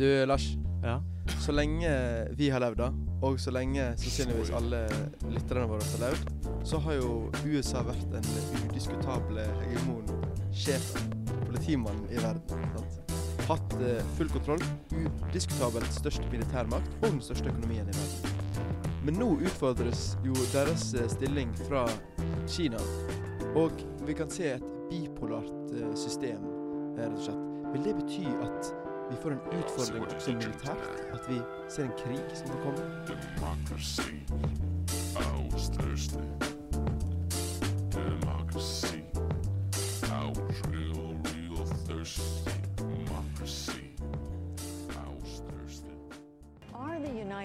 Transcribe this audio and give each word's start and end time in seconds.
Du, 0.00 0.26
Lars. 0.26 0.56
Ja. 0.82 1.02
Så 1.40 1.52
lenge 1.52 1.88
vi 2.30 2.46
har 2.50 2.62
levd, 2.62 2.78
da, 2.80 2.86
og 3.20 3.34
så 3.40 3.52
lenge 3.52 3.90
sannsynligvis 4.00 4.48
alle 4.56 4.78
lytterne 5.28 5.66
våre 5.68 5.84
har 5.90 6.00
levd, 6.06 6.30
så 6.64 6.80
har 6.86 6.96
jo 6.96 7.10
USA 7.44 7.82
vært 7.84 8.16
en 8.16 8.30
udiskutable 8.62 9.44
hegemon, 9.58 10.08
sjef, 10.56 10.88
politimannen 11.42 12.08
i 12.08 12.16
verden. 12.16 12.64
sant? 12.78 13.12
Hatt 13.50 13.76
uh, 13.82 14.00
full 14.16 14.32
kontroll, 14.32 14.64
udiskutabelt 14.94 15.92
størst 15.92 16.24
militærmakt 16.32 16.96
og 17.02 17.10
den 17.10 17.20
største 17.28 17.52
økonomien 17.52 17.92
i 17.92 18.00
verden. 18.00 18.66
Men 19.04 19.20
nå 19.20 19.34
utfordres 19.36 20.14
jo 20.24 20.32
deres 20.54 20.94
eh, 20.96 21.12
stilling 21.12 21.52
fra 21.66 21.84
Kina, 22.48 22.80
og 23.52 23.84
vi 24.08 24.16
kan 24.16 24.32
se 24.32 24.54
et 24.56 24.68
bipolart 24.88 25.76
eh, 25.76 25.92
system, 25.92 26.48
rett 26.96 27.20
og 27.20 27.26
slett. 27.28 27.48
Vil 27.74 27.84
det 27.84 28.00
bety 28.00 28.30
at 28.40 28.72
vi 29.10 29.16
får 29.22 29.30
en 29.30 29.40
utfordring 29.58 30.04
også 30.04 30.32
militært? 30.32 30.84
At 31.12 31.28
vi 31.28 31.40
ser 31.68 31.84
en 31.84 31.96
krig 31.98 32.20
som 32.34 32.48
kan 32.48 32.60
komme? 32.62 32.82
Democracy. 33.10 34.12
Demokrasi. 35.14 36.16
Democracy. 37.92 38.99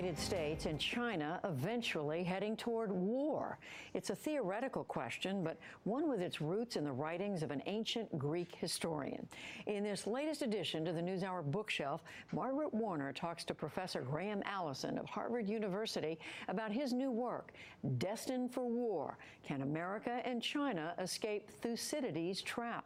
United 0.06 0.24
States 0.24 0.66
and 0.68 0.80
China 0.80 1.40
eventually 1.46 2.24
heading 2.24 2.56
toward 2.56 2.92
war? 2.92 3.58
It's 3.96 4.12
a 4.12 4.16
theoretical 4.16 4.84
question, 4.84 5.44
but 5.44 5.58
one 5.84 6.08
with 6.08 6.22
its 6.22 6.40
roots 6.40 6.76
in 6.76 6.84
the 6.84 6.92
writings 6.92 7.42
of 7.42 7.50
an 7.50 7.64
ancient 7.66 8.16
Greek 8.20 8.54
historian. 8.54 9.28
In 9.66 9.84
this 9.84 10.06
latest 10.06 10.44
addition 10.44 10.86
to 10.86 10.94
the 10.94 11.02
NewsHour 11.02 11.44
bookshelf, 11.46 12.04
Margaret 12.32 12.72
Warner 12.72 13.14
talks 13.14 13.44
to 13.46 13.56
Professor 13.56 14.02
Graham 14.02 14.44
Allison 14.46 15.00
of 15.00 15.08
Harvard 15.08 15.50
University 15.50 16.20
about 16.50 16.72
his 16.72 16.94
new 16.94 17.10
work, 17.10 17.54
Destined 17.98 18.54
for 18.54 18.68
War 18.68 19.18
Can 19.44 19.64
America 19.64 20.22
and 20.24 20.40
China 20.40 20.94
Escape 21.00 21.50
Thucydides' 21.50 22.44
Trap? 22.44 22.86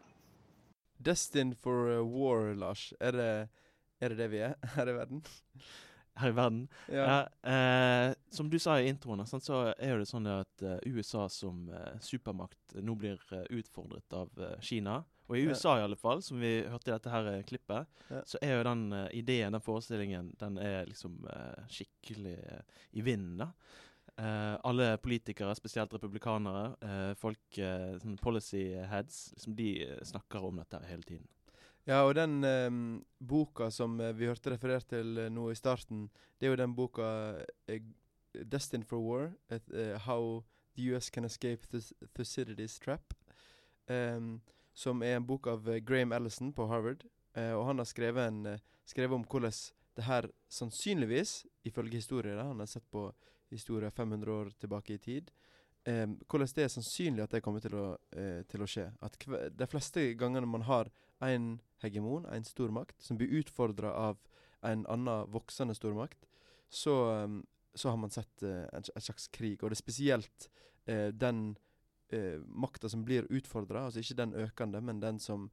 Destined 1.02 1.58
for 1.58 2.02
war, 2.06 2.56
Lars. 2.56 2.94
Er 3.02 3.12
det, 3.12 3.50
er 4.02 4.08
det 4.08 4.18
det 4.18 4.32
vi 4.32 4.38
er 4.38 4.54
her 4.76 4.88
i 4.88 4.94
verden? 4.94 5.24
Her 6.20 6.30
i 6.34 6.36
verden. 6.36 6.66
Ja. 6.92 7.22
eh, 7.44 8.14
som 8.30 8.50
du 8.52 8.58
sa 8.60 8.78
i 8.80 8.88
introen, 8.92 9.26
sant, 9.28 9.44
så 9.46 9.74
er 9.78 9.98
det 10.02 10.08
sånn 10.10 10.28
at 10.28 10.64
uh, 10.66 10.78
USA 10.86 11.28
som 11.32 11.70
uh, 11.72 11.96
supermakt 12.04 12.76
nå 12.84 12.96
blir 13.00 13.20
uh, 13.32 13.46
utfordret 13.50 14.14
av 14.14 14.30
eh, 14.40 14.58
Kina. 14.62 15.00
Og 15.30 15.38
i 15.38 15.44
Ja. 15.46 15.52
USA 15.54 15.76
i 15.78 15.84
alle 15.86 15.96
fall, 16.00 16.24
som 16.26 16.40
vi 16.42 16.64
hørte 16.66 16.90
i 16.90 16.94
dette 16.96 17.12
her 17.14 17.28
eh, 17.36 17.44
klippet, 17.46 17.88
Ja. 18.10 18.24
så 18.26 18.40
er 18.42 18.58
jo 18.58 18.64
den 18.66 18.88
eh, 18.94 19.10
ideen, 19.20 19.54
den 19.54 19.62
forestillingen, 19.62 20.32
den 20.42 20.58
er 20.58 20.86
liksom 20.90 21.20
eh, 21.30 21.68
skikkelig 21.70 22.36
eh, 22.40 22.62
i 22.98 23.02
vinden, 23.06 23.38
da. 23.46 23.52
Eh, 24.20 24.56
alle 24.68 24.98
politikere, 24.98 25.54
spesielt 25.56 25.94
republikanere, 25.94 26.74
eh, 26.82 27.14
folk, 27.16 27.58
eh, 27.62 27.94
sånn 28.02 28.18
policy 28.20 28.64
heads, 28.90 29.30
liksom 29.38 29.56
de 29.56 29.70
eh, 29.86 30.02
snakker 30.04 30.44
om 30.50 30.58
dette 30.60 30.82
hele 30.90 31.06
tiden. 31.08 31.28
Ja, 31.90 32.04
og 32.06 32.14
den 32.14 32.44
eh, 32.46 32.70
boka 33.18 33.72
som 33.74 33.96
eh, 34.02 34.14
vi 34.14 34.28
hørte 34.30 34.52
referert 34.54 34.86
til 34.92 35.18
eh, 35.18 35.32
nå 35.34 35.48
i 35.50 35.58
starten, 35.58 36.06
det 36.38 36.46
er 36.46 36.54
jo 36.54 36.60
den 36.62 36.76
boka 36.78 37.08
eh, 37.66 37.82
'Destined 38.46 38.86
for 38.86 39.02
War', 39.02 39.32
et, 39.50 39.66
eh, 39.74 39.98
'How 39.98 40.44
the 40.76 40.94
US 40.94 41.10
Can 41.10 41.26
Escape 41.26 41.66
Thus 41.72 41.94
Thucydides 42.14 42.80
Trap', 42.80 43.14
em, 43.90 44.40
som 44.74 45.02
er 45.02 45.16
en 45.16 45.26
bok 45.26 45.48
av 45.48 45.68
eh, 45.68 45.80
Graham 45.80 46.12
Ellison 46.12 46.54
på 46.54 46.68
Harvard. 46.68 47.06
og 47.36 47.66
han 47.66 47.78
har 47.78 47.86
skrevet, 47.86 48.28
en, 48.28 48.60
skrevet 48.86 49.16
om 49.16 49.24
hvordan 49.24 49.52
det 49.96 50.04
her 50.04 50.30
sannsynligvis, 50.50 51.46
ifølge 51.64 51.96
historier, 51.96 52.44
han 52.44 52.60
har 52.60 52.66
sett 52.66 52.84
på 52.92 53.14
historier 53.50 53.90
500 53.90 54.32
år 54.32 54.50
tilbake 54.60 54.94
i 54.94 54.98
tid, 54.98 55.32
em, 55.86 56.20
hvordan 56.28 56.48
det 56.56 56.64
er 56.64 56.68
sannsynlig 56.68 57.24
at 57.24 57.32
det 57.32 57.44
kommer 57.44 57.60
til 57.60 57.76
å, 57.76 57.98
til 58.50 58.62
å 58.62 58.68
skje. 58.68 58.92
At 59.02 59.16
de 59.60 59.68
fleste 59.68 60.14
gangene 60.14 60.46
man 60.46 60.62
har 60.62 60.90
en 61.20 61.60
hegemon, 61.84 62.26
en 62.26 62.46
stormakt, 62.46 63.02
som 63.02 63.18
blir 63.18 63.32
utfordra 63.42 63.94
av 63.94 64.20
en 64.62 64.86
annen 64.88 65.32
voksende 65.32 65.76
stormakt, 65.76 66.28
så, 66.70 67.24
um, 67.24 67.46
så 67.74 67.90
har 67.90 67.98
man 67.98 68.12
sett 68.12 68.44
uh, 68.44 68.68
en, 68.74 68.84
en 68.96 69.02
slags 69.02 69.28
krig. 69.28 69.64
Og 69.64 69.72
det 69.72 69.78
er 69.78 69.84
spesielt 69.84 70.50
uh, 70.90 71.10
den 71.16 71.58
uh, 72.14 72.40
makta 72.46 72.90
som 72.90 73.06
blir 73.08 73.28
utfordra, 73.30 73.86
altså 73.86 74.04
ikke 74.04 74.20
den 74.20 74.36
økende, 74.36 74.82
men 74.82 75.02
den 75.04 75.20
som 75.20 75.50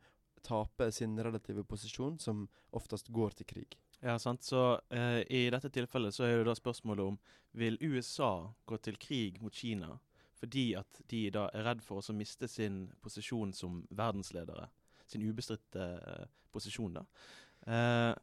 taper 0.46 0.90
sin 0.90 1.18
relative 1.18 1.64
posisjon, 1.64 2.18
som 2.18 2.46
oftest 2.70 3.08
går 3.08 3.34
til 3.38 3.46
krig. 3.46 3.78
Ja, 4.00 4.18
sant. 4.18 4.44
Så 4.44 4.76
uh, 4.76 5.20
i 5.26 5.46
dette 5.50 5.70
tilfellet 5.72 6.14
så 6.14 6.26
er 6.26 6.36
jo 6.36 6.48
da 6.50 6.54
spørsmålet 6.54 7.14
om 7.14 7.18
vil 7.56 7.78
USA 7.80 8.52
gå 8.68 8.78
til 8.84 8.98
krig 9.00 9.40
mot 9.42 9.54
Kina 9.54 9.96
fordi 10.36 10.74
at 10.76 11.00
de 11.10 11.22
da 11.32 11.46
er 11.56 11.64
redd 11.64 11.82
for 11.84 12.04
å 12.04 12.16
miste 12.16 12.48
sin 12.50 12.90
posisjon 13.00 13.54
som 13.56 13.78
verdensledere. 13.88 14.68
Sin 15.06 15.24
ubestridte 15.28 15.82
eh, 15.82 16.24
posisjon, 16.52 17.00
da. 17.00 17.04
Eh, 17.66 18.14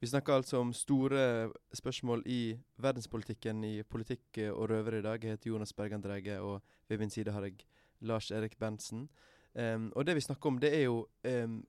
Vi 0.00 0.08
snakker 0.08 0.32
altså 0.32 0.56
om 0.56 0.72
store 0.72 1.50
spørsmål 1.76 2.22
i 2.26 2.56
verdenspolitikken 2.80 3.64
i 3.64 3.82
politikk 3.82 4.38
eh, 4.38 4.50
og 4.50 4.70
røvere 4.70 4.98
i 4.98 5.02
dag. 5.02 5.24
Jeg 5.24 5.30
heter 5.36 5.50
Jonas 5.50 5.72
Bergan 5.72 6.00
Dreige, 6.00 6.40
og 6.40 6.62
ved 6.88 6.98
min 6.98 7.10
side 7.10 7.32
har 7.32 7.42
jeg 7.44 7.66
Lars 8.00 8.30
Erik 8.30 8.56
Berntsen. 8.58 9.08
Um, 9.54 9.92
og 9.96 10.06
det 10.06 10.14
vi 10.14 10.20
snakker 10.20 10.48
om, 10.48 10.58
det 10.58 10.74
er 10.74 10.82
jo 10.82 11.06
um, 11.28 11.66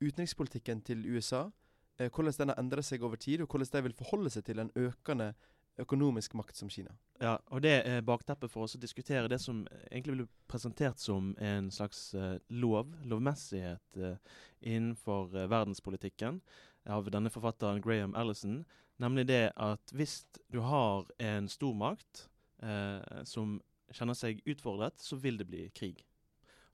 utenrikspolitikken 0.00 0.80
til 0.80 1.04
USA. 1.14 1.50
hvordan 1.98 2.32
den 2.38 2.48
har 2.48 2.58
endret 2.58 2.84
seg 2.84 3.02
over 3.02 3.16
tid, 3.16 3.40
og 3.40 3.48
hvordan 3.50 3.66
de 3.72 3.82
vil 3.82 3.94
forholde 3.98 4.30
seg 4.30 4.44
til 4.44 4.58
en 4.58 4.70
økende 4.76 5.34
økonomisk 5.78 6.34
makt 6.34 6.56
som 6.56 6.68
Kina. 6.68 6.94
Ja, 7.18 7.34
og 7.50 7.62
det 7.64 7.74
er 7.82 8.04
bakteppet 8.06 8.50
for 8.52 8.66
oss 8.66 8.76
å 8.78 8.80
diskutere 8.82 9.30
det 9.30 9.40
som 9.42 9.64
egentlig 9.90 10.16
ble 10.16 10.26
presentert 10.50 11.00
som 11.02 11.32
en 11.42 11.70
slags 11.74 12.12
eh, 12.14 12.36
lov, 12.48 12.92
lovmessighet, 13.10 13.98
eh, 13.98 14.18
innenfor 14.60 15.34
eh, 15.34 15.48
verdenspolitikken 15.50 16.40
av 16.88 17.10
denne 17.12 17.32
forfatteren 17.32 17.82
Graham 17.84 18.14
Allison. 18.14 18.62
Nemlig 19.02 19.28
det 19.30 19.44
at 19.56 19.94
hvis 19.94 20.20
du 20.52 20.60
har 20.66 21.10
en 21.22 21.48
stormakt 21.50 22.28
eh, 22.62 23.24
som 23.26 23.58
kjenner 23.94 24.18
seg 24.18 24.42
utfordret, 24.46 24.98
så 25.00 25.18
vil 25.18 25.38
det 25.40 25.48
bli 25.48 25.66
krig. 25.74 26.04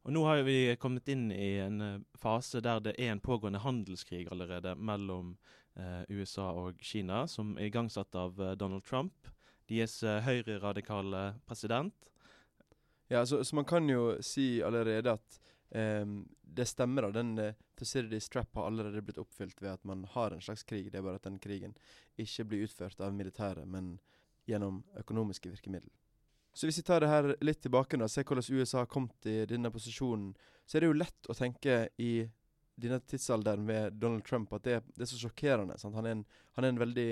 Og 0.05 0.13
nå 0.13 0.25
har 0.29 0.43
vi 0.45 0.77
kommet 0.77 1.09
inn 1.09 1.31
i 1.33 1.55
en 1.65 2.05
fase 2.21 2.61
der 2.61 2.83
det 2.85 2.99
er 3.01 3.15
en 3.15 3.23
pågående 3.25 3.63
handelskrig 3.65 4.27
allerede 4.29 4.75
mellom 4.77 5.33
eh, 5.81 6.03
USA 6.13 6.51
og 6.53 6.83
Kina, 6.85 7.25
som 7.29 7.55
er 7.57 7.71
igangsatt 7.71 8.15
av 8.19 8.41
eh, 8.41 8.53
Donald 8.61 8.85
Trump, 8.85 9.31
deres 9.71 10.03
eh, 10.03 10.21
høyreradikale 10.25 11.35
president. 11.47 11.95
Ja, 13.13 13.27
så, 13.27 13.43
så 13.45 13.57
man 13.57 13.69
kan 13.69 13.89
jo 13.89 14.15
si 14.25 14.63
allerede 14.65 15.13
at 15.13 15.41
um, 15.71 16.23
det 16.43 16.67
stemmer. 16.67 17.03
da, 17.03 17.11
Den 17.21 17.39
uh, 17.39 17.53
Thucydides 17.79 18.29
trap 18.29 18.57
har 18.57 18.67
allerede 18.67 19.03
blitt 19.03 19.21
oppfylt 19.21 19.63
ved 19.63 19.75
at 19.75 19.85
man 19.85 20.07
har 20.15 20.33
en 20.33 20.41
slags 20.41 20.63
krig. 20.63 20.91
Det 20.93 20.99
er 20.99 21.07
bare 21.07 21.21
at 21.21 21.29
den 21.29 21.39
krigen 21.39 21.77
ikke 22.17 22.49
blir 22.49 22.65
utført 22.69 23.01
av 23.01 23.13
militæret, 23.15 23.69
men 23.69 23.99
gjennom 24.49 24.83
økonomiske 25.01 25.53
virkemidler. 25.53 25.93
Så 26.55 26.69
hvis 26.69 26.79
vi 26.79 26.87
tar 26.87 27.03
det 27.03 27.11
her 27.11 27.33
litt 27.43 27.65
tilbake 27.65 27.99
og 27.99 28.11
ser 28.11 28.27
hvordan 28.29 28.61
USA 28.61 28.85
har 28.85 28.91
kommet 28.91 29.27
i 29.27 29.41
denne 29.51 29.73
posisjonen, 29.75 30.35
så 30.67 30.77
er 30.77 30.85
det 30.85 30.91
jo 30.91 30.99
lett 31.01 31.29
å 31.29 31.35
tenke 31.35 31.89
i 31.99 32.13
denne 32.79 33.01
tidsalderen 33.01 33.65
med 33.67 33.97
Donald 33.99 34.25
Trump 34.27 34.53
at 34.55 34.65
det, 34.67 34.77
det 34.95 35.03
er 35.07 35.11
så 35.11 35.19
sjokkerende. 35.19 35.79
Sant? 35.79 35.97
Han, 35.99 36.07
er 36.07 36.17
en, 36.17 36.23
han 36.55 36.67
er 36.67 36.75
en 36.75 36.83
veldig 36.83 37.11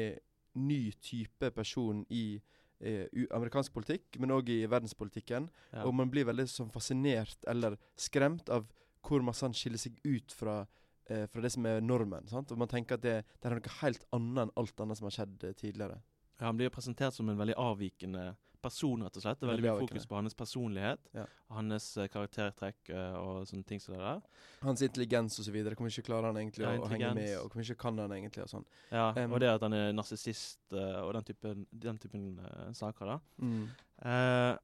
ny 0.58 0.92
type 1.02 1.50
person 1.56 2.04
i 2.10 2.40
eh, 2.82 3.06
amerikansk 3.34 3.72
politikk, 3.74 4.18
men 4.20 4.34
òg 4.34 4.50
i 4.52 4.60
verdenspolitikken. 4.70 5.48
Ja. 5.72 5.86
Og 5.86 5.94
man 5.96 6.12
blir 6.12 6.28
veldig 6.28 6.46
sånn 6.50 6.72
fascinert 6.74 7.46
eller 7.50 7.78
skremt 7.98 8.52
av 8.52 8.68
hvor 9.02 9.24
masse 9.26 9.46
han 9.46 9.56
skiller 9.56 9.80
seg 9.82 9.98
ut 10.04 10.34
fra, 10.36 10.62
eh, 11.10 11.26
fra 11.30 11.42
det 11.42 11.52
som 11.54 11.66
er 11.66 11.82
normen. 11.82 12.28
Sant? 12.30 12.52
Og 12.52 12.60
man 12.60 12.70
tenker 12.70 12.98
at 12.98 13.04
det, 13.04 13.18
det 13.40 13.50
er 13.50 13.58
noe 13.58 13.76
helt 13.80 14.06
annet 14.14 14.46
enn 14.46 14.56
alt 14.62 14.84
annet 14.84 15.00
som 15.00 15.08
har 15.08 15.16
skjedd 15.19 15.49
eh, 15.49 15.56
tidligere. 15.58 16.00
Ja, 16.38 16.49
han 16.49 16.58
blir 16.58 16.70
jo 16.70 16.76
presentert 16.76 17.14
som 17.14 17.28
en 17.31 17.38
veldig 17.38 17.58
avvikende 17.60 18.32
person, 18.32 18.51
rett 18.62 19.17
og 19.17 19.23
slett. 19.23 19.41
Det 19.41 19.47
er 19.47 19.50
veldig 19.53 19.64
mye 19.64 19.87
fokus 19.87 20.06
på 20.06 20.17
hans 20.17 20.35
personlighet, 20.35 21.09
Ja. 21.14 21.25
hans 21.50 21.97
eh, 21.97 22.09
karaktertrekk 22.09 22.91
eh, 22.91 23.14
og 23.19 23.47
sånne 23.47 23.67
ting 23.67 23.81
som 23.81 23.94
det 23.94 24.00
der. 24.00 24.20
Hans 24.62 24.82
intelligens 24.82 25.38
osv. 25.38 25.75
Kommer 25.75 25.91
ikke 25.91 26.06
klarer 26.06 26.26
han 26.31 26.37
egentlig 26.37 26.64
Ja, 26.64 26.79
å, 26.79 26.88
henge 26.88 27.14
med, 27.14 27.37
og 27.38 27.50
kommer 27.50 27.64
ikke 27.64 27.79
kan 27.81 27.99
han 27.99 28.12
egentlig? 28.12 28.43
og 28.43 28.49
sånn. 28.49 28.67
Ja, 28.91 29.12
um, 29.17 29.32
og 29.32 29.41
det 29.41 29.49
at 29.49 29.62
han 29.62 29.73
er 29.73 29.93
narsissist 29.93 30.61
eh, 30.73 31.00
og 31.03 31.12
den 31.14 31.25
typen, 31.25 31.67
den 31.70 31.99
typen 31.99 32.38
uh, 32.38 32.73
saker, 32.73 33.06
da. 33.06 33.19
Mm. 33.38 33.69
Uh, 34.05 34.56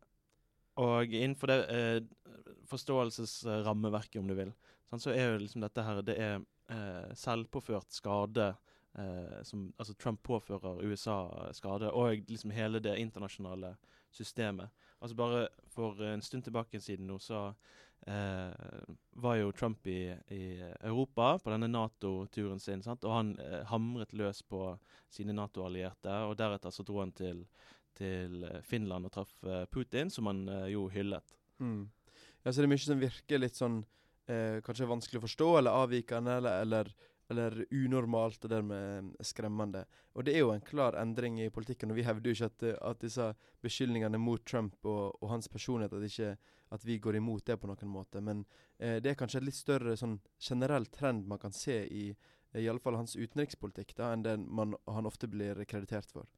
og 0.78 1.10
innenfor 1.10 1.46
det 1.50 1.58
uh, 1.68 2.54
forståelsesrammeverket, 2.70 4.20
om 4.20 4.28
du 4.28 4.34
vil, 4.38 4.54
sånn, 4.90 5.02
så 5.02 5.10
er 5.10 5.32
jo 5.32 5.42
liksom 5.42 5.62
dette 5.64 5.82
her 5.82 6.02
Det 6.02 6.16
er 6.16 6.40
selvpåført 7.16 7.94
skade 7.96 8.50
eh, 8.94 9.42
som 9.42 9.72
Altså 9.78 9.94
Trump 9.94 10.22
påfører 10.22 10.84
USA 10.84 11.52
skade, 11.52 11.90
og 11.90 12.24
liksom 12.28 12.50
hele 12.50 12.80
det 12.80 12.96
internasjonale 12.98 13.76
systemet. 14.10 14.70
Altså 15.00 15.16
Bare 15.16 15.48
for 15.68 16.02
en 16.02 16.22
stund 16.22 16.44
tilbake 16.44 16.80
siden 16.80 17.06
nå, 17.06 17.18
så 17.18 17.52
eh, 18.06 18.52
var 19.10 19.36
jo 19.36 19.52
Trump 19.52 19.86
i, 19.86 20.14
i 20.28 20.60
Europa 20.80 21.38
på 21.38 21.50
denne 21.52 21.68
Nato-turen 21.70 22.60
sin. 22.60 22.82
Sant? 22.82 23.04
Og 23.04 23.14
han 23.14 23.34
eh, 23.42 23.64
hamret 23.70 24.14
løs 24.16 24.42
på 24.42 24.72
sine 25.10 25.34
Nato-allierte. 25.36 26.14
Og 26.28 26.36
deretter 26.38 26.74
så 26.74 26.84
dro 26.86 27.00
han 27.02 27.12
til, 27.16 27.44
til 27.98 28.44
eh, 28.48 28.62
Finland 28.66 29.08
og 29.08 29.14
traff 29.14 29.34
eh, 29.44 29.66
Putin, 29.72 30.12
som 30.14 30.30
han 30.30 30.46
eh, 30.48 30.66
jo 30.74 30.88
hyllet. 30.92 31.36
Mm. 31.58 31.86
Ja, 32.44 32.50
så 32.50 32.60
det 32.60 32.68
er 32.68 32.74
mye 32.74 32.86
som 32.86 33.02
virker 33.02 33.42
litt 33.42 33.58
sånn 33.58 33.84
kanskje 34.28 34.84
vanskelig 34.84 35.22
å 35.22 35.22
forstå, 35.22 35.46
eller 35.56 35.72
avvikende, 35.86 36.34
eller, 36.36 36.58
eller, 36.60 36.88
eller 37.30 37.64
unormalt, 37.70 38.44
og 38.44 38.50
dermed 38.50 39.12
eh, 39.18 39.26
skremmende. 39.26 39.84
Og 40.14 40.24
det 40.24 40.34
er 40.34 40.44
jo 40.44 40.52
en 40.54 40.64
klar 40.64 40.96
endring 41.00 41.40
i 41.42 41.50
politikken, 41.52 41.92
og 41.92 41.98
vi 41.98 42.06
hevder 42.06 42.30
jo 42.30 42.36
ikke 42.36 42.48
at, 42.48 42.62
eh, 42.70 42.78
at 42.90 43.02
disse 43.04 43.26
beskyldningene 43.64 44.20
mot 44.22 44.44
Trump 44.48 44.78
og, 44.84 45.18
og 45.22 45.30
hans 45.34 45.48
personlighet, 45.48 45.92
at, 45.92 46.08
ikke, 46.08 46.56
at 46.72 46.86
vi 46.86 46.98
går 46.98 47.20
imot 47.20 47.46
det 47.46 47.58
på 47.60 47.68
noen 47.68 47.92
måte. 47.92 48.22
Men 48.24 48.44
eh, 48.78 48.96
det 49.04 49.12
er 49.12 49.20
kanskje 49.20 49.42
et 49.42 49.48
litt 49.50 49.60
større 49.60 49.96
sånn 50.00 50.18
generell 50.40 50.88
trend 50.94 51.28
man 51.28 51.42
kan 51.42 51.52
se 51.52 51.82
i 51.84 52.08
eh, 52.08 52.62
i 52.62 52.68
alle 52.68 52.80
fall 52.80 52.96
hans 52.96 53.16
utenrikspolitikk, 53.16 53.92
da, 53.98 54.12
enn 54.14 54.24
den 54.24 54.48
man, 54.48 54.72
han 54.88 55.08
ofte 55.08 55.28
blir 55.28 55.60
kreditert 55.68 56.10
for. 56.14 56.28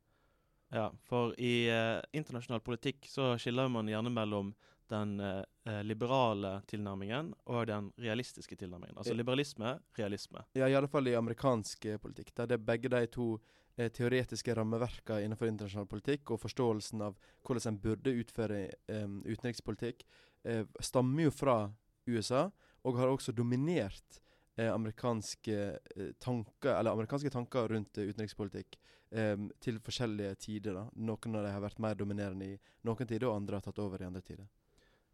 Ja, 0.70 0.90
for 1.02 1.34
i 1.38 1.66
eh, 1.70 1.98
internasjonal 2.14 2.62
politikk 2.62 3.06
så 3.10 3.32
skiller 3.42 3.70
man 3.70 3.90
gjerne 3.90 4.12
mellom 4.14 4.52
den 4.90 5.20
eh, 5.20 5.42
eh, 5.68 5.80
liberale 5.86 6.60
tilnærmingen 6.70 7.32
og 7.46 7.66
den 7.70 7.90
realistiske 8.00 8.56
tilnærmingen. 8.56 8.98
Altså 8.98 9.14
liberalisme, 9.14 9.78
realisme. 9.98 10.44
Ja, 10.58 10.68
i 10.68 10.76
alle 10.76 10.90
fall 10.90 11.08
i 11.08 11.16
amerikansk 11.18 11.86
eh, 11.86 11.98
politikk. 12.02 12.34
Der 12.36 12.50
det 12.50 12.58
er 12.58 12.68
begge 12.72 12.92
de 12.92 13.04
to 13.06 13.28
eh, 13.76 13.90
teoretiske 13.90 14.54
rammeverkene 14.56 15.24
innenfor 15.26 15.50
internasjonal 15.50 15.88
politikk 15.90 16.34
og 16.34 16.42
forståelsen 16.44 17.04
av 17.06 17.18
hvordan 17.46 17.74
en 17.74 17.82
burde 17.84 18.16
utføre 18.22 18.64
eh, 18.68 19.06
utenrikspolitikk, 19.06 20.04
eh, 20.44 20.64
stammer 20.80 21.28
jo 21.28 21.34
fra 21.34 21.60
USA, 22.08 22.48
og 22.84 22.96
har 22.96 23.12
også 23.12 23.32
dominert 23.36 24.20
eh, 24.56 24.72
amerikanske 24.72 25.58
eh, 25.96 26.12
tanker 26.18 26.74
eller 26.78 26.96
amerikanske 26.96 27.30
tanker 27.30 27.68
rundt 27.68 27.98
eh, 27.98 28.08
utenrikspolitikk 28.10 28.78
eh, 29.10 29.36
til 29.60 29.80
forskjellige 29.84 30.34
tider. 30.46 30.74
da. 30.80 30.86
Noen 30.96 31.36
av 31.36 31.44
dem 31.44 31.54
har 31.54 31.64
vært 31.64 31.82
mer 31.82 31.98
dominerende 31.98 32.54
i 32.54 32.58
noen 32.88 33.06
tider, 33.06 33.28
og 33.28 33.36
andre 33.42 33.60
har 33.60 33.68
tatt 33.68 33.82
over 33.82 34.02
i 34.02 34.08
andre 34.08 34.24
tider. 34.24 34.48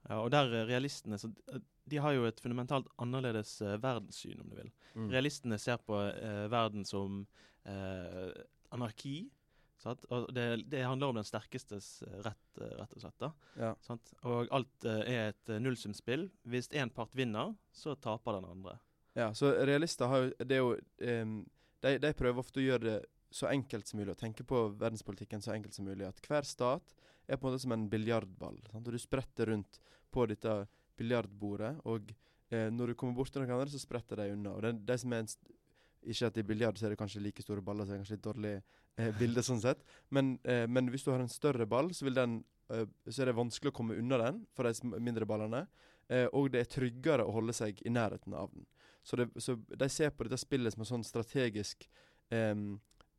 Ja, 0.06 0.20
og 0.22 0.30
der 0.34 0.52
eh, 0.54 0.66
realistene 0.68 1.18
så, 1.18 1.30
eh, 1.52 1.62
de 1.86 2.00
har 2.02 2.14
jo 2.16 2.26
et 2.26 2.40
fundamentalt 2.42 2.88
annerledes 3.02 3.60
uh, 3.62 3.76
verdenssyn, 3.78 4.40
om 4.42 4.50
du 4.50 4.56
vil. 4.58 4.70
Mm. 4.94 5.10
Realistene 5.12 5.58
ser 5.62 5.78
på 5.86 5.94
uh, 5.94 6.46
verden 6.50 6.86
som 6.86 7.20
uh, 7.68 8.30
anarki. 8.74 9.28
Sant? 9.78 10.02
Og 10.10 10.26
det, 10.34 10.64
det 10.72 10.82
handler 10.82 11.12
om 11.12 11.20
den 11.20 11.28
sterkestes 11.28 12.00
rett, 12.24 12.58
rett 12.58 12.96
og 12.96 13.02
slett. 13.04 13.18
da. 13.22 13.30
Ja. 13.60 13.70
Sant? 13.84 14.10
Og 14.26 14.50
alt 14.56 14.86
er 14.88 15.28
et 15.28 15.52
nullsumspill. 15.62 16.26
Hvis 16.48 16.72
én 16.74 16.90
part 16.90 17.12
vinner, 17.14 17.52
så 17.70 17.94
taper 17.94 18.40
den 18.40 18.48
andre. 18.50 18.78
Ja, 19.14 19.28
så 19.36 19.52
realister 19.68 20.10
har 20.10 20.24
jo 20.24 20.32
Det 20.40 20.56
er 20.56 20.64
jo 20.64 20.72
um, 21.22 21.36
de, 21.84 21.92
de 22.02 22.12
prøver 22.16 22.42
ofte 22.42 22.60
å 22.60 22.64
gjøre 22.64 22.84
det 22.88 22.96
så 23.36 23.50
enkelt 23.50 23.88
som 23.88 24.00
mulig, 24.00 24.14
å 24.14 24.20
tenke 24.20 24.46
på 24.48 24.62
verdenspolitikken 24.80 25.42
så 25.44 25.52
enkelt 25.52 25.76
som 25.76 25.88
mulig. 25.88 26.06
At 26.08 26.20
hver 26.24 26.46
stat 26.48 26.94
er 27.26 27.36
på 27.36 27.46
en 27.46 27.52
måte 27.52 27.62
som 27.64 27.74
en 27.74 27.88
biljardball. 27.92 28.56
Og 28.72 28.88
du 28.88 28.98
spretter 29.00 29.50
rundt 29.52 29.80
på 30.14 30.24
dette 30.30 30.54
biljardbordet, 30.96 31.74
og 31.84 32.14
eh, 32.48 32.70
når 32.72 32.92
du 32.92 32.96
kommer 32.96 33.18
bort 33.18 33.32
til 33.34 33.42
noen 33.42 33.58
andre, 33.58 33.68
så 33.72 33.82
spretter 33.82 34.22
de 34.22 34.32
unna. 34.32 34.54
Og 34.56 34.64
det, 34.64 34.72
det 34.88 34.98
som 35.02 35.12
er 35.12 35.24
en 35.26 35.32
Ikke 36.06 36.28
at 36.28 36.36
i 36.38 36.42
biljard 36.46 36.78
så 36.78 36.86
er 36.86 36.92
det 36.92 36.98
kanskje 37.00 37.20
like 37.20 37.42
store 37.42 37.62
baller, 37.64 37.84
så 37.84 37.90
det 37.90 37.96
er 37.96 38.02
kanskje 38.04 38.16
litt 38.16 38.26
dårlig 38.28 38.52
eh, 38.54 39.12
bilde 39.18 39.42
sånn 39.42 39.60
sett. 39.60 39.80
Men, 40.14 40.36
eh, 40.44 40.66
men 40.70 40.88
hvis 40.92 41.02
du 41.02 41.10
har 41.10 41.20
en 41.20 41.32
større 41.32 41.66
ball, 41.66 41.90
så, 41.94 42.06
den, 42.14 42.38
eh, 42.70 42.86
så 43.08 43.22
er 43.24 43.32
det 43.32 43.40
vanskelig 43.40 43.72
å 43.72 43.76
komme 43.76 43.98
unna 43.98 44.20
den 44.22 44.44
for 44.54 44.68
de 44.68 44.92
mindre 45.02 45.26
ballene. 45.26 45.64
Eh, 46.08 46.28
og 46.32 46.52
det 46.54 46.62
er 46.62 46.70
tryggere 46.70 47.26
å 47.26 47.34
holde 47.34 47.56
seg 47.56 47.82
i 47.82 47.90
nærheten 47.90 48.36
av 48.38 48.52
den. 48.54 48.68
Så, 49.02 49.18
det, 49.18 49.28
så 49.42 49.56
de 49.56 49.88
ser 49.90 50.14
på 50.14 50.26
dette 50.26 50.38
spillet 50.38 50.74
som 50.74 50.84
en 50.84 50.92
sånn 50.94 51.06
strategisk 51.06 51.88
eh, 52.30 52.54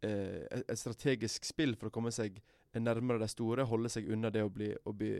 et, 0.06 0.64
et 0.68 0.80
strategisk 0.80 1.46
spill 1.48 1.76
for 1.76 1.90
å 1.90 1.94
komme 1.94 2.12
seg 2.14 2.42
nærmere 2.78 3.22
de 3.24 3.28
store, 3.32 3.66
holde 3.66 3.90
seg 3.90 4.10
unna 4.14 4.30
det 4.34 4.44
å 4.46 4.52
bli, 4.54 4.70
å 4.86 4.94
bli 4.94 5.12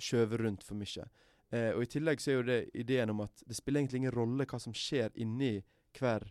skjøvet 0.00 0.40
rundt 0.44 0.66
for 0.66 0.78
mye. 0.78 1.06
Eh, 1.50 1.70
og 1.74 1.82
I 1.82 1.90
tillegg 1.90 2.22
så 2.22 2.32
er 2.32 2.38
jo 2.38 2.46
det 2.46 2.60
ideen 2.78 3.10
om 3.14 3.24
at 3.24 3.42
det 3.46 3.56
spiller 3.58 3.82
egentlig 3.82 4.04
ingen 4.04 4.14
rolle 4.14 4.46
hva 4.46 4.60
som 4.62 4.74
skjer 4.76 5.10
inni 5.22 5.56
hver, 5.98 6.26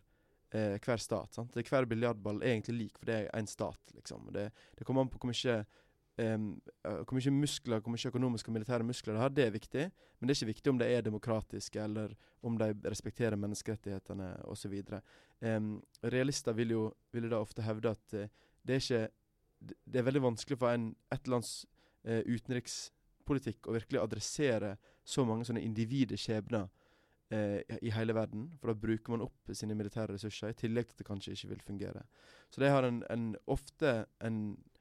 eh, 0.56 0.78
hver 0.80 1.04
stat. 1.04 1.36
sant? 1.36 1.56
Hver 1.56 1.90
biljardball 1.90 2.42
er 2.42 2.56
egentlig 2.56 2.78
lik, 2.78 2.98
for 2.98 3.12
det 3.12 3.18
er 3.18 3.32
én 3.40 3.50
stat. 3.50 3.82
liksom. 3.94 4.32
Det, 4.34 4.50
det 4.78 4.88
kommer 4.88 5.04
an 5.04 5.12
på 5.12 5.20
hvor 5.20 5.34
mye 5.34 5.60
eh, 6.20 6.38
hvor 7.06 7.16
mye 7.18 7.32
muskler, 7.36 7.80
hvor 7.82 7.94
mye 7.96 8.12
økonomiske 8.12 8.52
og 8.52 8.58
militære 8.58 8.86
muskler 8.88 9.16
det 9.16 9.22
har, 9.24 9.34
det 9.36 9.46
er 9.48 9.56
viktig. 9.56 9.86
Men 10.20 10.28
det 10.28 10.34
er 10.36 10.40
ikke 10.42 10.52
viktig 10.54 10.74
om 10.74 10.82
de 10.82 10.90
er 10.92 11.06
demokratiske, 11.06 11.80
eller 11.84 12.14
om 12.44 12.58
de 12.60 12.70
respekterer 12.92 13.40
menneskerettighetene 13.40 14.30
osv. 14.52 14.76
Um, 15.42 15.72
realister 16.04 16.56
vil 16.58 16.76
jo, 16.76 16.84
vil 17.16 17.30
da 17.32 17.40
ofte 17.40 17.64
hevde 17.64 17.94
at 17.96 18.16
uh, 18.20 18.28
det 18.68 18.76
er 18.76 18.84
ikke 18.84 19.06
det- 19.60 20.00
er 20.00 20.04
veldig 20.08 20.22
vanskelig 20.24 20.58
for 20.60 20.72
en, 20.72 20.90
et 21.12 21.28
lands 21.28 21.66
uh, 22.08 22.22
utenrikspolitikk 22.28 23.68
å 23.68 23.76
virkelig 23.76 24.02
adressere 24.04 24.76
så 25.04 25.26
mange 25.28 25.48
sånne 25.48 25.64
individers 25.66 26.22
skjebner 26.28 26.68
eh, 27.32 27.62
i- 27.82 27.92
hele 27.94 28.14
verden. 28.14 28.48
For 28.60 28.72
da 28.72 28.80
bruker 28.80 29.12
man 29.14 29.22
opp 29.26 29.52
sine 29.54 29.76
militære 29.78 30.14
ressurser, 30.16 30.50
i 30.54 30.58
tillegg 30.58 30.88
til 30.90 30.96
at 30.96 31.02
det 31.02 31.08
kanskje 31.08 31.34
ikke 31.36 31.50
vil 31.54 31.62
fungere. 31.66 32.04
Så 32.50 32.62
det 32.62 32.70
har 32.74 32.84
en, 32.88 33.04
en 33.10 33.36
ofte 33.48 34.06
en 34.26 34.40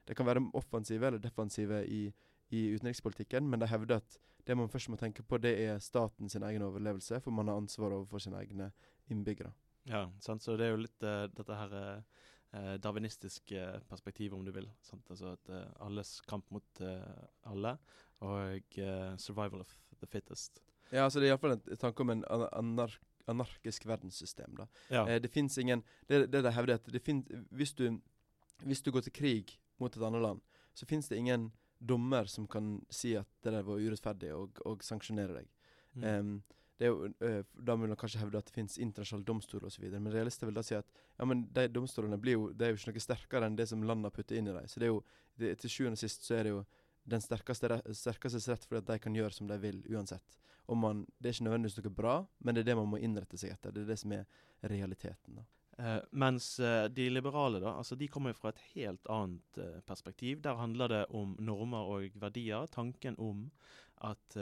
Det 0.09 0.17
kan 0.17 0.25
være 0.25 0.41
offensive 0.57 1.05
eller 1.07 1.21
defensive 1.21 1.83
i, 1.85 2.07
i 2.49 2.63
utenrikspolitikken, 2.73 3.45
men 3.49 3.61
de 3.61 3.69
hevder 3.69 4.01
at 4.01 4.17
det 4.47 4.55
man 4.57 4.71
først 4.71 4.89
må 4.89 4.97
tenke 4.97 5.21
på, 5.21 5.37
det 5.37 5.51
er 5.61 5.81
staten 5.83 6.31
sin 6.31 6.43
egen 6.47 6.65
overlevelse, 6.65 7.19
for 7.21 7.35
man 7.35 7.51
har 7.51 7.59
ansvar 7.61 7.93
overfor 7.93 8.23
sine 8.23 8.39
egne 8.41 8.71
innbyggere. 9.13 9.51
Ja, 9.85 10.07
sant? 10.23 10.43
Så 10.43 10.55
det 10.57 10.65
er 10.65 10.73
jo 10.73 10.81
litt 10.81 11.05
uh, 11.05 11.27
dette 11.29 11.57
her 11.59 11.75
uh, 11.77 12.73
darwinistiske 12.81 13.67
perspektivet, 13.89 14.33
om 14.33 14.41
du 14.45 14.51
vil. 14.55 14.65
Sant? 14.81 15.05
Altså 15.13 15.35
at 15.37 15.53
uh, 15.53 15.67
alles 15.85 16.15
kamp 16.29 16.49
mot 16.51 16.81
alle, 17.45 17.77
og 18.25 18.81
survival 19.21 19.61
of 19.61 19.77
the 20.01 20.09
fittest. 20.09 20.63
Ja, 20.91 21.05
altså 21.05 21.21
det 21.21 21.29
er 21.29 21.35
iallfall 21.35 21.53
en 21.55 21.79
tanke 21.79 22.03
om 22.03 22.09
en 22.11 22.25
anark 22.33 22.97
anarkisk 23.29 23.85
verdenssystem. 23.85 24.55
da. 24.57 24.67
Ja. 24.89 25.07
Eh, 25.09 25.21
det 25.21 25.31
fins 25.31 25.57
ingen 25.57 25.83
Det, 26.07 26.31
det 26.31 26.43
de 26.43 26.51
hevder, 26.51 26.73
er 26.73 26.77
at 26.77 26.93
det 26.93 27.01
finnes, 27.01 27.25
hvis, 27.51 27.73
du, 27.73 28.01
hvis 28.65 28.81
du 28.81 28.91
går 28.91 29.01
til 29.01 29.13
krig 29.13 29.59
mot 29.79 29.95
et 29.95 30.05
annet 30.05 30.23
land, 30.23 30.45
så 30.73 30.87
fins 30.89 31.09
det 31.09 31.19
ingen 31.19 31.49
dommer 31.79 32.25
som 32.25 32.47
kan 32.47 32.77
si 32.91 33.15
at 33.17 33.27
det 33.43 33.53
der 33.55 33.67
var 33.67 33.79
urettferdig, 33.79 34.31
og, 34.35 34.59
og 34.67 34.83
sanksjonere 34.83 35.39
deg. 35.39 35.51
Mm. 35.95 36.03
Um, 36.03 36.33
det 36.79 36.87
er 36.87 36.91
jo, 36.91 37.07
uh, 37.23 37.39
da 37.55 37.75
vil 37.75 37.91
man 37.91 37.99
kanskje 37.99 38.21
hevde 38.21 38.39
at 38.39 38.47
det 38.47 38.55
finnes 38.55 38.77
internasjonale 38.79 39.27
domstoler 39.27 39.67
osv., 39.67 39.85
men 39.95 40.11
realister 40.13 40.47
vil 40.47 40.59
da 40.59 40.63
si 40.63 40.75
at 40.77 40.91
ja, 40.91 41.27
men 41.27 41.45
de 41.55 41.65
domstolene 41.71 42.19
blir 42.19 42.37
jo, 42.37 42.49
det 42.55 42.67
er 42.67 42.73
jo 42.73 42.79
ikke 42.79 42.93
noe 42.93 43.05
sterkere 43.07 43.49
enn 43.49 43.57
det 43.59 43.69
som 43.71 43.83
landet 43.83 44.15
putter 44.15 44.39
inn 44.39 44.51
i 44.51 44.55
dem. 44.55 44.67
Så 44.67 44.79
det 44.79 44.87
er 44.89 44.93
jo, 44.93 45.01
det, 45.39 45.55
til 45.63 45.73
sjuende 45.73 45.99
og 45.99 46.03
sist 46.03 46.27
så 46.27 46.37
er 46.39 46.47
det 46.47 46.53
jo 46.53 46.61
den 47.09 47.23
sterkeste, 47.23 47.79
sterkestes 47.95 48.47
rett 48.51 48.67
fordi 48.67 48.83
at 48.83 48.91
de 48.91 48.99
kan 49.03 49.15
gjøre 49.15 49.35
som 49.35 49.47
de 49.49 49.57
vil 49.61 49.81
uansett. 49.91 50.39
Og 50.69 50.77
man, 50.77 51.05
Det 51.17 51.29
er 51.29 51.37
ikke 51.37 51.47
nødvendigvis 51.47 51.79
noe 51.79 51.95
bra, 51.95 52.15
men 52.45 52.55
det 52.55 52.61
er 52.61 52.69
det 52.69 52.75
man 52.77 52.91
må 52.91 52.99
innrette 53.01 53.39
seg 53.41 53.55
etter. 53.55 53.73
Det 53.73 53.81
er 53.81 53.89
det 53.89 53.99
som 54.03 54.11
er 54.13 54.25
realiteten. 54.61 55.39
da. 55.39 55.47
Eh, 55.79 55.99
mens 56.11 56.59
uh, 56.59 56.85
de 56.91 57.05
liberale 57.09 57.61
da, 57.63 57.71
altså 57.79 57.95
de 57.95 58.07
kommer 58.11 58.35
fra 58.35 58.51
et 58.51 58.59
helt 58.73 59.05
annet 59.07 59.59
uh, 59.61 59.77
perspektiv. 59.87 60.41
Der 60.43 60.59
handler 60.59 60.91
det 60.91 61.05
om 61.15 61.37
normer 61.39 61.87
og 61.87 62.17
verdier. 62.19 62.67
Tanken 62.67 63.15
om 63.19 63.49
at 64.03 64.35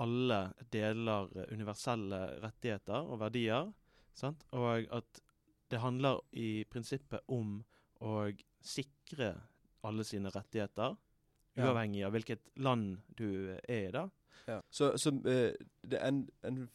alle 0.00 0.38
deler 0.72 1.26
universelle 1.52 2.20
rettigheter 2.40 3.04
og 3.10 3.18
verdier. 3.20 3.68
Sant? 4.16 4.46
Og 4.56 4.86
at 4.94 5.20
det 5.68 5.80
handler 5.82 6.22
i 6.32 6.64
prinsippet 6.70 7.20
om 7.28 7.58
å 8.00 8.30
sikre 8.64 9.34
alle 9.84 10.06
sine 10.06 10.32
rettigheter, 10.32 10.96
Ja. 11.56 11.66
uavhengig 11.66 12.06
av 12.06 12.14
hvilket 12.16 12.48
land 12.56 13.02
du 13.18 13.58
er 13.68 13.88
i. 13.88 13.92
da. 13.92 14.08
Ja. 14.46 14.62
Så, 14.70 14.94
så 14.96 15.10
det 15.10 15.98
er 15.98 16.08
en, 16.08 16.24
en 16.42 16.68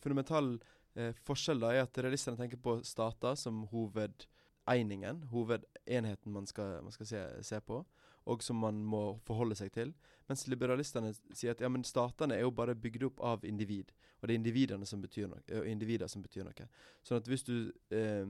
fundamental 0.00 0.56
eh, 0.96 1.12
forskjell 1.26 1.60
da 1.62 1.72
er 1.74 1.84
at 1.84 1.98
realistene 2.02 2.38
tenker 2.40 2.60
på 2.62 2.78
stater 2.86 3.36
som 3.38 3.64
hovedeiningen, 3.72 5.22
hovedenheten 5.32 6.32
man 6.32 6.48
skal, 6.48 6.80
man 6.84 6.94
skal 6.94 7.10
se, 7.10 7.22
se 7.46 7.60
på, 7.60 7.84
og 8.26 8.42
som 8.42 8.58
man 8.58 8.82
må 8.82 9.02
forholde 9.26 9.54
seg 9.58 9.70
til. 9.74 9.94
Mens 10.26 10.46
liberalistene 10.50 11.12
sier 11.14 11.54
at 11.54 11.62
ja, 11.62 11.70
men 11.70 11.86
statene 11.86 12.34
er 12.34 12.42
jo 12.42 12.50
bare 12.54 12.74
bygd 12.74 13.06
opp 13.10 13.22
av 13.22 13.46
individ, 13.46 13.92
og 14.18 14.26
det 14.26 14.34
er 14.34 14.40
individene 14.40 14.88
som 14.88 15.02
betyr 15.02 15.30
noe, 15.30 15.42
eh, 15.46 15.70
individer 15.70 16.10
som 16.10 16.24
betyr 16.24 16.46
noe. 16.48 16.68
Sånn 17.06 17.22
at 17.22 17.30
hvis 17.30 17.46
du 17.46 17.56
eh, 17.94 18.26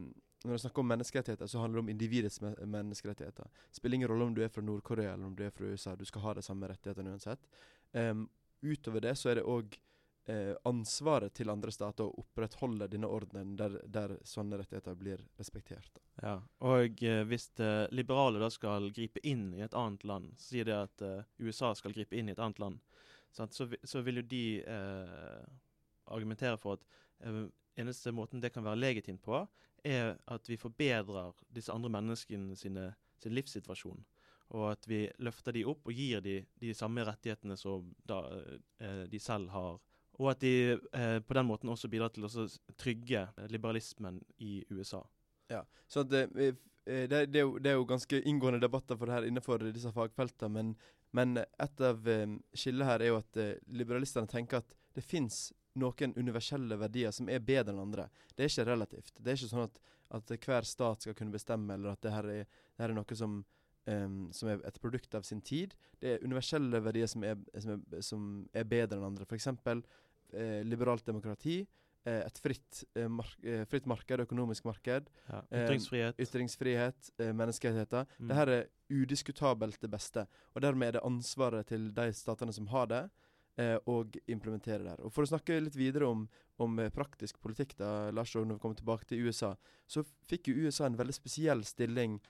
Når 0.47 0.53
du 0.53 0.61
snakker 0.61 0.83
om 0.83 0.87
menneskerettigheter, 0.87 1.49
så 1.49 1.59
handler 1.59 1.81
det 1.81 1.83
om 1.83 1.89
individets 1.89 2.41
menneskerettigheter. 2.41 3.49
Det 3.71 3.79
spiller 3.81 3.97
ingen 3.97 4.09
rolle 4.09 4.25
om 4.29 4.35
du 4.35 4.43
er 4.45 4.51
fra 4.53 4.63
Nord-Korea 4.63 5.15
eller 5.15 5.27
om 5.27 5.35
du 5.35 5.43
er 5.43 5.51
fra 5.51 5.65
USA, 5.65 5.95
du 5.97 6.05
skal 6.05 6.23
ha 6.23 6.35
de 6.37 6.43
samme 6.45 6.69
rettighetene 6.69 7.11
uansett. 7.11 7.49
Um, 7.93 8.29
utover 8.63 9.01
det 9.01 9.17
så 9.19 9.33
er 9.33 9.41
det 9.41 9.47
òg 9.49 9.79
eh, 10.31 10.55
ansvaret 10.69 11.35
til 11.35 11.51
andre 11.53 11.73
stater 11.75 12.07
å 12.07 12.23
opprettholde 12.23 12.89
denne 12.93 13.11
ordenen 13.11 13.55
der, 13.59 13.79
der 13.85 14.17
sånne 14.27 14.61
rettigheter 14.61 14.97
blir 14.99 15.23
respektert. 15.41 16.01
Ja, 16.23 16.39
og 16.67 17.03
eh, 17.03 17.23
hvis 17.29 17.49
det 17.59 17.89
liberale 17.97 18.43
da 18.43 18.51
skal 18.53 18.91
gripe 18.95 19.23
inn 19.27 19.53
i 19.57 19.65
et 19.67 19.77
annet 19.77 20.05
land, 20.09 20.35
sier 20.41 20.69
det 20.69 20.77
at 20.79 21.07
eh, 21.07 21.23
USA 21.39 21.75
skal 21.75 21.95
gripe 21.97 22.17
inn 22.17 22.31
i 22.31 22.37
et 22.37 22.43
annet 22.43 22.63
land, 22.63 22.83
sant, 23.37 23.55
så, 23.55 23.69
så 23.85 24.03
vil 24.07 24.23
jo 24.23 24.29
de 24.31 24.47
eh, 24.63 25.47
argumentere 26.15 26.59
for 26.61 26.79
at 26.79 26.85
eh, 27.27 27.47
eneste 27.77 28.13
måten 28.15 28.41
det 28.41 28.53
kan 28.55 28.65
være 28.65 28.81
legitimt 28.81 29.23
på, 29.25 29.45
er 29.87 30.17
at 30.33 30.49
vi 30.49 30.59
forbedrer 30.59 31.35
disse 31.55 31.73
andre 31.73 31.93
menneskene 31.93 32.57
sine, 32.59 32.91
sin 33.23 33.35
livssituasjon. 33.37 34.05
Og 34.57 34.71
at 34.71 34.87
vi 34.89 35.05
løfter 35.19 35.57
de 35.57 35.65
opp 35.67 35.89
og 35.91 35.95
gir 35.95 36.23
de 36.23 36.39
de 36.63 36.75
samme 36.75 37.03
rettighetene 37.07 37.57
som 37.59 37.89
da, 38.07 38.23
eh, 38.79 39.05
de 39.11 39.19
selv 39.19 39.51
har. 39.51 39.79
Og 40.17 40.31
at 40.33 40.41
de 40.41 40.55
eh, 40.77 41.19
på 41.21 41.37
den 41.37 41.49
måten 41.49 41.69
også 41.69 41.91
bidrar 41.93 42.13
til 42.15 42.25
å 42.25 42.47
trygge 42.81 43.27
eh, 43.27 43.49
liberalismen 43.53 44.23
i 44.39 44.59
USA. 44.71 45.03
Så 45.87 46.01
at 46.01 46.11
det, 46.11 46.23
eh, 46.37 46.55
det, 47.09 47.27
det, 47.27 47.41
er 47.41 47.45
jo, 47.45 47.59
det 47.59 47.71
er 47.71 47.79
jo 47.79 47.89
ganske 47.89 48.23
inngående 48.29 48.61
debatter 48.63 48.99
for 48.99 49.07
det 49.07 49.19
her 49.19 49.29
innenfor 49.29 49.63
disse 49.71 49.93
fagfeltene, 49.95 50.53
men, 50.53 50.73
men 51.17 51.37
et 51.43 51.85
av 51.85 52.09
eh, 52.11 52.27
skillene 52.55 52.89
her 52.89 53.05
er 53.05 53.13
jo 53.13 53.21
at 53.21 53.41
eh, 53.43 53.57
liberalistene 53.79 54.31
tenker 54.31 54.63
at 54.63 54.77
det 54.97 55.05
fins 55.05 55.51
noen 55.77 56.15
universelle 56.17 56.79
verdier 56.81 57.13
som 57.13 57.29
er 57.29 57.45
bedre 57.45 57.75
enn 57.75 57.85
andre. 57.85 58.09
Det 58.35 58.47
er 58.47 58.53
ikke 58.53 58.71
relativt. 58.71 59.13
Det 59.19 59.33
er 59.33 59.39
ikke 59.39 59.53
sånn 59.53 59.67
at, 59.67 59.83
at 60.17 60.33
hver 60.47 60.67
stat 60.67 61.05
skal 61.05 61.19
kunne 61.19 61.35
bestemme, 61.35 61.77
eller 61.77 61.93
at 61.93 62.03
det 62.03 62.15
her 62.15 62.31
er, 62.33 62.49
det 62.49 62.85
her 62.85 62.95
er 62.95 62.99
noe 62.99 63.19
som, 63.19 63.43
Um, 63.87 64.33
som 64.35 64.49
er 64.51 64.59
et 64.67 64.81
produkt 64.83 65.13
av 65.15 65.23
sin 65.23 65.39
tid. 65.47 65.77
Det 66.03 66.17
er 66.17 66.25
universelle 66.27 66.81
verdier 66.83 67.07
som 67.07 67.23
er, 67.23 67.37
som 67.63 67.77
er, 67.77 68.01
som 68.03 68.25
er 68.51 68.65
bedre 68.67 68.99
enn 68.99 69.05
andre. 69.13 69.23
F.eks. 69.29 69.47
Eh, 70.33 70.63
liberalt 70.65 71.05
demokrati, 71.07 71.67
eh, 72.05 72.23
et 72.27 72.39
fritt, 72.39 72.85
eh, 72.95 73.09
mark 73.09 73.37
eh, 73.45 73.65
fritt 73.65 73.87
marked, 73.87 74.21
økonomisk 74.21 74.65
marked, 74.65 75.11
Ja. 75.29 75.43
Ytringsfrihet. 75.53 76.19
ytringsfrihet, 76.19 77.11
menneskerettigheter. 77.19 78.07
Mm. 78.19 78.29
Det 78.29 78.37
her 78.37 78.49
er 78.49 78.67
udiskutabelt 78.91 79.81
det 79.81 79.91
beste. 79.91 80.27
Og 80.55 80.63
dermed 80.63 80.89
er 80.89 80.93
det 80.93 81.05
ansvaret 81.05 81.67
til 81.67 81.91
de 81.93 82.13
statene 82.13 82.53
som 82.53 82.67
har 82.69 82.87
det, 82.87 83.11
eh, 83.59 83.79
og 83.87 84.17
implementere 84.29 84.79
det 84.83 84.89
her. 84.91 85.05
Og 85.05 85.13
For 85.13 85.23
å 85.25 85.29
snakke 85.29 85.61
litt 85.63 85.77
videre 85.77 86.07
om, 86.09 86.29
om 86.59 86.77
praktisk 86.91 87.41
politikk, 87.41 87.77
da, 87.77 88.11
Lars, 88.11 88.35
og 88.37 88.47
når 88.47 88.55
vi 88.55 88.61
kommer 88.61 88.77
tilbake 88.77 89.07
til 89.07 89.27
USA, 89.27 89.57
så 89.89 90.05
fikk 90.29 90.49
jo 90.49 90.67
USA 90.67 90.87
en 90.87 90.97
veldig 90.97 91.15
spesiell 91.15 91.65
stilling 91.65 92.21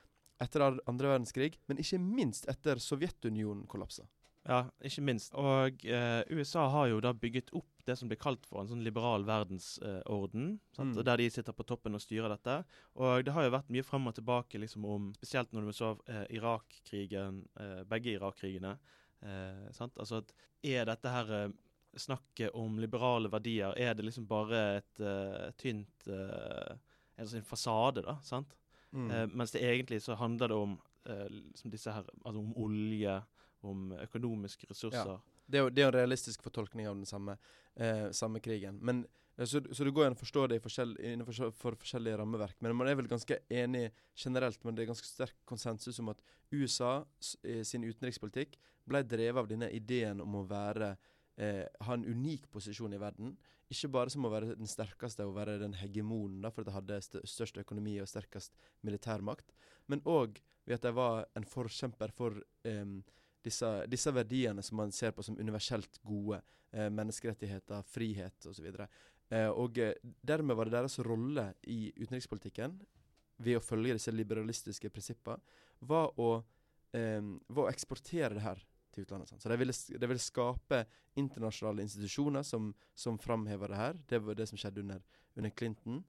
etter 0.41 0.61
andre 0.87 1.09
verdenskrig, 1.09 1.55
men 1.67 1.79
ikke 1.79 1.99
minst 1.99 2.47
etter 2.47 2.77
Sovjetunionen 2.77 3.67
kollapsa. 3.67 4.05
Ja, 4.47 4.61
ikke 4.87 5.03
minst. 5.03 5.35
Og 5.35 5.83
eh, 5.85 6.23
USA 6.31 6.69
har 6.71 6.87
jo 6.93 7.01
da 7.03 7.11
bygget 7.13 7.51
opp 7.59 7.83
det 7.87 7.97
som 7.99 8.09
blir 8.11 8.19
kalt 8.19 8.47
for 8.47 8.61
en 8.63 8.69
sånn 8.71 8.85
liberal 8.87 9.25
verdensorden. 9.27 10.47
eh, 10.79 10.83
Mm. 10.83 10.93
Der 11.05 11.17
de 11.17 11.31
sitter 11.31 11.53
på 11.53 11.65
toppen 11.67 11.95
og 11.95 12.01
styrer 12.03 12.29
dette. 12.29 12.65
Og 12.95 13.25
det 13.25 13.33
har 13.33 13.45
jo 13.47 13.55
vært 13.57 13.71
mye 13.71 13.83
frem 13.87 14.07
og 14.07 14.15
tilbake 14.15 14.59
liksom 14.61 14.85
om 14.85 15.13
Spesielt 15.15 15.53
når 15.53 15.67
du 15.67 15.73
så 15.73 15.93
eh, 16.07 16.27
Irak-krigen, 16.37 17.49
eh, 17.59 17.83
begge 17.85 18.15
Irak-krigene. 18.15 18.77
Eh, 19.23 19.73
sant? 19.73 19.97
Altså 19.99 20.19
at 20.23 20.33
Er 20.63 20.85
dette 20.85 21.09
her 21.11 21.33
eh, 21.33 21.49
snakket 21.97 22.55
om 22.55 22.79
liberale 22.79 23.31
verdier, 23.33 23.73
er 23.77 23.95
det 23.95 24.05
liksom 24.05 24.27
bare 24.29 24.83
et 24.83 25.57
tynt 25.57 26.07
En 26.09 27.43
fasade, 27.43 28.03
da? 28.05 28.19
sant? 28.23 28.55
Mm. 28.93 29.11
Eh, 29.11 29.27
mens 29.33 29.53
det 29.53 29.63
egentlig 29.63 30.03
så 30.03 30.15
handler 30.15 30.49
det 30.49 30.57
om 30.57 30.79
liksom 31.31 31.71
disse 31.71 31.93
her, 31.93 32.03
altså 32.25 32.41
om 32.41 32.53
olje, 32.59 33.23
om 33.67 33.93
økonomiske 34.01 34.69
ressurser. 34.71 35.17
Det 35.47 35.61
er 35.61 35.67
jo 35.67 35.71
det 35.71 35.85
er 35.85 35.91
en 35.91 35.99
realistisk 35.99 36.43
fortolkning 36.43 36.89
av 36.91 36.97
den 36.99 37.07
samme, 37.09 37.37
eh, 37.75 38.09
samme 38.11 38.41
krigen. 38.43 38.79
Men, 38.83 39.05
eh, 39.37 39.47
så, 39.47 39.63
så 39.73 39.87
det 39.87 39.95
går 39.95 40.09
an 40.09 40.17
å 40.17 40.21
forstå 40.21 40.47
det 40.51 40.63
forskjell, 40.65 40.97
innenfor 41.13 41.53
for 41.55 41.79
forskjellige 41.79 42.19
rammeverk. 42.19 42.57
Men 42.61 42.77
man 42.77 42.91
er 42.91 42.99
vel 42.99 43.11
ganske 43.11 43.39
enig 43.51 43.91
generelt, 44.15 44.63
men 44.65 44.75
det 44.75 44.85
er 44.85 44.93
ganske 44.93 45.11
sterk 45.11 45.37
konsensus 45.45 46.01
om 46.03 46.11
at 46.15 46.23
USA 46.51 47.05
eh, 47.45 47.63
sin 47.67 47.87
utenrikspolitikk 47.87 48.59
ble 48.87 49.03
drevet 49.07 49.43
av 49.43 49.51
denne 49.51 49.71
ideen 49.75 50.23
om 50.23 50.41
å 50.41 50.47
være 50.47 50.95
eh, 51.37 51.65
ha 51.87 51.95
en 51.95 52.07
unik 52.07 52.51
posisjon 52.53 52.95
i 52.95 53.01
verden. 53.01 53.37
Ikke 53.73 53.91
bare 53.91 54.13
som 54.13 54.27
å 54.27 54.31
være 54.31 54.55
den 54.59 54.71
sterkeste 54.71 55.27
og 55.27 55.35
være 55.39 55.59
den 55.63 55.75
hegemonen, 55.81 56.41
da, 56.45 56.53
for 56.55 56.63
at 56.63 56.71
de 56.71 56.77
hadde 56.77 57.01
st 57.03 57.23
størst 57.27 57.59
økonomi 57.63 57.97
og 58.03 58.11
sterkest 58.11 58.55
militærmakt, 58.87 59.51
men 59.91 60.05
òg 60.07 60.41
ved 60.67 60.79
at 60.79 60.87
de 60.87 60.95
var 60.95 61.27
en 61.39 61.47
forkjemper 61.47 62.15
for 62.15 62.39
em, 62.67 63.01
disse, 63.47 63.71
disse 63.91 64.13
verdiene 64.15 64.65
som 64.67 64.81
man 64.83 64.93
ser 64.95 65.15
på 65.17 65.25
som 65.25 65.39
universelt 65.39 66.01
gode. 66.07 66.43
Eh, 66.73 66.91
menneskerettigheter, 66.93 67.87
frihet 67.89 68.47
osv. 68.51 68.67
Eh, 69.31 69.49
og 69.49 69.79
eh, 69.79 69.95
dermed 70.03 70.59
var 70.59 70.69
det 70.69 70.77
deres 70.77 70.99
rolle 71.07 71.49
i 71.71 71.93
utenrikspolitikken, 71.97 72.75
ved 73.37 73.59
å 73.59 73.65
følge 73.65 73.97
disse 73.97 74.15
liberalistiske 74.15 74.91
prinsippene, 74.93 75.41
var 75.87 76.13
å, 76.21 76.31
em, 76.97 77.35
var 77.53 77.67
å 77.67 77.73
eksportere 77.73 78.37
det 78.37 78.45
her 78.45 78.63
til 78.95 79.05
utlandet. 79.05 79.31
Sant? 79.31 79.45
Så 79.45 79.53
de 79.53 79.59
ville, 79.61 79.75
de 79.75 80.11
ville 80.11 80.23
skape 80.23 80.83
internasjonale 81.21 81.85
institusjoner 81.85 82.47
som, 82.47 82.71
som 82.97 83.19
framhever 83.21 83.73
det 83.73 83.81
her. 83.81 84.01
Det 84.09 84.23
var 84.25 84.39
det 84.39 84.49
som 84.51 84.61
skjedde 84.61 84.85
under, 84.85 85.03
under 85.37 85.53
Clinton. 85.53 86.01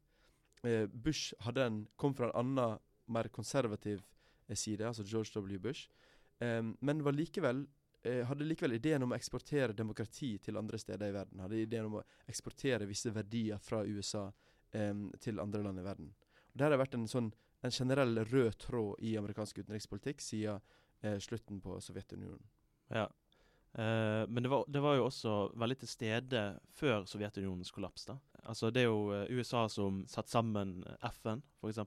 Eh, 0.63 0.86
Bush 0.88 1.36
en, 1.56 1.84
kom 1.96 2.15
fra 2.15 2.32
en 2.32 2.38
annen, 2.44 2.79
mer 3.08 3.29
konservativ 3.32 4.01
eh, 4.48 4.56
side, 4.56 4.88
altså 4.88 5.03
George 5.03 5.32
W. 5.36 5.60
Bush. 5.60 5.88
Em, 6.39 6.75
men 6.79 7.03
var 7.03 7.15
likevel 7.17 7.65
eh, 8.03 8.25
hadde 8.27 8.46
likevel 8.46 8.77
ideen 8.77 9.03
om 9.03 9.13
å 9.13 9.17
eksportere 9.17 9.75
demokrati 9.75 10.36
til 10.44 10.60
andre 10.60 10.79
steder 10.82 11.10
i 11.10 11.15
verden. 11.15 11.41
Hadde 11.44 11.62
ideen 11.62 11.89
om 11.89 12.00
å 12.00 12.06
eksportere 12.29 12.88
visse 12.89 13.12
verdier 13.13 13.62
fra 13.62 13.84
USA 13.86 14.27
em, 14.72 15.08
til 15.24 15.41
andre 15.44 15.63
land 15.65 15.82
i 15.82 15.86
verden. 15.86 16.12
Og 16.51 16.58
Det 16.58 16.65
har 16.67 16.79
vært 16.79 16.98
en 16.98 17.08
sånn 17.10 17.32
en 17.65 17.74
generell 17.74 18.20
rød 18.29 18.58
tråd 18.62 19.00
i 19.01 19.15
amerikansk 19.17 19.63
utenrikspolitikk 19.63 20.22
siden 20.22 20.62
eh, 21.01 21.17
slutten 21.20 21.62
på 21.62 21.79
Sovjetunionen. 21.82 22.44
Ja. 22.94 23.08
uh, 23.74 24.24
men 24.29 24.44
det 24.46 24.50
var, 24.50 24.63
det 24.72 24.79
var 24.79 24.96
jo 24.96 25.08
også 25.10 25.34
veldig 25.60 25.79
til 25.82 25.89
stede 25.91 26.44
før 26.77 27.08
Sovjetunionens 27.10 27.74
kollaps. 27.74 28.06
da. 28.06 28.20
Altså 28.46 28.70
Det 28.72 28.86
er 28.86 28.88
jo 28.88 29.25
USA 29.34 29.65
som 29.67 30.06
satte 30.08 30.32
sammen 30.32 30.84
FN, 31.10 31.41
f.eks. 31.60 31.82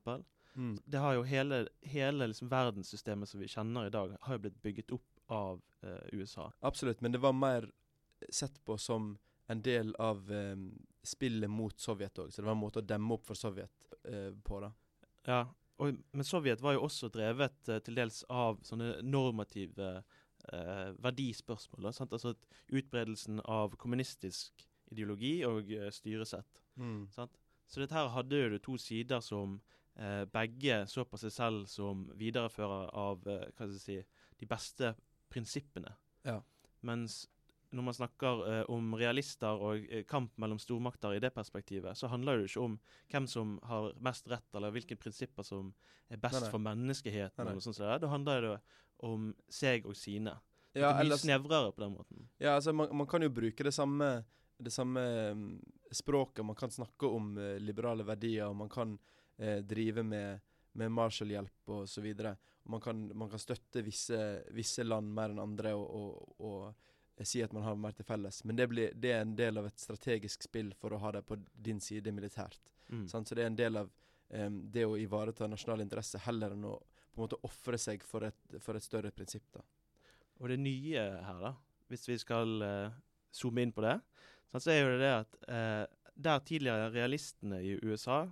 Det 0.84 0.98
har 0.98 1.14
jo 1.14 1.22
hele, 1.22 1.64
hele 1.86 2.26
liksom 2.26 2.50
verdenssystemet 2.50 3.28
som 3.28 3.40
vi 3.40 3.48
kjenner 3.48 3.86
i 3.86 3.92
dag, 3.94 4.16
har 4.20 4.38
jo 4.38 4.44
blitt 4.46 4.62
bygget 4.62 4.94
opp 4.96 5.20
av 5.30 5.62
eh, 5.86 6.08
USA. 6.12 6.48
Absolutt, 6.60 7.00
men 7.00 7.12
det 7.12 7.22
var 7.22 7.32
mer 7.32 7.70
sett 8.28 8.58
på 8.64 8.78
som 8.78 9.12
en 9.46 9.62
del 9.62 9.94
av 9.98 10.32
eh, 10.32 10.56
spillet 11.02 11.50
mot 11.50 11.80
Sovjet 11.80 12.18
òg. 12.18 12.32
Så 12.32 12.42
det 12.42 12.48
var 12.48 12.56
en 12.56 12.64
måte 12.64 12.82
å 12.82 12.86
demme 12.86 13.14
opp 13.14 13.26
for 13.26 13.38
Sovjet 13.38 13.94
eh, 14.04 14.30
på. 14.44 14.60
da. 14.62 14.72
Ja, 15.26 15.40
og, 15.80 16.00
Men 16.12 16.26
Sovjet 16.26 16.62
var 16.62 16.76
jo 16.76 16.84
også 16.86 17.10
drevet 17.12 17.68
eh, 17.68 17.80
til 17.84 17.98
dels 17.98 18.22
av 18.28 18.60
sånne 18.66 19.00
normative 19.06 19.92
eh, 20.52 20.90
verdispørsmål. 21.00 21.92
Sant? 21.96 22.12
Altså 22.12 22.34
utbredelsen 22.68 23.40
av 23.46 23.78
kommunistisk 23.80 24.66
ideologi 24.90 25.40
og 25.48 25.70
eh, 25.72 25.90
styresett. 25.94 26.62
Sant? 27.14 27.38
Så 27.70 27.82
dette 27.82 27.94
her 27.94 28.10
hadde 28.10 28.38
jo 28.38 28.58
to 28.62 28.76
sider 28.80 29.22
som 29.22 29.60
begge 30.32 30.78
så 30.88 31.04
på 31.04 31.18
seg 31.20 31.32
selv 31.34 31.66
som 31.68 32.06
viderefører 32.16 32.88
av 32.96 33.26
eh, 33.28 33.66
si, 33.76 33.98
de 34.40 34.48
beste 34.48 34.94
prinsippene. 35.28 35.92
Ja. 36.24 36.38
Mens 36.88 37.26
når 37.70 37.86
man 37.86 37.94
snakker 37.94 38.40
eh, 38.50 38.62
om 38.72 38.94
realister 38.98 39.62
og 39.62 39.84
eh, 39.86 40.02
kamp 40.08 40.34
mellom 40.42 40.58
stormakter 40.58 41.14
i 41.14 41.22
det 41.22 41.30
perspektivet, 41.34 41.98
så 41.98 42.10
handler 42.10 42.38
det 42.38 42.46
jo 42.46 42.50
ikke 42.50 42.66
om 42.66 42.76
hvem 43.12 43.28
som 43.30 43.56
har 43.70 43.92
mest 44.02 44.26
rett, 44.30 44.48
eller 44.58 44.74
hvilke 44.74 44.98
prinsipper 44.98 45.46
som 45.46 45.70
er 46.10 46.18
best 46.18 46.40
Nei, 46.40 46.46
nei. 46.46 46.50
for 46.50 46.64
menneskeheten. 46.64 47.44
Nei, 47.44 47.52
eller 47.52 47.64
sånt. 47.64 47.78
Da 48.02 48.10
handler 48.10 48.46
det 48.46 48.56
om 49.06 49.30
seg 49.50 49.86
og 49.88 49.94
sine. 49.98 50.34
Ja, 50.74 50.90
er 50.90 50.98
mye 50.98 51.04
ellers, 51.04 51.22
snevrere 51.24 51.70
på 51.74 51.82
den 51.82 51.94
måten. 51.94 52.26
ja 52.38 52.56
altså 52.58 52.74
man, 52.74 52.90
man 52.94 53.08
kan 53.10 53.22
jo 53.22 53.30
bruke 53.34 53.64
det 53.66 53.72
samme, 53.74 54.10
det 54.58 54.72
samme 54.74 55.02
em, 55.30 55.46
språket. 55.94 56.44
Man 56.46 56.58
kan 56.58 56.74
snakke 56.74 57.06
om 57.06 57.32
eh, 57.38 57.56
liberale 57.62 58.06
verdier, 58.06 58.50
og 58.50 58.58
man 58.64 58.70
kan 58.70 58.98
eh, 59.40 59.58
drive 59.64 60.04
med, 60.06 60.40
med 60.72 60.92
Marshall-hjelp 60.92 61.74
osv. 61.80 62.06
Man, 62.62 62.80
kan, 62.80 63.02
man 63.16 63.30
kan 63.30 63.42
støtte 63.42 63.82
visse, 63.82 64.20
visse 64.54 64.84
land 64.84 65.12
mer 65.16 65.32
enn 65.32 65.42
andre 65.42 65.74
og, 65.74 66.36
og, 66.38 66.86
og 67.18 67.26
si 67.26 67.42
at 67.44 67.52
man 67.52 67.66
har 67.66 67.76
mer 67.76 67.96
til 67.96 68.06
felles. 68.08 68.44
Men 68.44 68.56
det, 68.56 68.68
blir, 68.70 68.94
det 68.96 69.12
er 69.12 69.24
en 69.24 69.36
del 69.36 69.60
av 69.60 69.68
et 69.68 69.80
strategisk 69.80 70.46
spill 70.48 70.72
for 70.78 70.94
å 70.94 71.00
ha 71.02 71.12
det 71.18 71.24
på 71.28 71.38
din 71.52 71.80
side 71.80 72.12
militært. 72.16 72.60
Mm. 72.88 73.06
Sant? 73.08 73.28
Så 73.28 73.36
det 73.36 73.44
er 73.44 73.52
en 73.52 73.58
del 73.58 73.80
av 73.82 73.90
em, 74.28 74.62
det 74.72 74.86
å 74.88 74.96
ivareta 74.98 75.48
nasjonal 75.50 75.84
interesse 75.84 76.20
heller 76.26 76.56
enn 76.56 76.68
å 76.70 76.78
på 77.10 77.18
en 77.18 77.24
måte 77.24 77.40
ofre 77.46 77.78
seg 77.80 78.04
for 78.06 78.22
et, 78.22 78.58
for 78.62 78.78
et 78.78 78.84
større 78.84 79.10
prinsipp. 79.10 79.48
da. 79.52 79.64
Og 80.40 80.48
det 80.52 80.60
nye 80.62 81.06
her, 81.26 81.40
da, 81.42 81.54
hvis 81.90 82.06
vi 82.08 82.16
skal 82.22 82.52
uh, 82.62 82.98
zoome 83.34 83.64
inn 83.66 83.74
på 83.74 83.82
det, 83.84 83.96
så 84.50 84.62
er 84.70 84.78
jo 84.78 84.92
det 84.92 85.00
det 85.02 85.10
at 85.16 85.40
uh, 85.50 86.12
der 86.20 86.44
tidligere 86.46 86.90
realistene 86.94 87.60
i 87.66 87.74
USA, 87.82 88.22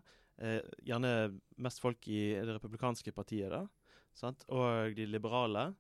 eh, 0.43 0.61
gjerne 0.87 1.13
mest 1.63 1.83
folk 1.83 2.09
i 2.11 2.23
det 2.37 2.57
republikanske 2.57 3.13
partiet, 3.17 3.51
da, 3.53 3.65
sant, 4.17 4.45
og 4.53 4.95
de 4.97 5.07
liberale, 5.09 5.71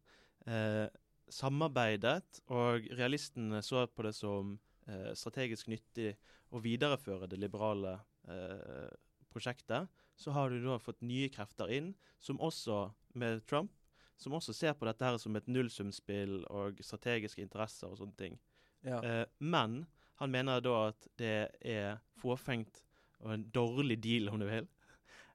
eh, 0.47 0.87
samarbeidet, 1.29 2.41
og 2.55 2.89
realistene 2.97 3.61
så 3.65 3.87
på 3.93 4.07
det 4.07 4.15
som 4.17 4.57
eh, 4.89 5.13
strategisk 5.19 5.69
nyttig 5.69 6.15
å 6.55 6.63
videreføre 6.65 7.29
det 7.29 7.41
liberale 7.41 7.99
eh, 8.29 8.89
prosjektet, 9.33 9.89
så 10.19 10.35
har 10.35 10.51
du 10.51 10.63
da 10.65 10.79
fått 10.83 11.05
nye 11.07 11.29
krefter 11.31 11.71
inn, 11.71 11.93
som 12.19 12.41
også, 12.43 12.89
med 13.19 13.45
Trump, 13.47 13.73
som 14.19 14.35
også 14.35 14.55
ser 14.57 14.75
på 14.75 14.87
dette 14.89 15.05
her 15.05 15.19
som 15.23 15.37
et 15.39 15.47
nullsumspill 15.47 16.43
og 16.51 16.81
strategiske 16.83 17.43
interesser 17.45 17.91
og 17.91 18.01
sånne 18.01 18.19
ting. 18.19 18.39
Ja. 18.87 18.99
Eh, 19.03 19.25
men 19.39 19.85
han 20.19 20.33
mener 20.35 20.63
da 20.65 20.75
at 20.89 21.07
det 21.21 21.51
er 21.63 22.01
fåfengt 22.19 22.83
og 23.25 23.33
en 23.35 23.47
dårlig 23.55 23.99
deal, 24.03 24.29
om 24.33 24.39
du 24.41 24.47
vil, 24.49 24.67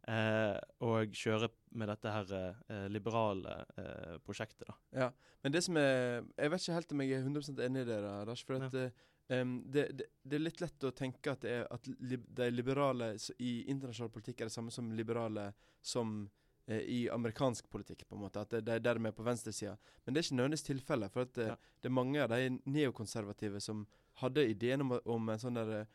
eh, 0.07 0.57
og 0.83 1.15
kjøre 1.15 1.49
med 1.79 1.89
dette 1.89 2.11
her 2.13 2.33
eh, 2.37 2.85
liberale 2.91 3.55
eh, 3.77 4.19
prosjektet. 4.25 4.67
da. 4.67 4.75
Ja, 5.05 5.09
men 5.43 5.55
det 5.55 5.63
som 5.65 5.77
er 5.77 6.23
Jeg 6.37 6.51
vet 6.51 6.61
ikke 6.61 6.77
helt 6.77 6.93
om 6.93 7.01
jeg 7.03 7.17
er 7.17 7.25
100 7.25 7.65
enig 7.65 7.81
i 7.81 7.89
det, 7.89 7.97
da, 8.03 8.13
Lars. 8.27 8.43
For 8.43 8.61
at, 8.61 8.77
ja. 8.77 9.41
um, 9.41 9.57
det, 9.65 9.87
det, 9.97 10.07
det 10.23 10.37
er 10.37 10.45
litt 10.45 10.61
lett 10.63 10.87
å 10.87 10.93
tenke 10.95 11.33
at, 11.33 11.41
det 11.41 11.57
er, 11.57 11.67
at 11.71 11.89
li, 11.99 12.17
de 12.17 12.49
liberale 12.51 13.13
i 13.39 13.63
internasjonal 13.71 14.13
politikk 14.13 14.41
er 14.41 14.51
det 14.51 14.55
samme 14.55 14.71
som 14.71 14.91
liberale 14.95 15.49
som 15.81 16.29
eh, 16.67 16.79
i 16.79 17.01
amerikansk 17.11 17.69
politikk. 17.71 18.07
på 18.07 18.15
en 18.15 18.21
måte, 18.21 18.41
At 18.41 18.55
det, 18.55 18.77
er 18.77 18.79
dermed 18.79 19.11
er 19.11 19.17
på 19.17 19.25
venstresida. 19.27 19.75
Men 20.05 20.13
det 20.13 20.21
er 20.21 20.27
ikke 20.29 20.39
nødvendigvis 20.39 20.69
tilfellet. 20.69 21.11
For 21.11 21.27
at, 21.27 21.37
eh, 21.37 21.51
Ja. 21.51 21.55
det 21.81 21.89
er 21.89 21.99
mange 21.99 22.23
av 22.23 22.29
de 22.29 22.59
neokonservative 22.65 23.59
som 23.61 23.87
hadde 24.21 24.47
ideen 24.47 24.81
om, 24.81 24.99
om 25.05 25.29
en 25.29 25.39
sånn 25.39 25.55
der, 25.55 25.71
eh, 25.81 25.85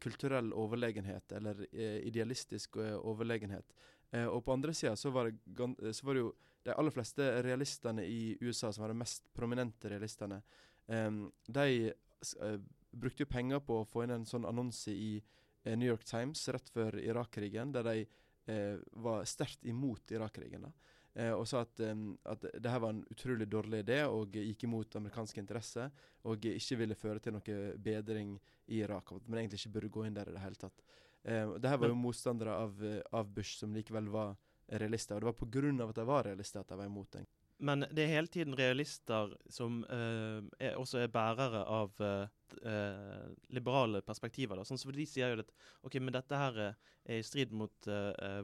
kulturell 0.00 0.52
overlegenhet, 0.56 1.32
eller 1.32 1.66
eh, 1.72 2.00
idealistisk 2.08 2.76
eh, 2.76 2.96
overlegenhet. 2.96 3.74
Eh, 4.10 4.26
og 4.26 4.44
på 4.44 4.54
andre 4.54 4.74
sida 4.74 4.96
så, 4.96 5.10
var 5.10 5.28
det 5.28 5.36
eh, 5.60 5.92
så 5.92 6.06
var 6.06 6.16
det 6.16 6.24
jo 6.24 6.32
de 6.64 6.72
aller 6.72 6.94
fleste 6.94 7.26
realistene 7.44 8.06
i 8.08 8.38
USA, 8.40 8.72
som 8.72 8.86
var 8.86 8.94
de 8.94 9.02
mest 9.02 9.26
prominente 9.36 9.90
realistene, 9.92 10.38
de 10.86 11.64
eh, 11.88 12.56
brukte 12.90 13.24
jo 13.24 13.30
penger 13.30 13.60
på 13.64 13.80
å 13.80 13.88
få 13.88 14.04
inn 14.04 14.14
en 14.16 14.26
sånn 14.28 14.46
annonse 14.48 14.92
i 14.92 15.18
eh, 15.18 15.74
New 15.76 15.88
York 15.88 16.04
Times 16.08 16.40
rett 16.52 16.70
før 16.72 16.96
Irak-krigen, 17.00 17.72
der 17.74 17.86
de 17.88 18.06
eh, 18.50 18.80
var 19.04 19.24
sterkt 19.28 19.66
imot 19.68 20.12
Irak-krigen. 20.14 20.68
da. 20.68 20.72
Eh, 21.14 21.30
og 21.30 21.46
sa 21.46 21.60
at, 21.62 21.78
at 22.26 22.46
det 22.58 22.70
her 22.70 22.80
var 22.82 22.90
en 22.94 23.04
utrolig 23.10 23.46
dårlig 23.46 23.84
idé 23.84 24.00
og 24.10 24.34
gikk 24.34 24.66
imot 24.66 24.96
amerikanske 24.98 25.38
interesser. 25.42 25.92
Og 26.26 26.46
ikke 26.50 26.80
ville 26.80 26.98
føre 26.98 27.22
til 27.22 27.36
noe 27.36 27.58
bedring 27.78 28.34
i 28.66 28.82
Irak. 28.82 29.14
At 29.14 29.28
man 29.28 29.42
egentlig 29.42 29.62
ikke 29.62 29.76
burde 29.76 29.92
gå 29.94 30.08
inn 30.08 30.18
der 30.18 30.30
i 30.30 30.34
det 30.34 30.42
hele 30.42 30.58
tatt. 30.58 30.82
Eh, 31.22 31.54
det 31.60 31.70
her 31.70 31.78
var 31.78 31.92
jo 31.92 32.00
motstandere 32.00 32.58
av, 32.64 32.82
av 33.14 33.30
Bush 33.30 33.60
som 33.60 33.74
likevel 33.76 34.10
var 34.10 34.34
realister. 34.82 35.14
Og 35.14 35.22
det 35.22 35.30
var 35.30 35.38
pga. 35.38 35.88
at 35.88 36.00
de 36.00 36.06
var 36.08 36.28
realister 36.30 36.60
at 36.60 36.74
de 36.74 36.80
var 36.82 36.90
imot 36.90 37.12
den. 37.12 37.30
Men 37.64 37.84
det 37.94 38.02
er 38.02 38.16
hele 38.16 38.26
tiden 38.26 38.56
realister 38.58 39.30
som 39.48 39.84
uh, 39.86 40.42
er, 40.58 40.74
også 40.74 40.98
er 40.98 41.12
bærere 41.12 41.60
av 41.62 41.92
uh, 42.02 43.28
liberale 43.54 44.02
perspektiver. 44.02 44.58
Da. 44.58 44.64
Sånn 44.66 44.80
som 44.80 44.90
De 44.92 45.06
sier 45.06 45.30
jo 45.30 45.44
at 45.44 45.52
ok, 45.86 46.00
men 46.02 46.16
dette 46.16 46.40
her 46.40 46.58
er 46.64 47.20
i 47.20 47.22
strid 47.22 47.54
mot 47.54 47.88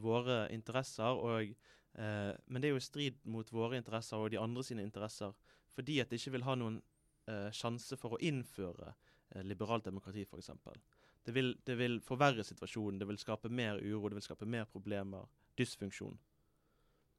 våre 0.04 0.44
interesser. 0.54 1.18
Og, 1.18 1.50
eh, 1.98 2.32
men 2.46 2.62
det 2.62 2.70
er 2.70 2.74
jo 2.74 2.80
i 2.82 2.86
strid 2.86 3.20
mot 3.24 3.52
våre 3.52 3.80
interesser 3.80 4.20
og 4.20 4.30
de 4.30 4.40
andre 4.40 4.64
sine 4.66 4.84
interesser 4.86 5.34
fordi 5.74 6.00
at 6.02 6.10
de 6.10 6.18
ikke 6.18 6.34
vil 6.34 6.46
ha 6.46 6.56
noen 6.58 6.80
eh, 7.30 7.50
sjanse 7.54 7.96
for 8.00 8.16
å 8.16 8.22
innføre 8.26 8.90
eh, 8.90 9.44
liberalt 9.46 9.86
demokrati, 9.86 10.26
f.eks. 10.26 10.50
Det 11.24 11.34
vil, 11.36 11.54
det 11.66 11.76
vil 11.78 12.00
forverre 12.04 12.44
situasjonen, 12.44 12.98
det 13.00 13.08
vil 13.08 13.20
skape 13.20 13.50
mer 13.52 13.78
uro, 13.80 14.08
det 14.08 14.20
vil 14.20 14.28
skape 14.30 14.48
mer 14.48 14.66
problemer. 14.70 15.28
Dysfunksjon. 15.58 16.16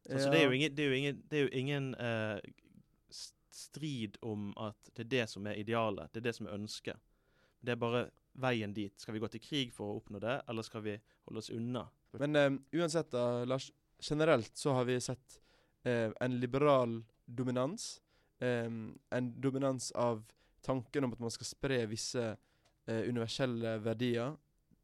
Altså, 0.10 0.32
det 0.34 0.40
er 0.42 0.48
jo 0.48 0.58
ingen, 0.58 0.76
det 0.76 0.84
er 0.84 0.90
jo 0.90 0.98
ingen, 0.98 1.22
det 1.30 1.38
er 1.38 1.44
jo 1.44 1.52
ingen 1.54 1.92
eh, 1.96 2.40
strid 3.54 4.18
om 4.26 4.50
at 4.58 4.92
det 4.96 5.06
er 5.06 5.12
det 5.14 5.28
som 5.30 5.48
er 5.48 5.60
idealet, 5.62 6.10
det 6.14 6.24
er 6.24 6.30
det 6.30 6.36
som 6.36 6.48
er 6.48 6.58
ønsket. 6.58 6.98
Det 7.62 7.76
er 7.76 7.82
bare 7.82 8.08
veien 8.42 8.74
dit. 8.74 8.94
Skal 9.00 9.14
vi 9.14 9.22
gå 9.22 9.30
til 9.30 9.44
krig 9.44 9.74
for 9.76 9.92
å 9.92 10.00
oppnå 10.00 10.22
det, 10.24 10.40
eller 10.50 10.66
skal 10.66 10.86
vi 10.88 10.96
holde 11.28 11.44
oss 11.44 11.52
unna? 11.54 11.86
Men 12.20 12.36
eh, 12.36 12.50
uansett, 12.82 13.12
da, 13.14 13.46
Lars. 13.46 13.70
Generelt 14.02 14.58
så 14.58 14.74
har 14.74 14.86
vi 14.86 15.00
sett 15.02 15.42
eh, 15.84 16.12
en 16.20 16.40
liberal 16.40 17.04
dominans. 17.26 18.02
eh, 18.40 18.70
en 19.10 19.42
dominans 19.42 19.92
av 19.92 20.24
tanken 20.62 21.04
om 21.04 21.14
at 21.14 21.20
man 21.20 21.34
skal 21.34 21.50
spre 21.50 21.84
visse 21.90 22.24
eh, 22.88 23.04
universelle 23.10 23.78
verdier 23.82 24.36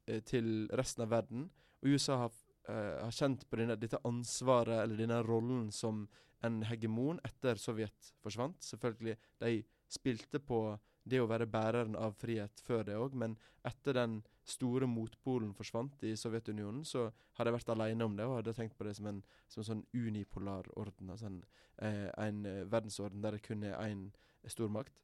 eh, 0.06 0.20
til 0.26 0.68
resten 0.78 1.04
av 1.06 1.12
verden. 1.12 1.48
Og 1.82 1.94
USA 1.94 2.16
har, 2.24 2.32
eh, 2.68 2.94
har 3.04 3.14
kjent 3.14 3.44
på 3.50 3.60
denne, 3.60 3.76
dette 3.78 4.00
ansvaret, 4.06 4.82
eller 4.82 4.98
denne 5.02 5.20
rollen, 5.26 5.68
som 5.72 6.06
en 6.46 6.62
hegemon 6.62 7.18
etter 7.26 7.58
Sovjet 7.58 8.12
forsvant. 8.22 8.62
Selvfølgelig, 8.62 9.16
de 9.42 9.62
spilte 9.90 10.38
på 10.38 10.78
det 11.08 11.20
å 11.22 11.28
være 11.30 11.48
bæreren 11.50 11.96
av 11.98 12.16
frihet 12.18 12.60
før 12.66 12.84
det 12.86 12.96
òg, 12.98 13.16
men 13.18 13.36
etter 13.66 13.96
den 13.96 14.20
store 14.48 14.88
motpolen 14.88 15.50
forsvant 15.56 16.02
i 16.06 16.14
Sovjetunionen, 16.16 16.84
så 16.88 17.08
hadde 17.36 17.50
jeg 17.50 17.58
vært 17.58 17.72
alene 17.74 18.06
om 18.06 18.14
det 18.16 18.26
og 18.26 18.38
hadde 18.38 18.54
tenkt 18.56 18.78
på 18.78 18.86
det 18.86 18.94
som 18.98 19.08
en, 19.10 19.20
som 19.50 19.62
en 19.62 19.68
sånn 19.68 19.84
unipolar 19.92 20.68
orden. 20.80 21.10
Altså 21.12 21.28
en, 21.28 21.42
eh, 21.84 22.06
en 22.16 22.40
eh, 22.48 22.64
verdensorden 22.70 23.24
der 23.24 23.36
det 23.36 23.44
kun 23.44 23.66
er 23.66 23.76
én 23.84 24.08
stormakt. 24.48 24.94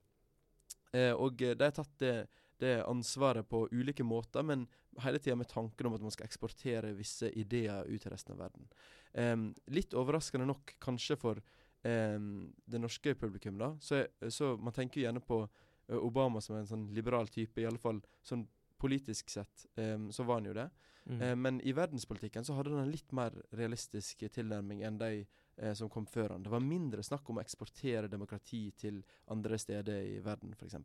Eh, 0.94 1.12
og 1.12 1.42
de 1.42 1.58
har 1.58 1.74
tatt 1.76 1.92
det, 2.00 2.14
det 2.62 2.78
ansvaret 2.86 3.48
på 3.50 3.66
ulike 3.72 4.06
måter, 4.06 4.46
men 4.46 4.68
hele 5.02 5.18
tida 5.18 5.36
med 5.36 5.50
tanken 5.50 5.90
om 5.90 5.96
at 5.96 6.06
man 6.06 6.14
skal 6.14 6.28
eksportere 6.28 6.94
visse 6.96 7.28
ideer 7.34 7.88
ut 7.90 8.00
til 8.00 8.14
resten 8.14 8.36
av 8.36 8.46
verden. 8.46 8.70
Eh, 9.12 9.36
litt 9.74 9.98
overraskende 9.98 10.48
nok 10.48 10.76
kanskje 10.82 11.20
for 11.20 11.44
det 11.84 12.78
norske 12.80 13.12
publikum, 13.20 13.58
da. 13.60 13.66
Så, 13.76 13.98
så 14.32 14.54
man 14.56 14.72
tenker 14.72 15.02
jo 15.02 15.04
gjerne 15.04 15.20
på 15.20 15.42
Obama 15.88 16.40
som 16.40 16.56
en 16.56 16.68
sånn 16.68 16.88
liberal 16.94 17.28
type, 17.28 17.60
i 17.60 17.66
alle 17.68 17.80
fall 17.80 18.00
sånn 18.22 18.46
politisk 18.80 19.30
sett. 19.30 19.66
um, 19.76 20.10
så 20.12 20.22
var 20.22 20.40
han 20.40 20.50
jo 20.50 20.54
det. 20.56 20.68
Mm. 21.04 21.20
Uh, 21.20 21.34
men 21.36 21.60
i 21.60 21.72
verdenspolitikken 21.76 22.44
så 22.44 22.56
hadde 22.56 22.72
han 22.74 22.84
en 22.84 22.92
litt 22.92 23.12
mer 23.12 23.36
realistisk 23.56 24.24
tilnærming 24.32 24.82
enn 24.84 24.98
de 25.00 25.10
uh, 25.24 25.72
som 25.76 25.90
kom 25.92 26.06
før 26.06 26.36
han. 26.36 26.44
Det 26.44 26.52
var 26.52 26.64
mindre 26.64 27.04
snakk 27.04 27.28
om 27.30 27.38
å 27.38 27.44
eksportere 27.44 28.10
demokrati 28.12 28.70
til 28.76 29.02
andre 29.32 29.58
steder 29.60 30.16
i 30.16 30.18
verden, 30.24 30.56
f.eks. 30.58 30.76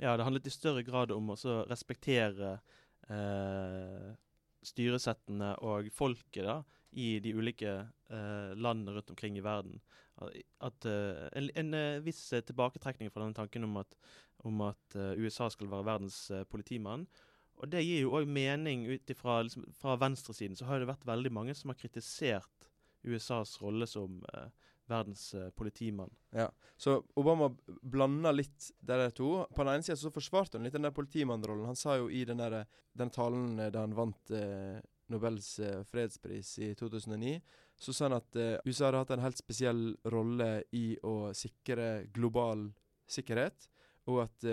Ja, 0.00 0.16
det 0.16 0.24
handlet 0.24 0.48
i 0.48 0.52
større 0.54 0.82
grad 0.82 1.12
om 1.12 1.34
å 1.34 1.36
respektere 1.68 2.54
eh, 3.08 4.12
styresettene 4.66 5.54
og 5.66 5.88
folket 5.94 6.44
da, 6.46 6.60
i 6.92 7.18
de 7.22 7.32
ulike 7.36 7.72
eh, 8.10 8.52
landene 8.56 8.96
rundt 8.96 9.12
omkring 9.12 9.38
i 9.38 9.44
verden. 9.44 9.80
At 10.60 10.84
eh, 10.88 11.28
En, 11.38 11.50
en 11.56 11.74
eh, 11.74 12.02
viss 12.04 12.32
eh, 12.32 12.44
tilbaketrekning 12.44 13.10
fra 13.10 13.24
den 13.24 13.36
tanken 13.36 13.64
om 13.64 13.78
at, 13.80 13.96
om 14.44 14.60
at 14.64 14.96
uh, 14.96 15.12
USA 15.20 15.48
skal 15.52 15.68
være 15.70 15.84
verdens 15.84 16.30
uh, 16.32 16.44
politimann. 16.48 17.06
Og 17.60 17.68
det 17.72 17.82
gir 17.84 18.06
jo 18.06 18.14
òg 18.16 18.28
mening 18.28 18.86
ut 18.88 19.12
ifra 19.12 19.42
liksom, 19.44 19.66
Fra 19.76 19.98
venstresiden 20.00 20.56
så 20.56 20.68
har 20.68 20.80
det 20.80 20.88
vært 20.88 21.06
veldig 21.08 21.32
mange 21.32 21.54
som 21.56 21.72
har 21.72 21.78
kritisert 21.80 22.70
USAs 23.04 23.58
rolle 23.62 23.86
som 23.88 24.20
eh, 24.32 24.48
verdens 24.90 25.34
uh, 25.34 25.48
politimann. 25.56 26.10
Ja. 26.36 26.48
Så 26.76 26.98
Obama 27.14 27.50
blanda 27.66 28.32
litt 28.32 28.70
de 28.80 28.98
der 28.98 29.14
to. 29.14 29.30
På 29.54 29.64
den 29.64 29.74
ene 29.74 29.86
sida 29.86 29.98
så 30.00 30.12
forsvarte 30.14 30.58
han 30.58 30.66
litt 30.66 30.76
den 30.76 30.86
der 30.88 30.94
politimannrollen. 30.96 31.68
Han 31.68 31.78
sa 31.78 31.96
jo 32.00 32.10
i 32.10 32.24
den, 32.28 32.42
der, 32.42 32.64
den 32.98 33.12
talen 33.14 33.58
eh, 33.58 33.70
da 33.72 33.84
han 33.84 33.96
vant 33.96 34.32
uh, 34.34 34.80
Nobels 35.10 35.52
uh, 35.62 35.80
fredspris 35.88 36.56
i 36.62 36.72
2009, 36.78 37.38
så 37.80 37.94
sa 37.96 38.08
han 38.08 38.18
at 38.18 38.36
USA 38.68 38.90
hadde 38.90 39.00
hatt 39.00 39.14
en 39.16 39.24
helt 39.24 39.40
spesiell 39.40 39.84
rolle 40.12 40.50
i 40.76 40.92
å 41.06 41.32
sikre 41.36 42.06
global 42.12 42.68
sikkerhet, 43.10 43.70
og 44.10 44.26
at 44.26 44.44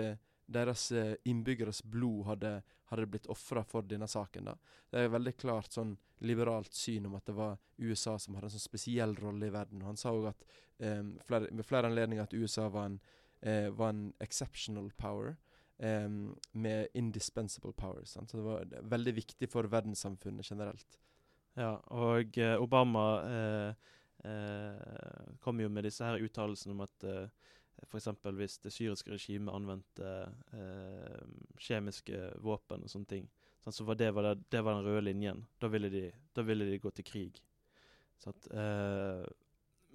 deres 0.48 0.88
eh, 0.92 1.14
innbyggeres 1.28 1.82
blod 1.84 2.26
hadde, 2.26 2.52
hadde 2.90 3.08
blitt 3.10 3.28
ofra 3.30 3.64
for 3.64 3.86
denne 3.86 4.08
saken. 4.08 4.50
da. 4.50 4.54
Det 4.90 5.04
er 5.04 5.12
veldig 5.12 5.34
klart 5.36 5.76
sånn 5.76 5.96
liberalt 6.24 6.74
syn 6.74 7.06
om 7.06 7.18
at 7.18 7.28
det 7.28 7.36
var 7.36 7.58
USA 7.76 8.16
som 8.18 8.34
hadde 8.36 8.48
en 8.50 8.56
sånn 8.56 8.64
spesiell 8.64 9.14
rolle 9.20 9.50
i 9.50 9.54
verden. 9.54 9.84
Han 9.86 10.00
sa 10.00 10.14
òg 10.16 10.30
at 10.32 10.46
em, 10.78 11.12
flere, 11.28 11.50
ved 11.52 11.68
flere 11.68 11.90
anledninger 11.90 12.24
at 12.24 12.34
USA 12.34 12.66
var 12.72 12.88
en, 12.90 12.96
uh, 13.44 13.68
var 13.76 13.92
en 13.94 14.08
exceptional 14.24 14.90
power. 14.96 15.36
Um, 15.78 16.32
med 16.58 16.88
indispensable 16.98 17.70
power. 17.70 18.02
Sant? 18.02 18.32
Så 18.32 18.40
det 18.40 18.42
var 18.48 18.88
veldig 18.90 19.12
viktig 19.14 19.46
for 19.52 19.68
verdenssamfunnet 19.70 20.48
generelt. 20.50 20.96
Ja, 21.58 21.76
og 21.90 22.38
eh, 22.38 22.54
Obama 22.62 23.04
eh, 23.26 23.70
eh, 24.30 25.30
kom 25.42 25.58
jo 25.62 25.70
med 25.72 25.88
disse 25.88 26.06
her 26.06 26.22
uttalelsene 26.22 26.74
om 26.76 26.84
at 26.84 27.06
eh, 27.06 27.48
f.eks. 27.86 28.08
hvis 28.38 28.58
det 28.64 28.72
syriske 28.74 29.12
regimet 29.14 29.54
anvendte 29.54 30.14
eh, 30.56 31.20
kjemiske 31.62 32.22
våpen 32.44 32.84
og 32.84 32.92
sånne 32.92 33.12
ting, 33.16 33.28
Sånn, 33.64 33.74
så 33.74 33.84
var 33.88 33.98
det, 33.98 34.12
var 34.14 34.22
det, 34.22 34.34
det 34.54 34.60
var 34.62 34.78
den 34.78 34.86
røde 34.86 35.04
linjen. 35.08 35.40
Da 35.58 35.68
ville 35.68 35.90
de, 35.92 36.04
da 36.32 36.44
ville 36.46 36.64
de 36.68 36.78
gå 36.78 36.92
til 36.94 37.04
krig. 37.04 37.40
Sånn, 38.22 38.36
eh, 38.54 39.24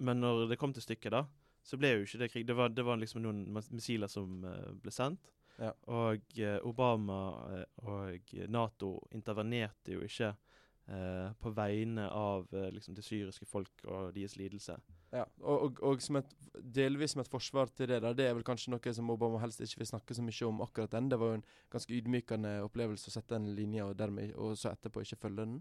men 0.03 0.19
når 0.19 0.49
det 0.51 0.57
kom 0.61 0.73
til 0.75 0.83
stykket, 0.83 1.13
da, 1.15 1.23
så 1.63 1.79
ble 1.79 1.93
jo 1.93 2.03
ikke 2.03 2.19
det 2.21 2.29
krig. 2.33 2.47
Det 2.49 2.57
var, 2.59 2.73
det 2.75 2.83
var 2.85 2.99
liksom 2.99 3.23
noen 3.23 3.45
missiler 3.55 4.11
som 4.11 4.43
eh, 4.47 4.73
ble 4.83 4.93
sendt. 4.93 5.31
Ja. 5.61 5.71
Og 5.93 6.39
eh, 6.41 6.57
Obama 6.65 7.19
eh, 7.53 7.65
og 7.85 8.33
Nato 8.51 8.95
intervenerte 9.13 9.93
jo 9.93 10.01
ikke 10.05 10.31
eh, 10.33 11.29
på 11.39 11.53
vegne 11.53 12.07
av 12.09 12.47
liksom 12.73 12.97
det 12.97 13.05
syriske 13.05 13.47
folk 13.47 13.85
og 13.85 14.13
deres 14.17 14.35
lidelse. 14.39 14.77
Ja, 15.13 15.27
og, 15.45 15.63
og, 15.67 15.79
og 15.85 16.01
som 16.01 16.17
et, 16.17 16.31
delvis 16.73 17.13
som 17.13 17.21
et 17.21 17.29
forsvar 17.29 17.69
til 17.69 17.91
det, 17.91 17.99
der, 18.01 18.15
det 18.17 18.25
er 18.25 18.33
vel 18.33 18.45
kanskje 18.47 18.71
noe 18.73 18.93
som 18.97 19.11
Obama 19.13 19.41
helst 19.43 19.61
ikke 19.61 19.83
vil 19.83 19.89
snakke 19.91 20.15
så 20.17 20.25
mye 20.25 20.47
om 20.47 20.63
akkurat 20.65 20.95
den. 20.95 21.11
Det 21.11 21.19
var 21.21 21.29
jo 21.29 21.37
en 21.37 21.47
ganske 21.73 21.93
ydmykende 21.99 22.53
opplevelse 22.65 23.11
å 23.11 23.13
sette 23.13 23.37
en 23.37 23.51
linje, 23.53 23.85
og, 23.85 24.01
og 24.41 24.57
så 24.57 24.71
etterpå 24.73 25.03
ikke 25.05 25.21
følge 25.27 25.45
den. 25.45 25.59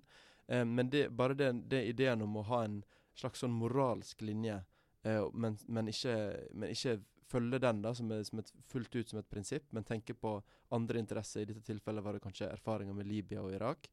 Eh, 0.48 0.64
men 0.64 0.88
det, 0.92 1.10
bare 1.16 1.36
det, 1.36 1.52
det 1.68 1.84
ideen 1.90 2.24
om 2.24 2.40
å 2.40 2.46
ha 2.48 2.62
en 2.64 2.80
slags 3.18 3.44
sånn 3.44 3.52
moralsk 3.52 4.24
linje, 4.24 4.62
eh, 5.04 5.20
men, 5.34 5.58
men, 5.68 5.92
ikke, 5.92 6.16
men 6.56 6.72
ikke 6.72 6.96
følge 7.28 7.60
den 7.60 7.82
da, 7.84 7.92
som, 7.96 8.12
er, 8.12 8.24
som 8.28 8.40
et, 8.40 8.52
fullt 8.72 8.96
ut 8.96 9.12
som 9.12 9.20
et 9.20 9.30
prinsipp, 9.30 9.68
men 9.72 9.84
tenke 9.88 10.16
på 10.16 10.38
andre 10.72 11.00
interesser. 11.02 11.44
I 11.44 11.50
dette 11.50 11.64
tilfellet 11.66 12.04
var 12.04 12.16
det 12.16 12.24
kanskje 12.24 12.50
erfaringer 12.52 12.96
med 12.96 13.08
Libya 13.08 13.44
og 13.44 13.52
Irak, 13.56 13.88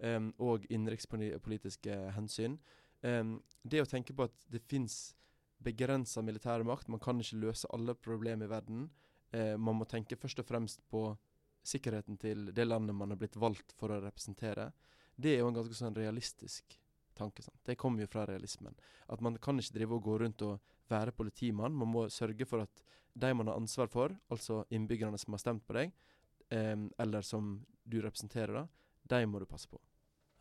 em, 0.00 0.32
og 0.40 0.64
innenrikspolitiske 0.72 1.98
hensyn. 2.16 2.56
Em, 3.02 3.36
det 3.62 3.82
å 3.82 3.88
tenke 3.88 4.14
på 4.14 4.26
at 4.28 4.46
det 4.50 4.62
fins 4.70 5.14
begrensa 5.62 6.22
militær 6.22 6.64
makt, 6.66 6.90
man 6.90 7.02
kan 7.02 7.20
ikke 7.22 7.40
løse 7.42 7.70
alle 7.74 7.94
problemer 7.94 8.48
i 8.48 8.50
verden. 8.50 8.88
Uh, 9.32 9.56
man 9.56 9.78
må 9.78 9.86
tenke 9.88 10.18
først 10.18 10.42
og 10.42 10.48
fremst 10.48 10.82
på 10.90 11.06
sikkerheten 11.64 12.18
til 12.20 12.50
det 12.54 12.66
landet 12.66 12.96
man 12.98 13.14
har 13.14 13.20
blitt 13.20 13.38
valgt 13.38 13.74
for 13.78 13.94
å 13.94 14.00
representere. 14.02 14.72
Det 15.14 15.36
er 15.36 15.42
jo 15.42 15.50
en 15.52 15.58
ganske 15.60 15.78
sånn 15.78 15.94
realistisk 15.96 16.76
tanke. 17.14 17.44
Sant? 17.44 17.60
Det 17.64 17.78
kommer 17.78 18.02
jo 18.02 18.10
fra 18.10 18.26
realismen. 18.28 18.74
At 19.12 19.22
man 19.24 19.38
kan 19.42 19.60
ikke 19.60 19.76
drive 19.78 19.98
og 19.98 20.08
gå 20.08 20.18
rundt 20.24 20.42
og 20.46 20.74
være 20.90 21.14
politimann. 21.16 21.76
Man 21.78 21.92
må 21.92 22.08
sørge 22.10 22.48
for 22.48 22.64
at 22.64 22.82
de 23.14 23.32
man 23.36 23.50
har 23.50 23.60
ansvar 23.60 23.90
for, 23.92 24.14
altså 24.32 24.62
innbyggerne 24.72 25.20
som 25.20 25.36
har 25.36 25.42
stemt 25.42 25.66
på 25.68 25.76
deg, 25.76 25.92
em, 26.50 26.88
eller 26.98 27.24
som 27.26 27.58
du 27.84 28.00
representerer, 28.00 28.54
da, 28.56 28.66
de 29.12 29.26
må 29.28 29.42
du 29.42 29.46
passe 29.46 29.68
på. 29.68 29.80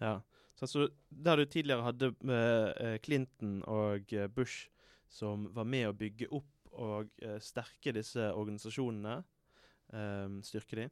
Ja. 0.01 0.19
Så 0.55 0.89
Der 1.09 1.37
du 1.37 1.45
tidligere 1.45 1.83
hadde 1.83 2.13
med 2.21 2.73
eh, 2.77 2.97
Clinton 3.01 3.63
og 3.67 4.13
eh, 4.13 4.27
Bush 4.27 4.69
som 5.11 5.49
var 5.53 5.67
med 5.67 5.89
å 5.89 5.95
bygge 5.97 6.29
opp 6.31 6.71
og 6.79 7.09
eh, 7.21 7.39
sterke 7.43 7.91
disse 7.95 8.29
organisasjonene, 8.31 9.17
eh, 9.91 10.27
styrke 10.47 10.77
de, 10.79 10.85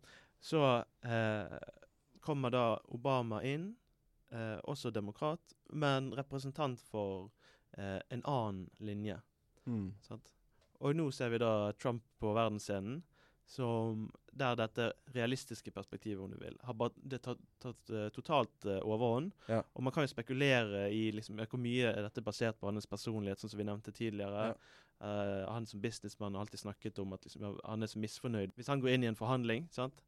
så 0.44 0.64
eh, 1.08 1.56
kommer 2.20 2.52
da 2.52 2.66
Obama 2.92 3.40
inn, 3.48 3.72
eh, 4.32 4.58
også 4.68 4.92
demokrat, 4.92 5.56
men 5.72 6.12
representant 6.18 6.82
for 6.92 7.30
eh, 7.78 8.00
en 8.10 8.26
annen 8.26 8.68
linje. 8.84 9.20
Mm. 9.66 9.94
Og 10.80 10.96
nå 10.96 11.10
ser 11.16 11.32
vi 11.32 11.40
da 11.40 11.72
Trump 11.80 12.04
på 12.20 12.34
verdensscenen, 12.36 13.02
som 13.50 14.04
der 14.32 14.58
dette 14.60 14.92
realistiske 15.16 15.72
perspektivet, 15.74 16.22
om 16.22 16.32
du 16.32 16.38
vil, 16.38 16.58
har 16.64 16.76
bare 16.78 16.94
det 17.02 17.18
tatt, 17.26 17.40
tatt 17.58 17.90
eh, 17.90 18.10
totalt 18.14 18.68
uh, 18.70 18.78
overhånd. 18.86 19.32
Ja. 19.50 19.64
Og 19.74 19.84
man 19.88 19.94
kan 19.96 20.06
jo 20.06 20.12
spekulere 20.12 20.84
i 20.94 21.08
liksom, 21.16 21.42
hvor 21.42 21.62
mye 21.62 21.90
er 21.90 22.06
dette 22.06 22.22
basert 22.22 22.60
på 22.60 22.70
hans 22.70 22.86
personlighet, 22.90 23.42
sånn 23.42 23.50
som 23.50 23.60
vi 23.60 23.66
nevnte 23.66 23.94
tidligere. 23.96 24.52
Ja. 24.52 24.76
Uh, 25.00 25.48
han 25.50 25.66
som 25.66 25.82
businessmann 25.82 26.38
har 26.38 26.46
alltid 26.46 26.62
snakket 26.62 27.02
om 27.02 27.16
at 27.18 27.26
liksom, 27.26 27.48
han 27.58 27.84
er 27.84 27.90
så 27.90 28.04
misfornøyd. 28.04 28.54
Hvis 28.60 28.70
han 28.70 28.84
går 28.84 28.94
inn 28.94 29.08
i 29.08 29.10
en 29.10 29.20
forhandling, 29.20 29.68
sant? 29.74 30.06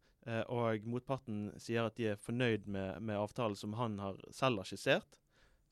og 0.53 0.83
motparten 0.85 1.47
sier 1.57 1.87
at 1.87 1.95
de 1.97 2.11
er 2.11 2.19
fornøyd 2.21 2.67
med, 2.69 2.99
med 3.01 3.17
avtalen 3.17 3.57
som 3.57 3.71
han 3.73 3.95
har, 3.97 4.19
selv 4.29 4.61
har 4.61 4.67
skissert, 4.69 5.15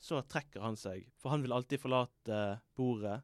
så 0.01 0.23
trekker 0.25 0.63
han 0.65 0.73
seg. 0.73 1.03
For 1.21 1.29
han 1.29 1.43
vil 1.45 1.53
alltid 1.53 1.77
forlate 1.83 2.39
bordet 2.73 3.19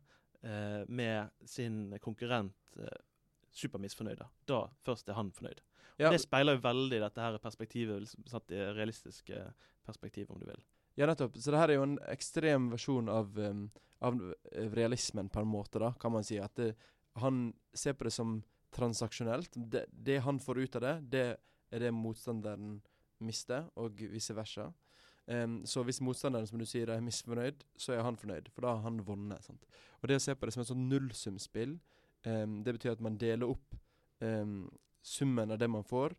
med 0.86 1.34
sin 1.50 1.96
konkurrent 1.98 2.78
eh, 3.56 3.62
supermisfornøyd. 3.62 4.22
Da. 4.48 4.62
først 4.86 5.10
er 5.10 5.18
han 5.20 5.32
fornøyd. 5.32 5.62
Ja, 5.98 6.12
Det 6.12 6.20
speiler 6.20 6.58
jo 6.58 6.64
veldig 6.66 7.00
dette 7.00 7.22
her 7.22 7.38
perspektivet, 7.40 8.02
liksom, 8.04 8.26
satt 8.28 8.52
i 8.52 8.60
realistiske 8.76 9.54
perspektiv, 9.86 10.32
om 10.32 10.40
du 10.40 10.46
vil. 10.46 10.62
Ja, 10.96 11.08
nettopp. 11.08 11.38
Så 11.38 11.52
det 11.52 11.60
her 11.60 11.72
er 11.72 11.80
jo 11.80 11.88
en 11.88 12.00
ekstrem 12.12 12.70
versjon 12.72 13.10
av, 13.12 13.38
um, 13.38 13.70
av 14.02 14.20
realismen, 14.76 15.30
på 15.30 15.40
en 15.40 15.48
måte, 15.48 15.80
da, 15.80 15.94
kan 16.00 16.12
man 16.12 16.24
si. 16.24 16.40
At 16.40 16.56
det, 16.60 16.74
han 17.20 17.54
ser 17.74 17.96
på 17.96 18.08
det 18.08 18.14
som 18.16 18.44
transaksjonelt. 18.76 19.56
Det, 19.56 19.86
det 19.92 20.20
han 20.24 20.40
får 20.40 20.60
ut 20.60 20.76
av 20.76 20.82
det, 20.82 20.96
det 21.12 21.26
er 21.72 21.86
det 21.86 21.94
motstanderen 21.96 22.82
mister, 23.24 23.70
og 23.80 24.04
vice 24.12 24.36
versa. 24.36 24.70
Um, 25.26 25.62
så 25.66 25.82
hvis 25.84 26.04
motstanderen 26.06 26.48
som 26.48 26.60
du 26.60 26.68
sier, 26.70 26.92
er 26.92 27.04
misfornøyd, 27.04 27.64
så 27.80 27.96
er 27.96 28.04
han 28.06 28.20
fornøyd, 28.20 28.52
for 28.54 28.68
da 28.68 28.76
har 28.76 28.86
han 28.86 29.02
vunnet. 29.06 29.44
sant? 29.48 29.66
Og 30.02 30.10
det 30.12 30.20
å 30.20 30.24
se 30.24 30.36
på 30.36 30.46
det 30.46 30.54
som 30.54 30.62
et 30.62 30.70
sånn 30.70 30.88
nullsumspill, 30.92 31.80
em, 32.28 32.60
det 32.64 32.76
betyr 32.78 32.96
at 32.96 33.04
man 33.06 33.18
deler 33.22 33.50
opp 33.56 33.76
um, 34.20 34.70
summen 35.06 35.52
av 35.52 35.60
det 35.62 35.70
man 35.70 35.84
får, 35.86 36.16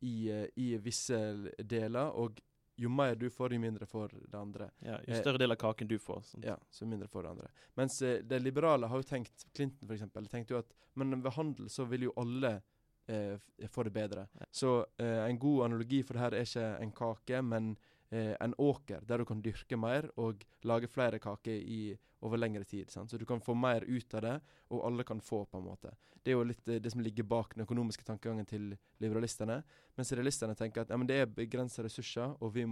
i, 0.00 0.30
eh, 0.30 0.46
i 0.54 0.76
visse 0.82 1.18
deler, 1.58 2.12
og 2.14 2.38
jo 2.78 2.88
mer 2.88 3.16
du 3.18 3.26
får, 3.30 3.52
jo 3.56 3.60
mindre 3.60 3.86
får 3.86 4.12
det 4.14 4.38
andre. 4.38 4.70
Ja, 4.78 5.00
jo 5.06 5.14
Eh, 5.14 5.20
større 5.20 5.38
del 5.38 5.52
av 5.52 5.58
kaken 5.58 5.88
du 5.88 5.98
får. 5.98 6.22
Sant? 6.22 6.44
Ja, 6.46 6.56
så 6.70 6.86
mindre 6.86 7.08
får 7.08 7.22
det 7.22 7.30
andre. 7.30 7.48
Mens 7.74 8.02
eh, 8.02 8.22
det 8.22 8.38
liberale 8.38 8.86
har 8.86 9.02
jo 9.02 9.06
tenkt 9.06 9.46
Clinton 9.52 9.90
eksempel, 9.90 10.28
tenkte 10.30 10.54
jo 10.54 10.60
at 10.62 10.74
Men 10.94 11.22
ved 11.22 11.32
handel 11.32 11.68
så 11.70 11.84
vil 11.84 12.08
jo 12.08 12.12
alle 12.16 12.60
eh, 13.06 13.38
få 13.70 13.82
det 13.82 13.90
bedre. 13.90 14.28
Ja. 14.32 14.46
Så 14.50 14.86
eh, 14.98 15.24
en 15.24 15.38
god 15.38 15.64
analogi 15.64 16.02
for 16.02 16.14
det 16.14 16.22
her 16.22 16.34
er 16.34 16.46
ikke 16.46 16.68
en 16.82 16.92
kake, 16.92 17.42
men 17.42 17.76
eh, 18.10 18.34
en 18.40 18.54
åker 18.58 19.02
der 19.06 19.18
du 19.18 19.24
kan 19.24 19.42
dyrke 19.42 19.76
mer 19.76 20.10
og 20.16 20.44
lage 20.62 20.90
flere 20.90 21.18
kaker 21.18 21.54
i, 21.54 21.98
over 22.20 22.40
lengre 22.40 22.64
tid. 22.64 22.90
Sant? 22.90 23.10
Så 23.10 23.18
du 23.18 23.24
kan 23.26 23.40
få 23.40 23.54
mer 23.54 23.84
ut 23.86 24.14
av 24.14 24.22
det, 24.24 24.36
og 24.74 24.84
alle 24.86 25.04
kan 25.06 25.20
få, 25.22 25.44
på 25.46 25.58
en 25.60 25.66
måte. 25.68 25.92
Det 26.22 26.32
er 26.32 26.38
jo 26.38 26.46
litt 26.48 26.68
eh, 26.68 26.80
det 26.82 26.92
som 26.92 27.02
ligger 27.04 27.26
bak 27.30 27.54
den 27.54 27.64
økonomiske 27.66 28.04
tankegangen 28.04 28.46
til 28.48 28.72
liberalistene. 29.02 29.60
Mens 29.96 30.12
realistene 30.12 30.56
tenker 30.58 30.82
at 30.82 30.90
ja, 30.94 30.98
det 31.06 31.20
er 31.22 31.30
begrensa 31.30 31.84
ressurser, 31.86 32.34
og, 32.40 32.54
vi, 32.56 32.66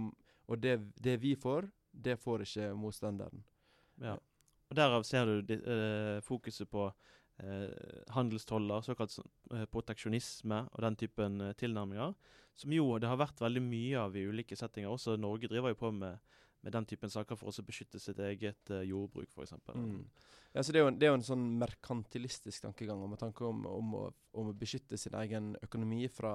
og 0.47 0.63
det, 0.63 0.79
det 0.99 1.17
vi 1.23 1.35
får, 1.39 1.69
det 1.91 2.17
får 2.19 2.43
ikke 2.45 2.71
motstanderen. 2.77 3.45
Ja. 4.03 4.17
Og 4.67 4.75
Derav 4.75 5.05
ser 5.07 5.25
du 5.29 5.41
di- 5.47 5.61
eh, 5.63 6.17
fokuset 6.27 6.67
på 6.69 6.89
eh, 7.39 7.71
handelstoller, 8.11 8.83
såkalt 8.83 9.15
eh, 9.55 9.63
proteksjonisme 9.71 10.65
og 10.73 10.83
den 10.83 10.97
typen 10.99 11.39
eh, 11.41 11.53
tilnærminger. 11.55 12.11
Som 12.57 12.73
jo 12.73 12.97
det 12.99 13.07
har 13.07 13.19
vært 13.21 13.39
veldig 13.39 13.61
mye 13.63 14.01
av 14.01 14.15
i 14.17 14.25
ulike 14.27 14.57
settinger. 14.59 14.89
Også 14.91 15.15
Norge 15.15 15.47
driver 15.47 15.71
jo 15.71 15.79
på 15.79 15.91
med, 15.93 16.19
med 16.61 16.73
den 16.73 16.85
typen 16.89 17.11
saker 17.11 17.37
for 17.39 17.51
å 17.51 17.65
beskytte 17.65 17.99
sitt 18.01 18.19
eget 18.23 18.71
uh, 18.73 18.81
jordbruk, 18.85 19.29
f.eks. 19.33 19.53
Mm. 19.75 20.01
Ja, 20.57 20.63
så 20.63 20.73
det 20.73 20.79
er, 20.79 20.87
en, 20.89 20.95
det 20.97 21.07
er 21.07 21.13
jo 21.13 21.19
en 21.19 21.27
sånn 21.27 21.43
merkantilistisk 21.59 22.63
tankegang 22.65 23.03
med 23.09 23.19
tanke 23.21 23.45
om, 23.45 23.65
om, 23.69 23.93
å, 23.99 24.05
om 24.41 24.49
å 24.49 24.55
beskytte 24.57 24.97
sin 24.97 25.15
egen 25.19 25.51
økonomi 25.61 26.07
fra, 26.09 26.33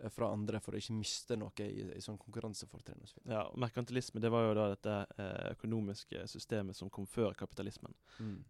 eh, 0.00 0.10
fra 0.10 0.32
andre 0.34 0.58
for 0.64 0.74
å 0.74 0.80
ikke 0.80 0.96
miste 0.96 1.38
noe 1.38 1.66
i, 1.68 1.84
i 1.94 2.02
sånn 2.02 2.18
konkurransefortrinn. 2.18 3.06
så. 3.06 3.22
Ja, 3.30 3.44
Merkantilisme 3.60 4.22
det 4.22 4.32
var 4.34 4.48
jo 4.48 4.56
da 4.58 4.66
dette 4.72 4.96
eh, 5.16 5.52
økonomiske 5.52 6.26
systemet 6.30 6.78
som 6.78 6.90
kom 6.90 7.06
før 7.06 7.38
kapitalismen. 7.38 7.94
Mm. 8.18 8.40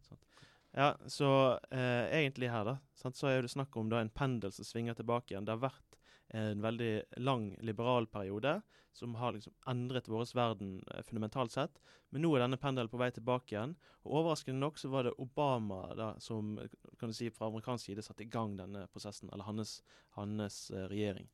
Ja, 0.73 0.95
så 1.11 1.31
eh, 1.69 2.07
egentlig 2.23 2.49
her 2.53 2.65
da, 2.65 2.79
sant, 2.97 3.19
så 3.19 3.29
er 3.29 3.43
det 3.43 3.53
snakk 3.53 3.77
om 3.77 3.91
da 3.93 4.01
en 4.01 4.13
pendel 4.15 4.55
som 4.55 4.65
svinger 4.65 4.97
tilbake 4.97 5.35
igjen. 5.35 5.45
Det 5.45 5.57
har 5.57 5.67
vært 5.69 6.00
en 6.37 6.63
veldig 6.63 6.93
lang 7.17 7.51
liberal 7.67 8.07
periode 8.07 8.61
som 8.93 9.15
har 9.15 9.33
liksom 9.33 9.53
endret 9.67 10.09
vår 10.09 10.35
verden 10.35 10.85
eh, 10.95 11.03
fundamentalt 11.03 11.53
sett. 11.53 11.81
Men 12.11 12.23
nå 12.23 12.33
er 12.35 12.45
denne 12.45 12.59
pendelen 12.61 12.91
på 12.91 12.99
vei 13.01 13.11
tilbake 13.15 13.55
igjen. 13.55 13.75
Og 14.03 14.21
overraskende 14.21 14.61
nok 14.61 14.79
så 14.79 14.91
var 14.91 15.07
det 15.07 15.17
Obama 15.23 15.83
da 15.99 16.13
som 16.23 16.57
eh, 16.59 16.71
kan 16.99 17.11
du 17.11 17.17
si 17.17 17.31
fra 17.31 17.51
amerikansk 17.51 17.91
side 17.91 18.05
satte 18.07 18.27
i 18.27 18.31
gang 18.31 18.57
denne 18.59 18.87
prosessen, 18.93 19.31
eller 19.33 19.47
hans, 19.47 19.79
hans 20.19 20.63
eh, 20.71 20.89
regjering. 20.91 21.29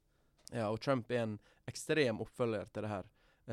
Ja, 0.52 0.68
og 0.70 0.80
Trump 0.80 1.10
er 1.10 1.24
en 1.24 1.38
ekstrem 1.66 2.20
oppfølger 2.22 2.68
til 2.70 2.86
det 2.86 2.92
her, 2.92 3.08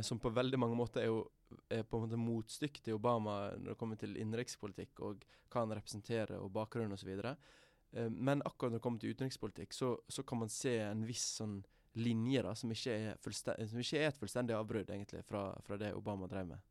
som 0.05 0.19
på 0.21 0.29
veldig 0.29 0.59
mange 0.61 0.77
måter 0.77 1.01
er 1.01 1.09
jo 1.09 1.23
er 1.69 1.83
på 1.85 1.97
en 1.97 2.05
måte 2.05 2.17
motstykk 2.17 2.79
til 2.81 2.97
Obama 2.97 3.51
når 3.57 3.73
det 3.73 3.79
kommer 3.79 3.99
til 3.99 4.15
innenrikspolitikk 4.17 5.01
og 5.05 5.25
hva 5.53 5.63
han 5.63 5.75
representerer 5.77 6.39
og 6.39 6.49
bakgrunn 6.53 6.95
osv. 6.95 7.11
Uh, 7.97 8.09
men 8.09 8.43
akkurat 8.45 8.73
når 8.73 8.81
det 8.81 8.85
kommer 8.85 9.03
til 9.03 9.15
utenrikspolitikk, 9.15 9.73
så, 9.73 9.95
så 10.09 10.25
kan 10.27 10.43
man 10.43 10.51
se 10.51 10.77
en 10.83 11.05
viss 11.07 11.25
sånn 11.39 11.61
linje 11.93 12.41
da, 12.41 12.53
som 12.57 12.71
ikke 12.73 12.93
er, 12.93 13.17
som 13.69 13.81
ikke 13.81 13.99
er 13.99 14.07
et 14.09 14.17
fullstendig 14.17 14.55
avbrudd 14.57 14.89
egentlig 14.89 15.21
fra, 15.27 15.51
fra 15.65 15.77
det 15.77 15.93
Obama 15.93 16.29
drev 16.29 16.47
med. 16.49 16.63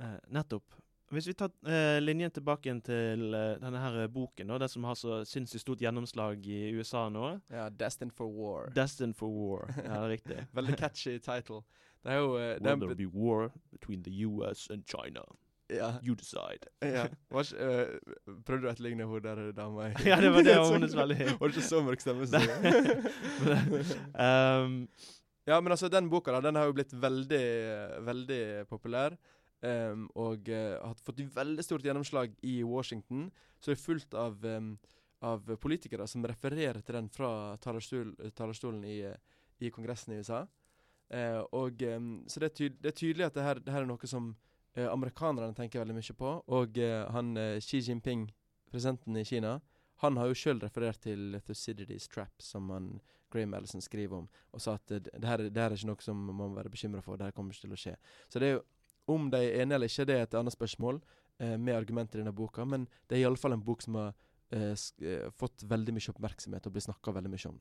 Eh, 0.00 0.16
nettopp. 0.32 0.78
Hvis 1.10 1.26
vi 1.26 1.34
tar 1.34 1.50
eh, 1.66 1.98
linjen 1.98 2.30
tilbake 2.30 2.72
til 2.86 3.34
eh, 3.34 3.56
denne 3.58 3.82
her 3.82 3.96
eh, 4.04 4.10
boken, 4.14 4.52
da, 4.52 4.60
det 4.62 4.68
som 4.70 4.86
har 4.86 4.94
så 4.98 5.20
sinnssykt 5.26 5.64
stort 5.64 5.82
gjennomslag 5.82 6.46
i 6.46 6.70
USA 6.70 7.08
nå. 7.10 7.32
Ja, 7.50 7.66
'Destined 7.68 8.14
for 8.14 8.30
War'. 8.30 8.70
Destined 8.74 9.18
for 9.18 9.28
war. 9.28 9.66
Ja, 9.76 9.82
det 9.82 10.04
er 10.04 10.08
riktig. 10.14 10.46
Veldig 10.54 10.78
catchy 10.78 11.18
title. 11.18 11.64
Det 12.04 12.14
er 12.14 12.22
jo 12.22 12.36
eh, 12.38 12.54
det 12.56 12.62
Will 12.62 12.70
er, 12.70 12.86
there 12.86 12.94
be 12.94 13.10
war 13.10 13.50
between 13.70 14.04
the 14.04 14.24
US 14.24 14.70
and 14.70 14.86
China? 14.86 15.26
Ja, 15.70 15.90
You 16.02 16.14
decide. 16.18 16.66
ja. 16.82 17.06
Vars, 17.34 17.52
ikke, 17.54 17.70
eh, 17.70 18.36
prøvde 18.46 18.62
du 18.64 18.68
å 18.68 18.72
etterligne 18.72 19.06
hun 19.08 19.22
der 19.24 19.40
dama? 19.56 19.88
Ja, 20.04 20.18
det 20.20 20.30
var 20.34 20.42
det 20.46 20.54
Så- 20.60 20.74
hennes 20.74 20.94
veldig- 20.98 21.38
Var 21.40 21.48
det 21.48 21.56
ikke 21.56 21.68
så 21.68 21.82
mørk 21.86 22.00
stemme? 22.04 22.26
um, 24.26 24.88
Ja, 25.48 25.56
men 25.60 25.72
altså, 25.72 25.88
den 25.90 26.08
boka 26.12 26.32
da, 26.34 26.40
den 26.44 26.54
har 26.58 26.68
jo 26.68 26.74
blitt 26.76 26.92
veldig, 26.94 27.44
veldig 28.06 28.42
populær. 28.70 29.16
Um, 29.60 30.06
og 30.16 30.46
uh, 30.48 30.76
har 30.80 30.94
fått 31.04 31.20
veldig 31.34 31.64
stort 31.64 31.84
gjennomslag 31.84 32.32
i 32.46 32.60
Washington. 32.64 33.26
Så 33.60 33.72
det 33.72 33.76
er 33.78 33.82
fullt 33.82 34.14
av, 34.16 34.38
um, 34.44 34.70
av 35.26 35.50
politikere 35.60 36.06
som 36.08 36.24
refererer 36.24 36.80
til 36.84 36.96
den 36.96 37.10
fra 37.12 37.56
talerstol, 37.60 38.14
talerstolen 38.36 38.84
i, 38.88 39.00
i 39.60 39.72
Kongressen 39.74 40.14
i 40.14 40.20
USA. 40.22 40.44
Uh, 41.10 41.42
og 41.58 41.82
um, 41.96 42.12
Så 42.30 42.40
det 42.40 42.52
er, 42.52 42.76
det 42.78 42.92
er 42.92 42.96
tydelig 43.00 43.26
at 43.26 43.34
det 43.36 43.44
her, 43.48 43.60
det 43.64 43.74
her 43.74 43.82
er 43.84 43.90
noe 43.90 44.08
som 44.08 44.30
amerikanerne 44.78 45.54
tenker 45.56 45.82
veldig 45.82 45.96
mye 45.96 46.16
på. 46.16 46.34
Og 46.56 46.78
eh, 46.78 47.02
han 47.14 47.36
eh, 47.36 47.58
Xi 47.64 47.82
Jinping, 47.86 48.28
presidenten 48.70 49.16
i 49.18 49.24
Kina, 49.24 49.58
han 50.00 50.16
har 50.16 50.30
jo 50.30 50.36
sjøl 50.38 50.60
referert 50.62 51.02
til 51.04 51.36
Thucydides 51.44 52.08
Trap, 52.08 52.32
som 52.40 52.70
han 52.72 52.92
Graham 53.30 53.54
Ellison 53.54 53.82
skriver 53.84 54.22
om, 54.22 54.28
og 54.54 54.62
sa 54.62 54.76
at 54.78 54.92
eh, 54.94 55.02
det, 55.06 55.26
her, 55.26 55.42
det 55.48 55.60
her 55.60 55.74
er 55.74 55.78
ikke 55.78 55.90
noe 55.90 56.04
som 56.04 56.22
man 56.30 56.38
må 56.38 56.48
være 56.56 56.72
bekymra 56.72 57.02
for, 57.04 57.18
det 57.18 57.28
her 57.28 57.36
kommer 57.36 57.54
ikke 57.54 57.66
til 57.66 57.76
å 57.76 57.80
skje. 57.80 57.96
Så 58.30 58.42
det 58.42 58.48
er 58.48 58.56
jo, 58.56 58.62
om 59.10 59.28
de 59.32 59.40
er 59.42 59.62
enige 59.62 59.78
eller 59.78 59.92
ikke, 59.92 60.06
det 60.08 60.16
er 60.16 60.24
et 60.26 60.38
annet 60.40 60.56
spørsmål, 60.56 61.02
eh, 61.42 61.56
med 61.58 61.76
argumenter 61.76 62.20
i 62.20 62.24
denne 62.24 62.36
boka, 62.36 62.64
men 62.64 62.88
det 63.08 63.18
er 63.18 63.24
iallfall 63.24 63.56
en 63.56 63.66
bok 63.66 63.84
som 63.84 63.98
har 64.00 64.14
eh, 64.56 64.72
eh, 64.72 65.28
fått 65.36 65.66
veldig 65.68 65.96
mye 65.96 66.14
oppmerksomhet 66.14 66.66
og 66.66 66.76
blir 66.76 66.86
snakka 66.88 67.14
veldig 67.18 67.34
mye 67.34 67.52
om. 67.52 67.60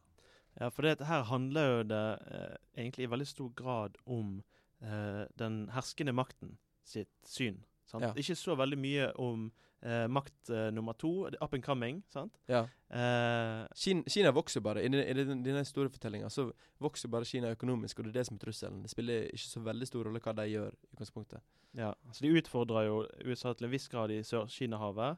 Ja, 0.59 0.71
for 0.73 0.87
det, 0.87 0.97
her 1.05 1.27
handler 1.29 1.69
jo 1.69 1.83
det 1.91 2.05
eh, 2.33 2.55
egentlig 2.79 3.05
i 3.05 3.11
veldig 3.11 3.29
stor 3.29 3.51
grad 3.57 3.99
om 4.09 4.39
eh, 4.81 5.25
den 5.39 5.61
herskende 5.75 6.15
makten 6.15 6.57
sitt 6.89 7.11
syn. 7.25 7.61
Sant? 7.89 8.03
Ja. 8.05 8.13
Ikke 8.21 8.35
så 8.37 8.53
veldig 8.59 8.77
mye 8.77 9.07
om 9.17 9.47
eh, 9.81 10.05
makt 10.11 10.49
eh, 10.53 10.67
nummer 10.75 10.93
to, 10.99 11.25
up 11.41 11.53
and 11.55 11.63
coming. 11.65 12.03
sant? 12.13 12.35
Ja. 12.51 12.65
Eh, 12.93 13.63
Kina, 13.79 14.03
Kina 14.11 14.31
vokser 14.35 14.61
bare. 14.61 14.83
I, 14.85 14.89
den- 14.93 15.07
i 15.07 15.13
den- 15.17 15.41
denne 15.45 15.63
historiefortellinga 15.63 16.29
så 16.29 16.51
vokser 16.83 17.09
bare 17.09 17.25
Kina 17.25 17.49
økonomisk, 17.55 17.99
og 17.99 18.05
det 18.05 18.11
er 18.13 18.19
det 18.19 18.25
som 18.27 18.35
er 18.37 18.43
trusselen. 18.43 18.81
Det 18.83 18.91
spiller 18.91 19.29
ikke 19.31 19.47
så 19.49 19.63
veldig 19.65 19.87
stor 19.89 20.03
rolle 20.05 20.19
hva 20.21 20.35
de 20.35 20.45
gjør. 20.51 20.69
i 20.73 20.93
utgangspunktet. 20.95 21.41
ja, 21.75 21.93
altså 22.07 22.21
De 22.21 22.33
utfordrer 22.41 22.85
jo 22.89 23.07
USA 23.25 23.53
til 23.53 23.65
en 23.65 23.71
viss 23.71 23.87
grad 23.87 24.11
i 24.11 24.21
Sør-Kina-havet. 24.21 25.17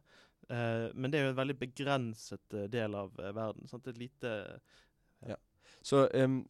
Eh, 0.49 0.89
men 0.95 1.11
det 1.11 1.19
er 1.19 1.23
jo 1.25 1.29
en 1.35 1.41
veldig 1.43 1.59
begrenset 1.59 2.53
eh, 2.53 2.67
del 2.67 2.95
av 2.95 3.11
eh, 3.19 3.31
verden. 3.35 3.67
sant? 3.67 3.87
Et 3.87 3.97
lite 3.97 4.59
ja. 5.27 5.35
Så 5.83 6.07
um, 6.13 6.47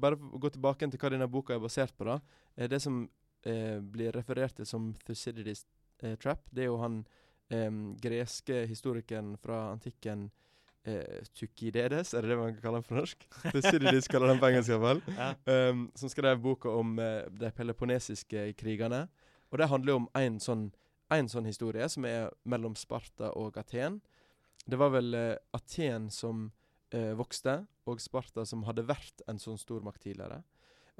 bare 0.00 0.16
gå 0.16 0.48
tilbake 0.50 0.88
til 0.90 0.98
hva 1.00 1.10
denne 1.12 1.28
boka 1.28 1.54
er 1.54 1.60
basert 1.60 1.92
på. 1.98 2.04
da 2.04 2.20
Det 2.68 2.80
som 2.82 3.08
eh, 3.46 3.78
blir 3.80 4.12
referert 4.16 4.56
til 4.58 4.68
som 4.68 4.92
Thucydides 5.06 5.66
eh, 6.02 6.16
Trap, 6.20 6.46
det 6.50 6.66
er 6.66 6.72
jo 6.72 6.82
han 6.82 7.02
greske 7.98 8.60
historikeren 8.70 9.32
fra 9.42 9.72
antikken 9.72 10.28
eh, 10.84 11.24
Tukidedes, 11.34 12.14
er 12.14 12.22
det 12.22 12.32
det 12.32 12.38
man 12.38 12.54
kan 12.54 12.62
kalle 12.62 12.80
den 12.80 12.88
på 12.88 12.96
norsk? 12.98 13.26
Thucydides 13.52 14.08
kaller 14.10 14.32
han 14.32 14.40
på 14.40 14.50
engelsk. 14.50 14.70
i 14.70 14.76
hvert 14.76 15.02
fall. 15.04 15.16
ja. 15.16 15.70
um, 15.70 15.88
som 15.94 16.12
skrev 16.12 16.40
boka 16.42 16.70
om 16.70 16.98
eh, 16.98 17.26
de 17.30 17.50
peloponnesiske 17.56 18.52
krigene. 18.60 19.06
Og 19.50 19.58
det 19.58 19.68
handler 19.68 19.92
jo 19.92 20.00
om 20.04 20.08
en 20.18 20.38
sånn, 20.40 20.70
en 21.10 21.28
sånn 21.28 21.48
historie, 21.48 21.88
som 21.90 22.06
er 22.06 22.30
mellom 22.44 22.76
Sparta 22.78 23.32
og 23.36 23.58
Aten. 23.58 24.00
Det 24.66 24.78
var 24.78 24.94
vel 24.94 25.14
eh, 25.14 25.36
Aten 25.56 26.10
som 26.14 26.50
vokste, 26.90 27.52
og 27.86 28.00
Sparta 28.02 28.42
som 28.42 28.64
hadde 28.66 28.82
vært 28.82 29.20
en 29.30 29.38
sånn 29.38 29.60
stormakt 29.60 30.02
tidligere. 30.02 30.40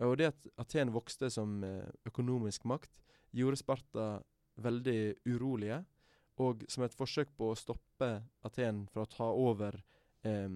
Og 0.07 0.17
det 0.21 0.31
at 0.31 0.51
Aten 0.63 0.93
vokste 0.95 1.31
som 1.33 1.61
eh, 1.67 1.89
økonomisk 2.09 2.65
makt, 2.69 3.03
gjorde 3.37 3.61
Sparta 3.61 4.07
veldig 4.61 5.01
urolige. 5.29 5.83
Og 6.41 6.65
som 6.73 6.87
et 6.87 6.97
forsøk 6.97 7.35
på 7.37 7.51
å 7.51 7.59
stoppe 7.59 8.09
Aten 8.47 8.87
fra 8.93 9.05
å 9.05 9.11
ta 9.11 9.29
over 9.29 9.77
eh, 10.25 10.49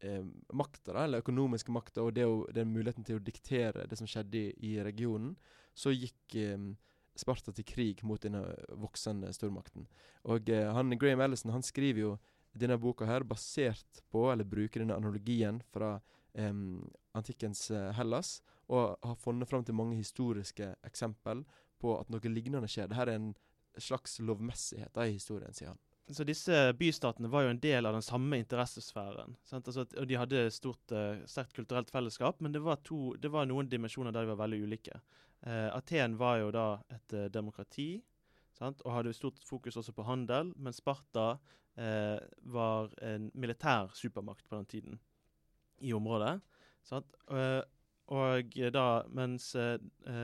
eh, 0.00 0.26
makta, 0.58 0.96
eller 1.04 1.22
økonomiske 1.22 1.74
makta, 1.74 2.02
og 2.02 2.16
det 2.18 2.26
den 2.56 2.74
muligheten 2.74 3.06
til 3.06 3.20
å 3.20 3.24
diktere 3.24 3.86
det 3.86 3.98
som 4.00 4.10
skjedde 4.10 4.40
i, 4.40 4.52
i 4.72 4.76
regionen, 4.82 5.36
så 5.78 5.94
gikk 5.94 6.38
eh, 6.42 6.70
Sparta 7.18 7.50
til 7.50 7.66
krig 7.66 8.02
mot 8.06 8.22
denne 8.22 8.44
voksende 8.78 9.32
stormakten. 9.34 9.88
Og 10.30 10.50
eh, 10.54 10.68
han, 10.74 10.94
Graham 10.98 11.24
Ellison 11.24 11.50
han 11.50 11.66
skriver 11.66 12.04
jo 12.04 12.12
denne 12.58 12.78
boka 12.80 13.06
her 13.08 13.26
basert 13.26 14.02
på, 14.12 14.28
eller 14.32 14.48
bruker 14.48 14.82
denne 14.82 14.96
analogien 14.98 15.60
fra 15.72 15.96
um, 16.32 16.82
antikkens 17.16 17.70
eh, 17.70 17.90
Hellas, 17.96 18.38
og 18.68 18.96
har 19.02 19.20
funnet 19.22 19.48
fram 19.48 19.64
til 19.64 19.76
mange 19.78 19.96
historiske 19.96 20.74
eksempel 20.86 21.44
på 21.80 21.94
at 21.98 22.10
noe 22.12 22.32
lignende 22.32 22.68
skjer. 22.70 22.90
Dette 22.90 23.06
er 23.06 23.14
en 23.14 23.30
slags 23.78 24.18
lovmessighet 24.20 24.98
i 25.04 25.12
historien, 25.14 25.54
sier 25.54 25.72
han. 25.72 25.80
Så 26.10 26.24
disse 26.24 26.72
bystatene 26.78 27.28
var 27.28 27.44
jo 27.44 27.50
en 27.52 27.60
del 27.60 27.86
av 27.86 27.92
den 27.92 28.04
samme 28.04 28.38
interessesfæren. 28.40 29.34
Altså, 29.52 29.84
og 29.84 30.06
de 30.08 30.16
hadde 30.16 30.46
stort, 30.50 30.92
eh, 30.92 31.20
sterkt 31.28 31.52
kulturelt 31.56 31.90
fellesskap, 31.92 32.40
men 32.40 32.52
det 32.52 32.62
var, 32.64 32.80
to, 32.84 33.12
det 33.20 33.28
var 33.28 33.44
noen 33.46 33.68
dimensjoner 33.68 34.14
der 34.14 34.24
de 34.24 34.32
var 34.32 34.40
veldig 34.46 34.62
ulike. 34.64 35.00
Eh, 35.44 35.68
Aten 35.68 36.16
var 36.16 36.38
jo 36.40 36.50
da 36.54 36.68
et 36.96 37.12
eh, 37.12 37.28
demokrati, 37.28 37.90
sant? 38.56 38.80
og 38.86 38.94
hadde 38.94 39.12
stort 39.12 39.44
fokus 39.44 39.76
også 39.76 39.92
på 39.92 40.06
handel, 40.08 40.54
men 40.56 40.72
Sparta 40.72 41.34
eh, 41.78 42.18
var 42.52 42.92
en 43.04 43.30
militær 43.34 43.94
supermakt 43.94 44.48
på 44.48 44.58
den 44.58 44.66
tiden 44.66 45.00
i 45.80 45.92
området. 45.94 46.38
Sant? 46.86 47.18
Eh, 47.30 47.62
og 48.08 48.56
da, 48.72 48.86
mens 49.12 49.52
eh, 49.58 49.76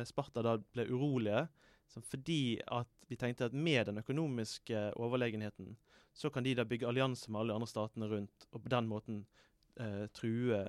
Sparta 0.08 0.42
da 0.44 0.56
ble 0.58 0.86
urolige, 0.88 1.46
fordi 1.94 2.58
at 2.72 2.88
de 3.10 3.18
tenkte 3.20 3.50
at 3.50 3.54
med 3.54 3.86
den 3.86 4.00
økonomiske 4.00 4.86
overlegenheten, 4.96 5.76
så 6.14 6.30
kan 6.30 6.46
de 6.46 6.54
da 6.56 6.64
bygge 6.64 6.88
allianse 6.88 7.30
med 7.30 7.40
alle 7.40 7.52
de 7.52 7.58
andre 7.60 7.70
statene 7.70 8.08
rundt, 8.10 8.48
og 8.52 8.62
på 8.62 8.72
den 8.72 8.88
måten 8.88 9.20
eh, 9.76 10.06
true 10.14 10.62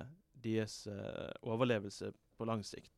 deres 0.44 0.84
eh, 0.90 1.32
overlevelse 1.42 2.12
på 2.36 2.48
lang 2.48 2.64
sikt. 2.66 2.92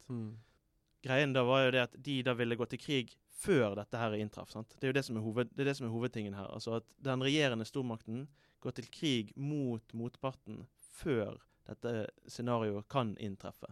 Greien 1.05 1.33
da 1.33 1.44
var 1.46 1.66
jo 1.66 1.74
det 1.77 1.85
at 1.87 1.94
de 2.05 2.16
da 2.27 2.35
ville 2.35 2.57
gå 2.59 2.66
til 2.66 2.83
krig 2.83 3.14
før 3.38 3.77
dette 3.79 4.01
her 4.01 4.16
inntraff. 4.18 4.51
sant? 4.51 4.74
Det 4.79 4.88
er 4.88 4.92
jo 4.92 4.98
det 4.98 5.05
som 5.07 5.18
er, 5.18 5.24
hoved, 5.24 5.51
det 5.55 5.62
er, 5.62 5.70
det 5.70 5.77
som 5.79 5.87
er 5.87 5.94
hovedtingen 5.94 6.35
her. 6.35 6.48
Altså 6.51 6.79
at 6.81 6.88
den 7.05 7.22
regjerende 7.22 7.66
stormakten 7.68 8.27
går 8.64 8.74
til 8.79 8.88
krig 8.90 9.33
mot 9.37 9.94
motparten 9.94 10.64
før 10.98 11.38
dette 11.68 12.09
scenarioet 12.27 12.88
kan 12.90 13.14
inntreffe. 13.22 13.70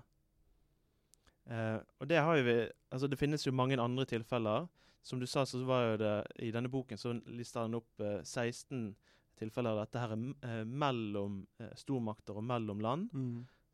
Eh, 1.50 1.78
og 2.00 2.08
det 2.10 2.18
har 2.18 2.36
jo 2.36 2.42
vi 2.42 2.56
Altså 2.90 3.06
det 3.06 3.18
finnes 3.18 3.44
jo 3.46 3.52
mange 3.52 3.78
andre 3.80 4.04
tilfeller. 4.04 4.68
Som 5.02 5.20
du 5.20 5.26
sa, 5.26 5.44
så 5.44 5.58
var 5.64 5.82
jo 5.82 5.96
det 6.00 6.14
i 6.42 6.50
denne 6.50 6.70
boken 6.70 6.98
så 6.98 7.12
lister 7.26 7.66
han 7.66 7.76
opp 7.78 8.00
eh, 8.00 8.22
16 8.22 8.94
tilfeller 9.36 9.74
av 9.74 9.84
dette 9.84 10.00
her 10.00 10.14
er 10.14 10.24
eh, 10.48 10.64
mellom 10.64 11.42
eh, 11.60 11.72
stormakter 11.78 12.38
og 12.38 12.46
mellom 12.46 12.80
land. 12.80 13.08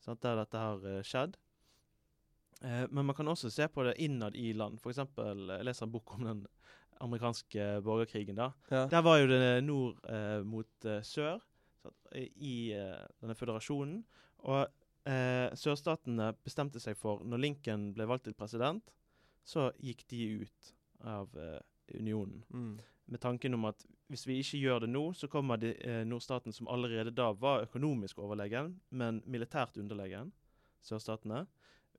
Sant, 0.03 0.23
der 0.25 0.41
dette 0.41 0.59
har 0.59 0.87
eh, 0.91 1.03
skjedd. 1.07 1.39
Eh, 2.65 2.85
men 2.91 3.07
man 3.07 3.15
kan 3.15 3.29
også 3.29 3.51
se 3.51 3.67
på 3.69 3.83
det 3.87 3.97
innad 4.03 4.37
i 4.39 4.53
land. 4.53 4.79
Eksempel, 4.87 5.51
eh, 5.51 5.59
jeg 5.59 5.67
leser 5.67 5.87
en 5.87 5.93
bok 5.93 6.15
om 6.15 6.25
den 6.29 6.45
amerikanske 7.03 7.81
borgerkrigen. 7.83 8.37
da. 8.37 8.53
Ja. 8.71 8.87
Der 8.87 9.03
var 9.03 9.19
jo 9.19 9.27
det 9.27 9.65
nord 9.65 9.99
eh, 10.09 10.43
mot 10.47 10.85
eh, 10.85 11.03
sør 11.03 11.41
i 12.15 12.73
eh, 12.73 13.03
denne 13.21 13.35
føderasjonen. 13.35 14.05
Og 14.47 14.67
eh, 15.11 15.51
sørstatene 15.59 16.33
bestemte 16.45 16.81
seg 16.81 16.97
for, 16.97 17.25
når 17.25 17.43
Lincoln 17.43 17.91
ble 17.97 18.07
valgt 18.07 18.29
til 18.29 18.39
president, 18.39 18.95
så 19.45 19.73
gikk 19.83 20.07
de 20.09 20.23
ut 20.45 20.75
av 21.03 21.33
unionen. 21.99 22.45
Mm. 22.55 22.79
Med 23.11 23.21
tanken 23.21 23.55
om 23.55 23.65
at 23.67 23.83
hvis 24.07 24.23
vi 24.29 24.37
ikke 24.39 24.61
gjør 24.61 24.85
det 24.85 24.93
nå, 24.93 25.03
så 25.19 25.27
kommer 25.27 25.59
de, 25.59 25.73
nordstaten 26.07 26.55
som 26.55 26.69
allerede 26.71 27.11
da 27.11 27.33
var 27.35 27.65
økonomisk 27.65 28.21
overlegen, 28.23 28.77
men 28.91 29.19
militært 29.27 29.81
underlegen, 29.83 30.31
sørstatene, 30.87 31.49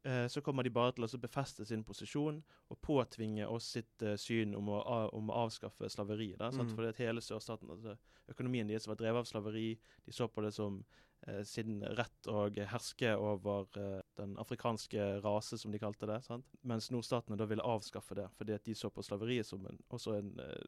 eh, 0.04 0.26
så 0.28 0.42
kommer 0.42 0.64
de 0.64 0.72
bare 0.74 0.94
til 0.96 1.06
å 1.06 1.22
befeste 1.22 1.66
sin 1.68 1.84
posisjon 1.88 2.42
og 2.72 2.82
påtvinge 2.84 3.48
oss 3.50 3.72
sitt 3.78 4.04
eh, 4.06 4.18
syn 4.20 4.56
om 4.58 4.72
å, 4.74 4.82
om 5.16 5.32
å 5.32 5.46
avskaffe 5.46 5.90
slaveriet. 5.90 6.40
Da? 6.42 6.52
Mm. 6.54 6.74
Fordi 6.76 6.92
at 6.92 7.02
hele 7.04 7.24
sørstaten, 7.24 7.72
altså, 7.74 7.96
økonomien 8.32 8.70
deres 8.70 8.88
var 8.90 9.00
drevet 9.00 9.24
av 9.24 9.30
slaveri. 9.30 9.72
De 10.06 10.16
så 10.16 10.28
på 10.28 10.46
det 10.46 10.54
som 10.56 10.82
eh, 11.28 11.42
sin 11.48 11.82
rett 11.98 12.30
å 12.32 12.46
herske 12.74 13.16
over 13.18 13.68
eh, 13.80 14.00
den 14.20 14.38
afrikanske 14.42 15.10
rase, 15.26 15.60
som 15.62 15.74
de 15.74 15.82
kalte 15.82 16.10
det. 16.10 16.22
Sant? 16.28 16.56
Mens 16.62 16.92
nordstatene 16.94 17.40
da 17.40 17.50
ville 17.50 17.66
avskaffe 17.66 18.20
det, 18.20 18.30
fordi 18.38 18.58
at 18.58 18.66
de 18.70 18.78
så 18.78 18.92
på 18.94 19.06
slaveriet 19.06 19.50
som 19.50 19.66
en, 19.70 19.82
også 19.94 20.20
en 20.20 20.34
eh, 20.44 20.64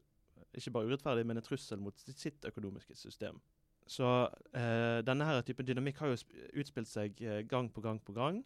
ikke 0.56 0.72
bare 0.72 0.90
urettferdig, 0.90 1.26
men 1.26 1.40
en 1.40 1.44
trussel 1.44 1.80
mot 1.82 1.96
sitt, 2.00 2.18
sitt 2.20 2.44
økonomiske 2.48 2.96
system. 2.96 3.40
Så 3.86 4.06
eh, 4.56 4.98
denne 5.06 5.26
her 5.28 5.44
typen 5.46 5.66
dynamikk 5.66 6.00
har 6.02 6.10
jo 6.10 6.18
utspilt 6.58 6.90
seg 6.90 7.20
eh, 7.22 7.42
gang 7.46 7.68
på 7.72 7.84
gang 7.84 8.00
på 8.02 8.14
gang. 8.16 8.42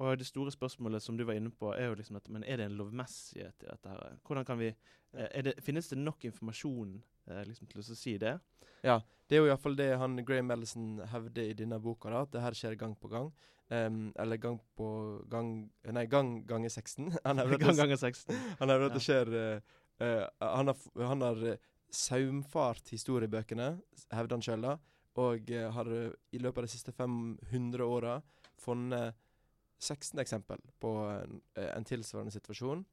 Og 0.00 0.18
det 0.18 0.26
store 0.26 0.52
spørsmålet 0.52 1.02
som 1.04 1.16
du 1.16 1.24
var 1.28 1.36
inne 1.36 1.50
på, 1.52 1.72
er 1.76 1.90
jo 1.90 1.96
liksom 1.98 2.16
at 2.16 2.28
men 2.32 2.44
er 2.48 2.56
det 2.58 2.66
en 2.66 2.76
lovmessighet 2.78 3.64
i 3.64 3.68
dette 3.68 3.92
her? 3.92 4.16
Hvordan 4.24 4.46
kan 4.48 4.58
vi 4.58 4.70
eh, 4.70 5.28
er 5.28 5.42
det, 5.42 5.54
Finnes 5.64 5.88
det 5.88 5.98
nok 6.00 6.24
informasjon 6.24 6.94
eh, 7.28 7.42
liksom 7.48 7.68
til 7.68 7.82
å 7.82 7.84
si 7.84 8.16
det? 8.20 8.38
Ja, 8.82 9.00
det 9.28 9.36
er 9.36 9.44
jo 9.44 9.50
iallfall 9.50 9.76
det 9.76 9.90
han 10.00 10.16
Graham 10.24 10.50
Ellison 10.54 11.02
hevder 11.12 11.50
i 11.50 11.56
denne 11.58 11.78
boka, 11.80 12.10
da, 12.10 12.22
at 12.24 12.32
det 12.32 12.44
her 12.44 12.56
skjer 12.56 12.78
gang 12.80 12.96
på 12.98 13.10
gang. 13.12 13.28
Um, 13.72 14.10
eller 14.20 14.36
gang 14.36 14.58
på 14.76 14.86
gang 15.32 15.52
Nei, 15.96 16.04
gang 16.10 16.42
ganger 16.44 16.68
16. 16.68 17.12
Han 17.24 17.38
hevder 17.40 17.60
Gang 17.62 17.78
ganger 17.78 17.96
16. 17.96 18.34
han 18.60 18.68
hevder 18.68 18.90
at 18.90 18.96
det 18.98 19.00
skjer 19.00 19.30
uh, 19.32 19.70
uh, 20.02 20.26
Han 20.42 20.68
har, 20.68 20.82
han 21.08 21.24
har 21.24 21.40
saumfart 21.88 22.90
historiebøkene, 22.92 23.70
hevder 24.12 24.36
han 24.36 24.44
sjøl. 24.44 24.66
Og 25.22 25.48
har 25.76 25.88
i 25.92 26.40
løpet 26.40 26.62
av 26.62 26.66
de 26.66 26.72
siste 26.72 26.92
500 26.96 27.84
åra 27.84 28.18
funnet 28.60 29.16
16 29.82 30.20
eksempel 30.22 30.62
på 30.80 30.92
en, 31.10 31.40
eh, 31.58 31.70
en 31.76 31.86
tilsvarende 31.86 32.34
situasjon. 32.34 32.84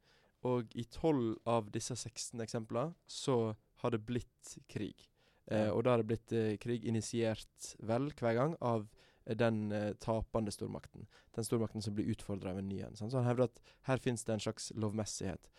Og 0.47 0.75
i 0.75 0.85
12 0.85 1.37
av 1.45 1.69
disse 1.71 1.95
16 1.95 2.41
eksemplene 2.41 2.95
så 3.07 3.55
har 3.83 3.91
det 3.91 4.05
blitt 4.07 4.57
krig. 4.71 5.09
Eh, 5.51 5.69
og 5.69 5.83
da 5.83 5.93
har 5.93 6.03
det 6.03 6.09
blitt 6.11 6.33
eh, 6.35 6.55
krig 6.61 6.85
initiert 6.85 7.73
vel 7.79 8.11
hver 8.19 8.37
gang 8.37 8.55
av 8.61 8.87
eh, 9.25 9.35
den 9.35 9.71
eh, 9.71 9.91
tapende 9.99 10.53
stormakten. 10.53 11.07
Den 11.35 11.47
stormakten 11.47 11.83
som 11.83 11.95
blir 11.97 12.11
utfordra 12.13 12.53
av 12.53 12.61
en 12.61 12.69
ny 12.69 12.81
en. 12.85 12.95
Så 12.95 13.09
han 13.17 13.27
hevder 13.27 13.49
at 13.49 13.61
her 13.89 14.01
finnes 14.01 14.23
det 14.23 14.35
en 14.35 14.45
slags 14.47 14.71
lovmessighet. 14.75 15.49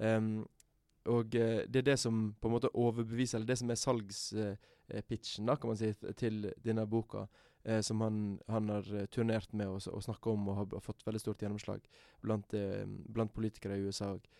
Um, 0.00 0.46
og 1.10 1.34
eh, 1.34 1.64
det 1.66 1.82
er 1.82 1.88
det 1.92 1.98
som 1.98 2.34
på 2.40 2.48
en 2.48 2.54
måte 2.54 2.72
overbeviser, 2.76 3.38
eller 3.38 3.50
det 3.50 3.58
som 3.58 3.70
er 3.72 3.80
salgspitchen, 3.80 5.48
da, 5.48 5.56
kan 5.56 5.72
man 5.72 5.80
si, 5.80 5.92
til 6.20 6.50
denne 6.64 6.86
boka. 6.90 7.26
Eh, 7.64 7.80
som 7.84 8.00
han, 8.00 8.40
han 8.48 8.68
har 8.72 8.86
eh, 8.96 9.06
turnert 9.12 9.52
med 9.52 9.68
og, 9.68 9.82
og 9.92 10.04
snakka 10.04 10.32
om 10.32 10.48
og 10.48 10.60
har 10.62 10.84
fått 10.84 11.04
veldig 11.04 11.20
stort 11.20 11.42
gjennomslag 11.44 11.84
blant, 12.24 12.54
eh, 12.56 12.86
blant 12.86 13.34
politikere 13.36 13.76
i 13.76 13.84
USA 13.84 14.14
òg. 14.14 14.30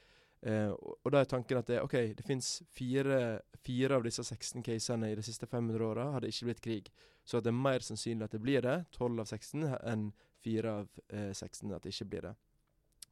Eh, 0.42 0.70
og, 0.72 0.94
og 1.04 1.12
da 1.12 1.20
er 1.20 1.28
tanken 1.28 1.61
at 1.61 1.68
det, 1.68 1.83
ok, 1.85 1.96
det 2.16 2.24
fins 2.24 2.48
fire, 2.72 3.40
fire 3.61 3.98
av 3.98 4.06
disse 4.06 4.24
16 4.24 4.64
casene 4.64 5.11
i 5.12 5.18
de 5.18 5.24
siste 5.24 5.46
500 5.46 5.85
åra 5.85 6.06
har 6.14 6.24
det 6.24 6.33
ikke 6.33 6.48
blitt 6.48 6.64
krig. 6.64 6.92
Så 7.24 7.38
at 7.38 7.44
det 7.44 7.52
er 7.52 7.61
mer 7.61 7.85
sannsynlig 7.85 8.24
at 8.24 8.37
det 8.37 8.42
blir 8.42 8.64
det, 8.64 8.78
12 8.96 9.20
av 9.20 9.26
16, 9.28 9.66
enn 9.92 10.11
4 10.44 10.72
av 10.72 10.88
eh, 11.12 11.33
16 11.35 11.74
at 11.76 11.85
det 11.85 11.92
ikke 11.92 12.09
blir 12.14 12.30
det. 12.30 12.35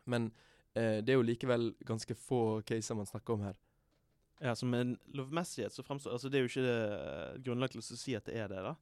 Men 0.08 0.30
eh, 0.72 1.04
det 1.04 1.12
er 1.12 1.18
jo 1.18 1.26
likevel 1.28 1.74
ganske 1.84 2.16
få 2.16 2.62
caser 2.68 2.96
man 2.96 3.10
snakker 3.10 3.36
om 3.36 3.44
her. 3.50 3.58
Ja, 4.40 4.54
som 4.54 4.72
en 4.74 4.94
lovmessighet 5.18 5.74
så 5.74 5.82
framstår 5.82 6.12
Altså, 6.14 6.28
det 6.30 6.38
er 6.38 6.44
jo 6.44 6.50
ikke 6.52 6.74
eh, 6.80 7.38
grunnlag 7.42 7.72
til 7.74 7.82
å 7.82 7.86
si 7.86 8.14
at 8.16 8.28
det 8.30 8.38
er 8.40 8.48
det, 8.52 8.64
da. 8.64 8.74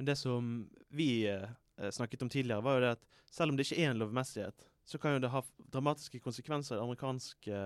Men 0.00 0.06
det 0.06 0.16
som 0.16 0.70
vi 0.88 1.28
eh, 1.28 1.90
snakket 1.90 2.22
om 2.22 2.28
tidligere, 2.28 2.60
var 2.60 2.74
jo 2.74 2.80
det 2.80 2.90
at 2.94 3.02
selv 3.28 3.52
om 3.52 3.56
det 3.58 3.66
ikke 3.66 3.82
er 3.82 3.90
en 3.92 3.98
lovmessighet, 4.00 4.62
så 4.88 4.96
kan 4.98 5.12
jo 5.12 5.18
det 5.20 5.28
ha 5.28 5.42
dramatiske 5.74 6.22
konsekvenser 6.24 6.72
i 6.72 6.78
den 6.78 6.86
amerikanske 6.86 7.58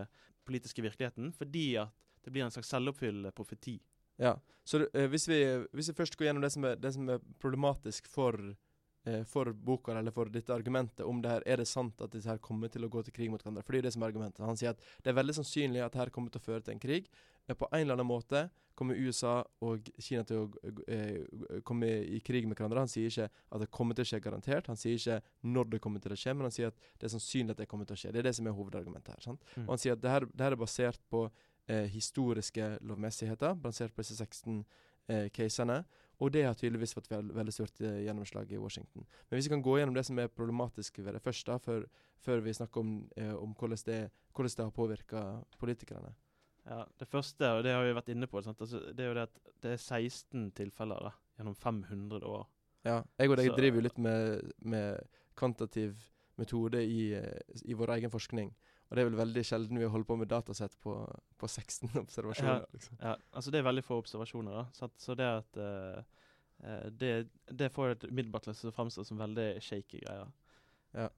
politiske 0.43 0.83
virkeligheten, 0.83 1.29
fordi 1.31 1.77
at 1.79 1.95
det 2.25 2.33
blir 2.35 2.43
en 2.43 2.51
slags 2.51 2.73
selvoppfyllende 2.75 3.31
profeti. 3.39 3.77
Ja, 4.19 4.33
så 4.67 4.81
eh, 4.83 5.07
hvis, 5.13 5.29
vi, 5.31 5.39
hvis 5.79 5.93
vi 5.93 5.95
først 5.95 6.19
går 6.19 6.27
gjennom 6.27 6.43
det 6.43 6.51
som 6.57 6.67
er, 6.67 6.75
det 6.83 6.93
som 6.97 7.13
er 7.15 7.23
problematisk 7.39 8.11
for, 8.11 8.41
eh, 9.07 9.23
for 9.23 9.53
boka, 9.55 9.95
eller 9.95 10.19
for 10.19 10.27
dette 10.27 10.59
argumentet 10.59 11.07
om 11.07 11.23
det 11.23 11.37
her, 11.37 11.47
er 11.47 11.63
det 11.63 11.69
sant 11.71 12.03
at 12.03 12.19
disse 12.19 12.35
her 12.35 12.43
kommer 12.43 12.67
til 12.67 12.83
å 12.83 12.91
gå 12.91 13.05
til 13.07 13.15
krig 13.15 13.31
mot 13.31 13.47
hverandre? 13.47 13.63
For 13.63 13.79
det 13.79 13.85
er 13.85 13.93
det 13.93 13.95
som 13.95 14.03
er 14.03 14.11
argumentet. 14.11 14.43
Han 14.43 14.59
sier 14.59 14.75
at 14.75 14.83
det 15.05 15.15
er 15.15 15.21
veldig 15.23 15.39
sannsynlig 15.39 15.87
at 15.87 15.95
det 15.95 16.03
her 16.03 16.11
kommer 16.19 16.35
til 16.35 16.43
å 16.43 16.49
føre 16.51 16.67
til 16.67 16.75
en 16.75 16.83
krig. 16.83 17.07
På 17.53 17.69
en 17.71 17.83
eller 17.83 17.99
annen 17.99 18.09
måte 18.09 18.47
kommer 18.75 18.99
USA 18.99 19.43
og 19.63 19.89
Kina 20.03 20.25
til 20.27 20.45
å 20.45 20.71
eh, 20.91 21.61
komme 21.67 21.91
i 22.17 22.21
krig 22.25 22.49
med 22.49 22.57
hverandre. 22.59 22.87
Han 22.87 22.91
sier 22.91 23.11
ikke 23.11 23.29
at 23.29 23.63
det 23.63 23.71
kommer 23.75 23.97
til 23.97 24.07
å 24.07 24.11
skje 24.11 24.23
garantert. 24.25 24.71
Han 24.73 24.81
sier 24.81 24.97
ikke 24.99 25.21
når 25.47 25.75
det 25.75 25.83
kommer 25.85 26.03
til 26.03 26.15
å 26.15 26.19
skje, 26.19 26.35
men 26.35 26.49
han 26.49 26.55
sier 26.55 26.73
at 26.73 26.89
det 26.99 27.09
er 27.09 27.15
sannsynlig 27.15 27.55
at 27.55 27.63
det 27.63 27.69
kommer 27.71 27.89
til 27.89 27.99
å 27.99 28.01
skje. 28.01 28.15
Det 28.15 28.23
er 28.23 28.31
det 28.31 28.35
som 28.39 28.49
er 28.49 28.57
hovedargumentet 28.57 29.15
her. 29.15 29.37
Mm. 29.55 29.67
Og 29.67 29.75
han 29.77 29.83
sier 29.85 29.99
at 29.99 30.03
det 30.03 30.15
her, 30.15 30.29
det 30.33 30.49
her 30.49 30.57
er 30.57 30.63
basert 30.65 31.05
på 31.13 31.27
eh, 31.69 31.87
historiske 31.93 32.73
lovmessigheter, 32.81 33.55
basert 33.61 33.95
på 33.95 34.03
disse 34.03 34.19
16 34.19 34.65
eh, 35.13 35.29
casene. 35.37 35.83
Og 36.23 36.31
det 36.33 36.45
har 36.47 36.55
tydeligvis 36.59 36.95
fått 36.95 37.11
veld, 37.11 37.33
veldig 37.35 37.55
stort 37.55 37.81
eh, 37.83 38.03
gjennomslag 38.07 38.53
i 38.53 38.61
Washington. 38.61 39.07
Men 39.29 39.37
hvis 39.37 39.49
vi 39.49 39.55
kan 39.55 39.65
gå 39.65 39.79
gjennom 39.79 39.97
det 39.97 40.07
som 40.07 40.19
er 40.19 40.31
problematisk 40.31 41.01
ved 41.03 41.17
det 41.17 41.23
først, 41.23 41.47
da, 41.49 41.59
før, 41.59 41.87
før 42.23 42.45
vi 42.45 42.55
snakker 42.55 42.85
om, 42.85 42.93
eh, 43.17 43.35
om 43.35 43.55
hvordan, 43.59 43.81
det, 43.87 44.01
hvordan 44.35 44.57
det 44.57 44.67
har 44.67 44.77
påvirka 44.79 45.25
politikerne. 45.59 46.15
Ja, 46.67 46.85
Det 46.99 47.09
første, 47.09 47.45
og 47.59 47.63
det 47.65 47.73
har 47.75 47.85
vi 47.85 47.93
vært 47.93 48.09
inne 48.15 48.27
på? 48.27 48.41
Altså, 48.41 48.81
det 48.95 49.05
er 49.05 49.09
jo 49.11 49.15
det 49.19 49.23
at 49.29 49.41
det 49.63 49.73
er 49.75 49.77
16 49.83 50.51
tilfeller 50.57 51.03
da, 51.11 51.11
gjennom 51.39 51.55
500 51.57 52.23
år. 52.25 52.47
Ja, 52.85 53.03
jeg 53.19 53.31
og 53.31 53.37
deg 53.37 53.51
Så- 53.51 53.57
driver 53.57 53.77
jo 53.81 53.83
litt 53.89 53.99
med, 53.99 54.53
med 54.61 55.09
kvantativ 55.37 55.97
metode 56.39 56.81
i, 56.85 57.13
eh, 57.15 57.41
i 57.65 57.75
vår 57.75 57.95
egen 57.99 58.11
forskning. 58.11 58.55
Og 58.91 58.97
det 58.97 59.03
er 59.05 59.09
vel 59.11 59.19
veldig 59.27 59.45
sjelden 59.45 59.79
vi 59.79 59.85
holder 59.89 60.05
på 60.07 60.17
med 60.19 60.29
datasett 60.29 60.75
på, 60.81 60.93
på 61.39 61.49
16 61.49 61.89
observasjoner. 62.05 62.67
liksom. 62.73 62.97
Ja, 63.01 63.17
altså 63.33 63.51
Det 63.51 63.59
er 63.61 63.69
veldig 63.69 63.85
få 63.85 63.99
observasjoner. 64.03 64.53
da, 64.53 64.65
sant? 64.73 64.93
Så 65.01 65.15
det 65.17 65.25
at 65.27 65.57
eh, 65.57 66.03
det, 66.91 67.29
det 67.53 67.73
får 67.73 67.91
et 67.95 68.05
umiddelbart 68.09 68.45
til 68.49 68.71
å 68.71 68.73
framstå 68.75 69.05
som 69.05 69.19
veldig 69.19 69.61
shaky 69.61 70.01
greier. 70.05 70.29
Ja. 70.95 71.09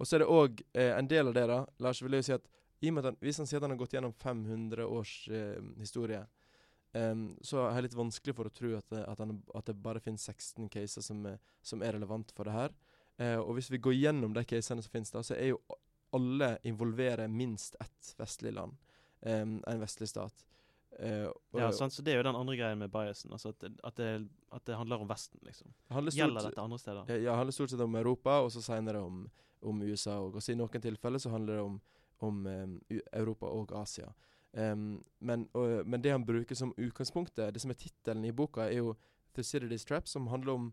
Og 0.00 0.06
så 0.06 0.16
er 0.16 0.24
det 0.24 0.28
òg 0.32 0.62
eh, 0.74 0.96
en 0.98 1.06
del 1.08 1.28
av 1.28 1.34
det, 1.36 1.46
da. 1.48 1.60
Lars 1.78 2.00
vil 2.02 2.12
jo 2.18 2.22
si 2.22 2.32
at 2.34 2.48
i 2.82 2.90
og 2.90 2.94
med 2.96 3.04
at 3.04 3.10
han, 3.12 3.18
Hvis 3.22 3.38
han 3.38 3.46
sier 3.48 3.60
at 3.60 3.66
han 3.66 3.74
har 3.76 3.80
gått 3.80 3.94
gjennom 3.96 4.12
500 4.18 4.86
års 4.86 5.12
eh, 5.30 5.60
historie, 5.78 6.22
um, 6.94 7.28
så 7.42 7.66
er 7.68 7.76
det 7.80 7.86
litt 7.90 7.98
vanskelig 7.98 8.34
for 8.36 8.50
å 8.50 8.54
tro 8.54 8.72
at 8.78 8.88
det, 8.92 9.04
at 9.08 9.18
han, 9.22 9.36
at 9.54 9.68
det 9.70 9.76
bare 9.82 10.02
finnes 10.02 10.24
16 10.28 10.68
caser 10.72 11.02
som, 11.06 11.24
er- 11.26 11.38
som 11.62 11.82
er 11.82 11.94
relevant 11.96 12.32
for 12.36 12.44
det 12.50 12.56
her. 12.56 12.74
Uh, 13.20 13.38
og 13.44 13.54
hvis 13.58 13.70
vi 13.70 13.78
går 13.78 13.94
gjennom 14.00 14.34
de 14.34 14.44
casene 14.44 14.82
som 14.82 14.90
finnes, 14.92 15.12
da, 15.14 15.22
så 15.22 15.36
er 15.38 15.52
jo 15.54 15.60
alle 16.12 16.58
involverer 16.68 17.28
minst 17.32 17.76
ett 17.80 18.14
vestlig 18.18 18.52
land. 18.52 18.74
Um, 19.24 19.60
en 19.70 19.80
vestlig 19.80 20.08
stat. 20.10 20.42
Uh, 20.98 21.30
Ja, 21.56 21.70
sant? 21.72 21.92
Så 21.94 22.02
Det 22.04 22.12
er 22.12 22.18
jo 22.18 22.26
den 22.26 22.36
andre 22.36 22.56
greien 22.58 22.78
med 22.78 22.90
biasen. 22.92 23.30
altså 23.32 23.48
At 23.54 23.62
at 23.64 23.96
det, 23.96 24.28
at 24.52 24.64
det 24.66 24.76
handler 24.76 25.00
om 25.00 25.08
Vesten, 25.08 25.40
liksom. 25.46 25.72
det 25.88 26.12
Gjelder 26.18 26.50
dette 26.50 26.60
andre 26.60 26.78
steder? 26.78 27.04
Ja, 27.08 27.30
det 27.30 27.36
handler 27.38 27.52
stort 27.56 27.70
sett 27.70 27.80
om 27.80 27.94
Europa, 27.96 28.40
og 28.42 28.50
så 28.52 28.60
senere 28.60 29.00
om, 29.00 29.22
om 29.62 29.82
USA. 29.82 30.18
Og, 30.20 30.34
og 30.36 30.42
så 30.42 30.52
I 30.52 30.58
noen 30.58 30.82
tilfeller 30.84 31.18
så 31.22 31.30
handler 31.32 31.54
det 31.54 31.62
om, 31.62 31.80
om 32.22 32.46
em, 32.46 32.76
Europa 33.12 33.50
og 33.50 33.72
Asia. 33.78 34.12
Um, 34.52 35.02
men, 35.18 35.46
og, 35.56 35.86
men 35.88 36.02
det 36.04 36.12
han 36.12 36.26
bruker 36.28 36.58
som 36.58 36.74
utgangspunktet, 36.76 37.54
det 37.54 37.62
som 37.62 37.72
er 37.72 37.80
tittelen 37.80 38.26
i 38.28 38.34
boka, 38.36 38.66
er 38.68 38.82
jo 38.82 38.94
Thucydides 39.32 39.86
Trap, 39.88 40.08
som 40.08 40.28
handler 40.28 40.52
om 40.52 40.70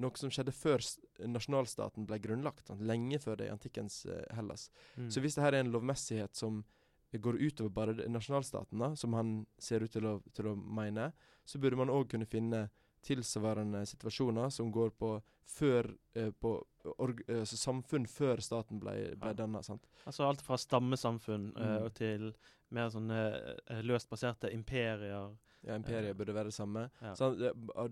noe 0.00 0.16
som 0.16 0.32
skjedde 0.32 0.54
før 0.56 0.80
nasjonalstaten 1.28 2.06
ble 2.08 2.16
grunnlagt. 2.24 2.70
Sant? 2.70 2.80
Lenge 2.88 3.20
før 3.20 3.36
det 3.40 3.50
i 3.50 3.54
antikkens 3.54 4.02
uh, 4.08 4.22
Hellas. 4.36 4.70
Mm. 4.96 5.10
Så 5.12 5.20
hvis 5.20 5.36
det 5.36 5.44
her 5.44 5.56
er 5.56 5.66
en 5.66 5.74
lovmessighet 5.74 6.36
som 6.36 6.62
går 7.12 7.40
utover 7.42 7.72
bare 7.74 8.08
nasjonalstaten, 8.08 8.80
da, 8.80 8.94
som 8.96 9.16
han 9.18 9.40
ser 9.58 9.84
ut 9.84 9.92
til 9.92 10.06
å, 10.06 10.18
til 10.36 10.52
å 10.52 10.54
mene, 10.56 11.10
så 11.44 11.58
burde 11.58 11.78
man 11.80 11.90
òg 11.92 12.06
kunne 12.12 12.28
finne 12.30 12.68
tilsvarende 13.02 13.82
situasjoner 13.88 14.50
som 14.52 14.70
går 14.72 14.90
på 14.98 15.14
før 15.50 15.88
eh, 16.14 16.30
på 16.30 16.52
org, 16.98 17.22
eh, 17.28 17.40
altså 17.42 17.56
samfunn 17.58 18.06
før 18.06 18.40
staten 18.44 18.78
ble, 18.80 19.16
ble 19.16 19.32
Ja. 19.32 19.32
danna. 19.34 19.62
sant? 19.62 19.86
Altså 20.06 20.28
alt 20.28 20.42
fra 20.42 20.56
stammesamfunn 20.56 21.52
eh, 21.56 21.78
Mm. 21.78 21.84
og 21.84 21.94
til 21.94 22.34
mer 22.70 22.88
sånne 22.90 23.20
eh, 23.68 23.82
løst 23.82 24.08
baserte 24.10 24.52
imperier. 24.52 25.36
Ja, 25.62 25.74
Imperiet 25.76 26.10
Eh, 26.10 26.14
burde 26.14 26.32
være 26.32 26.44
det 26.48 26.54
samme. 26.54 26.90
Ja. 27.02 27.12
Så 27.14 27.34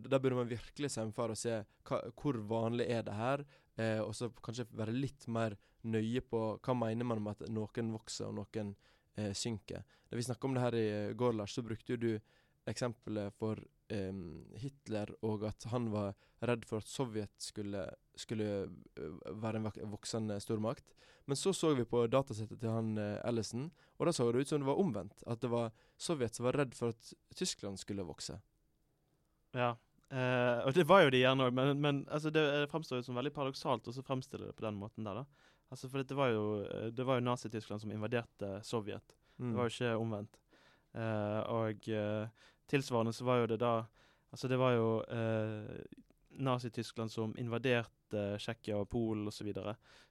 Da 0.09 0.19
burde 0.19 0.37
man 0.37 0.49
virkelig 0.49 0.91
saumfare 0.91 1.31
og 1.31 1.37
se 1.37 1.65
hva, 1.85 1.99
hvor 2.17 2.33
vanlig 2.49 2.89
er 2.89 3.03
det 3.03 3.13
her, 3.15 3.45
eh, 3.77 4.01
og 4.01 4.15
så 4.15 4.31
kanskje 4.43 4.65
være 4.73 4.93
litt 4.93 5.27
mer 5.29 5.57
nøye 5.85 6.21
på 6.23 6.59
hva 6.61 6.75
mener 6.75 7.05
man 7.05 7.23
med 7.23 7.37
at 7.43 7.49
noen 7.51 7.93
vokser 7.93 8.27
og 8.29 8.35
noen 8.35 8.75
eh, 9.17 9.33
synker. 9.33 9.83
Da 10.11 10.17
vi 10.17 10.23
snakka 10.23 10.45
om 10.45 10.55
det 10.55 10.63
her 10.63 10.75
i 10.75 10.89
eh, 11.11 11.13
går, 11.15 11.35
Lars, 11.35 11.53
så 11.55 11.63
brukte 11.63 11.91
jo 11.91 11.97
du 11.97 12.21
eksempelet 12.69 13.35
for 13.39 13.61
um, 13.93 14.45
Hitler 14.59 15.11
og 15.27 15.47
at 15.49 15.69
han 15.73 15.89
var 15.93 16.15
redd 16.45 16.67
for 16.69 16.83
at 16.83 16.91
Sovjet 16.91 17.35
skulle, 17.43 17.85
skulle 18.19 18.49
eh, 18.69 19.17
være 19.43 19.59
en 19.59 19.91
voksende 19.91 20.39
stormakt. 20.43 20.93
Men 21.29 21.37
så 21.37 21.53
så 21.53 21.75
vi 21.77 21.85
på 21.89 22.05
datasettet 22.09 22.61
til 22.61 22.73
han 22.73 22.95
eh, 23.01 23.19
Ellison, 23.29 23.67
og 23.99 24.07
da 24.07 24.15
så 24.15 24.31
det 24.33 24.45
ut 24.45 24.53
som 24.53 24.63
det 24.63 24.69
var 24.69 24.81
omvendt. 24.81 25.25
At 25.27 25.43
det 25.43 25.51
var 25.53 25.75
Sovjet 25.99 26.39
som 26.39 26.47
var 26.47 26.57
redd 26.61 26.77
for 26.79 26.95
at 26.95 27.13
Tyskland 27.37 27.81
skulle 27.81 28.07
vokse. 28.07 28.39
Ja. 29.57 29.75
Uh, 30.09 30.65
og 30.65 30.73
det 30.73 30.87
var 30.89 31.03
jo 31.05 31.11
de 31.13 31.19
gjerne 31.21 31.45
òg, 31.45 31.53
men, 31.53 31.75
men 31.85 31.99
altså, 32.09 32.31
det 32.33 32.41
det 32.41 32.71
fremstår 32.73 33.03
jo 33.03 33.05
som 33.05 33.19
veldig 33.19 33.33
paradoksalt 33.37 33.91
å 33.91 33.93
så 33.93 34.01
fremstille 34.01 34.47
det 34.49 34.57
på 34.57 34.65
den 34.65 34.79
måten 34.81 35.05
der. 35.05 35.21
da. 35.21 35.49
Altså, 35.69 35.91
For 35.93 36.01
det 36.01 36.17
var 36.17 36.33
jo, 36.33 36.45
det 36.97 37.05
var 37.05 37.19
jo 37.19 37.27
Nazi-Tyskland 37.27 37.83
som 37.83 37.93
invaderte 37.93 38.55
Sovjet. 38.65 39.17
Mm. 39.37 39.51
Det 39.51 39.59
var 39.59 39.69
jo 39.69 39.75
ikke 39.75 39.99
omvendt. 40.01 40.41
Uh, 40.97 41.41
og 41.53 41.89
eh, 41.93 42.47
tilsvarende 42.69 43.13
så 43.17 43.27
var 43.29 43.43
jo 43.43 43.55
det 43.55 43.63
da 43.65 43.73
Altså, 44.29 44.49
det 44.49 44.59
var 44.61 44.75
jo 44.77 44.89
eh, 45.09 45.85
Nazi-Tyskland 46.45 47.11
som 47.11 47.35
invaderte 47.39 48.37
Tsjekkia 48.39 48.77
og 48.77 48.89
Polen 48.93 49.29
osv. 49.29 49.53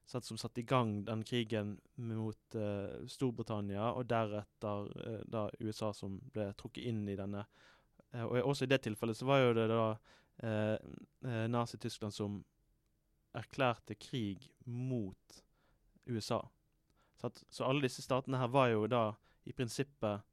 Som 0.06 0.40
satte 0.40 0.62
i 0.62 0.66
gang 0.66 1.04
den 1.06 1.24
krigen 1.24 1.76
mot 1.96 2.56
eh, 2.56 3.06
Storbritannia, 3.08 3.92
og 3.92 4.08
deretter 4.10 4.92
eh, 5.04 5.24
da 5.30 5.48
USA 5.60 5.92
som 5.94 6.18
ble 6.34 6.50
trukket 6.58 6.90
inn 6.90 7.04
i 7.10 7.18
denne. 7.20 7.46
Eh, 8.14 8.24
og 8.24 8.40
også 8.54 8.66
i 8.66 8.72
det 8.72 8.82
tilfellet 8.88 9.18
så 9.18 9.28
var 9.28 9.44
jo 9.44 9.56
det 9.58 9.68
da 9.72 9.82
eh, 10.44 10.76
eh, 11.28 11.46
Nazi-Tyskland 11.52 12.16
som 12.16 12.40
erklærte 13.38 13.96
krig 14.00 14.50
mot 14.66 15.44
USA. 16.08 16.42
Så, 17.18 17.28
at, 17.28 17.44
så 17.50 17.68
alle 17.68 17.86
disse 17.86 18.02
statene 18.02 18.40
her 18.40 18.50
var 18.54 18.72
jo 18.72 18.88
da 18.90 19.12
i 19.48 19.54
prinsippet 19.54 20.26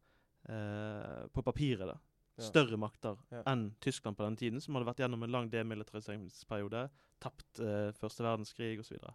på 0.44 1.40
papiret 1.40 1.88
da. 1.88 1.94
Større 2.40 2.78
makter 2.80 3.20
enn 3.46 3.68
Tyskland 3.84 4.18
på 4.18 4.24
den 4.26 4.36
tiden, 4.40 4.62
som 4.62 4.74
hadde 4.74 4.88
vært 4.88 5.04
gjennom 5.04 5.22
en 5.22 5.34
lang 5.34 5.50
demilitariseringsperiode, 5.52 6.88
tapt 7.22 7.60
eh, 7.62 7.92
første 7.98 8.26
verdenskrig 8.26 8.78
osv. 8.82 8.98
Så 8.98 9.14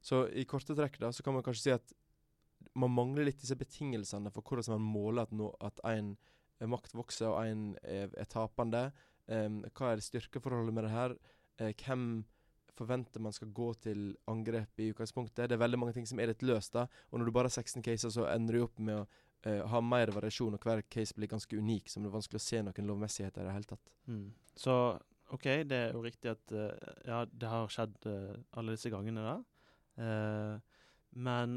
så 0.00 0.22
i 0.30 0.46
korte 0.48 0.76
trekk 0.78 0.98
da, 1.02 1.10
så 1.12 1.24
kan 1.26 1.34
man 1.36 1.44
kanskje 1.46 1.64
si 1.64 1.74
at 1.74 1.94
man 2.78 2.94
mangler 2.94 3.26
litt 3.26 3.40
disse 3.42 3.56
betingelsene 3.58 4.30
for 4.34 4.46
hvordan 4.46 4.76
man 4.76 4.90
måler 4.94 5.26
at, 5.26 5.34
no, 5.34 5.50
at 5.64 5.78
en 5.88 6.14
eh, 6.60 6.68
makt 6.70 6.94
vokser 6.98 7.30
og 7.30 7.40
en 7.42 7.68
er, 7.82 8.10
er 8.14 8.30
tapende. 8.30 8.88
Um, 9.28 9.60
hva 9.76 9.92
er 9.92 10.02
styrkeforholdet 10.02 10.74
med 10.74 10.86
det 10.86 10.92
her? 10.94 11.14
Uh, 11.60 11.72
hvem 11.82 12.04
forventer 12.78 13.22
man 13.22 13.34
skal 13.34 13.50
gå 13.54 13.72
til 13.82 14.12
angrep 14.30 14.80
i 14.80 14.90
utgangspunktet? 14.92 15.48
Det 15.50 15.56
er 15.56 15.64
veldig 15.64 15.80
mange 15.82 15.96
ting 15.96 16.06
som 16.08 16.20
er 16.22 16.30
litt 16.30 16.44
løst. 16.46 16.72
da, 16.76 16.86
og 17.10 17.18
når 17.18 17.28
du 17.28 17.34
bare 17.34 17.50
har 17.50 17.58
16 17.58 17.82
caser, 17.84 18.14
så 18.14 18.28
ender 18.30 18.58
du 18.58 18.66
opp 18.68 18.78
med 18.78 19.02
å 19.02 19.08
eh, 19.46 19.60
ha 19.70 19.80
mer 19.84 20.12
variasjon, 20.14 20.56
og 20.56 20.64
hver 20.64 20.82
case 20.90 21.16
blir 21.16 21.30
ganske 21.30 21.56
unik, 21.58 21.90
som 21.90 22.02
det 22.02 22.10
er 22.10 22.16
vanskelig 22.16 22.40
å 22.40 22.46
se 22.46 22.62
noen 22.64 22.90
lovmessigheter 22.90 23.44
i 23.44 23.48
det 23.48 23.56
hele 23.56 23.70
tatt. 23.72 23.92
Mm. 24.10 24.26
Så 24.58 24.74
OK, 25.34 25.46
det 25.68 25.78
er 25.78 25.92
jo 25.92 26.04
riktig 26.04 26.30
at 26.32 26.54
uh, 26.56 26.70
ja, 27.04 27.24
det 27.28 27.50
har 27.52 27.68
skjedd 27.72 27.98
uh, 28.08 28.32
alle 28.56 28.78
disse 28.78 28.92
gangene 28.92 29.26
der. 29.26 29.42
Men 31.18 31.56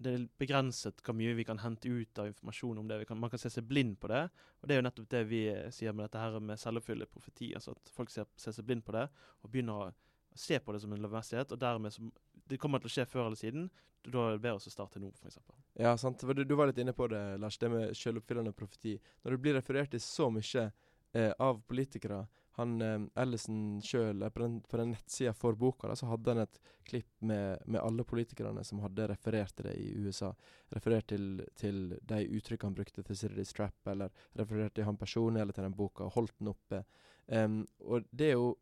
det 0.00 0.10
er 0.14 0.26
begrenset 0.38 1.00
hvor 1.02 1.16
mye 1.18 1.32
vi 1.34 1.44
kan 1.48 1.58
hente 1.58 1.90
ut 1.90 2.20
av 2.22 2.28
informasjon 2.30 2.78
om 2.78 2.86
det. 2.86 3.00
Kan, 3.08 3.18
man 3.18 3.32
kan 3.32 3.40
se 3.42 3.50
seg 3.50 3.66
blind 3.66 3.96
på 4.00 4.08
det. 4.12 4.20
Og 4.60 4.68
det 4.68 4.76
er 4.76 4.78
jo 4.78 4.84
nettopp 4.86 5.08
det 5.10 5.22
vi 5.26 5.40
sier 5.74 5.96
med 5.96 6.06
dette 6.06 6.22
her 6.22 6.38
med 6.38 6.60
selvoppfyllende 6.62 7.10
profeti. 7.10 7.50
Altså 7.58 7.74
at 7.74 7.90
folk 7.96 8.12
ser, 8.14 8.28
ser 8.38 8.54
seg 8.54 8.68
blind 8.68 8.84
på 8.86 8.94
det 8.94 9.08
og 9.42 9.50
begynner 9.50 9.88
å 9.88 9.90
se 10.34 10.60
på 10.62 10.72
det 10.72 10.80
som 10.80 10.92
en 10.94 11.02
lovmessighet, 11.02 11.52
og 11.52 11.60
dermed 11.60 11.92
så 11.94 12.06
det 12.50 12.58
kommer 12.60 12.82
til 12.82 12.90
å 12.90 12.94
skje 12.96 13.06
før 13.08 13.28
eller 13.28 13.40
siden. 13.40 13.70
Da 14.00 14.26
er 14.26 14.36
det 14.36 14.44
bedre 14.44 14.58
å 14.58 14.72
starte 14.72 15.00
nå, 15.00 15.10
f.eks. 15.12 15.38
Ja, 15.80 15.94
sant. 16.00 16.22
Du, 16.24 16.44
du 16.44 16.54
var 16.56 16.70
litt 16.70 16.80
inne 16.80 16.94
på 16.96 17.08
det, 17.12 17.20
Lars, 17.40 17.58
det 17.60 17.70
med 17.72 17.96
selvoppfyllende 17.96 18.52
profeti. 18.56 18.96
Når 19.22 19.36
det 19.36 19.40
blir 19.44 19.58
referert 19.58 19.92
til 19.92 20.02
så 20.02 20.30
mye 20.32 20.70
eh, 21.12 21.32
av 21.38 21.60
politikere 21.68 22.24
han, 22.60 22.82
eh, 22.82 23.22
Ellison 23.22 23.80
sjøl, 23.84 24.24
på 24.30 24.42
den, 24.42 24.60
på 24.60 24.80
den 24.80 24.94
nettsida 24.94 25.32
for 25.36 25.56
boka, 25.56 25.88
da, 25.88 25.96
så 25.96 26.08
hadde 26.10 26.32
han 26.34 26.42
et 26.42 26.60
klipp 26.88 27.12
med, 27.24 27.62
med 27.66 27.80
alle 27.80 28.04
politikerne 28.04 28.64
som 28.66 28.82
hadde 28.84 29.08
referert 29.12 29.54
til 29.56 29.70
det 29.70 29.76
i 29.80 29.92
USA. 30.00 30.32
Referert 30.74 31.10
til, 31.12 31.44
til 31.60 31.94
de 32.00 32.24
uttrykkene 32.26 32.72
han 32.72 32.80
brukte 32.80 33.04
til 33.06 33.20
City 33.20 33.46
Strap, 33.48 33.78
eller 33.92 34.12
referert 34.40 34.76
til 34.76 34.88
han 34.88 34.98
personlig 35.00 35.44
eller 35.44 35.56
til 35.56 35.68
den 35.68 35.76
boka, 35.78 36.08
og 36.08 36.18
holdt 36.18 36.36
den 36.40 36.52
oppe. 36.52 36.82
Um, 37.30 37.62
og 37.86 38.08
det 38.10 38.32
er, 38.32 38.36
jo, 38.40 38.56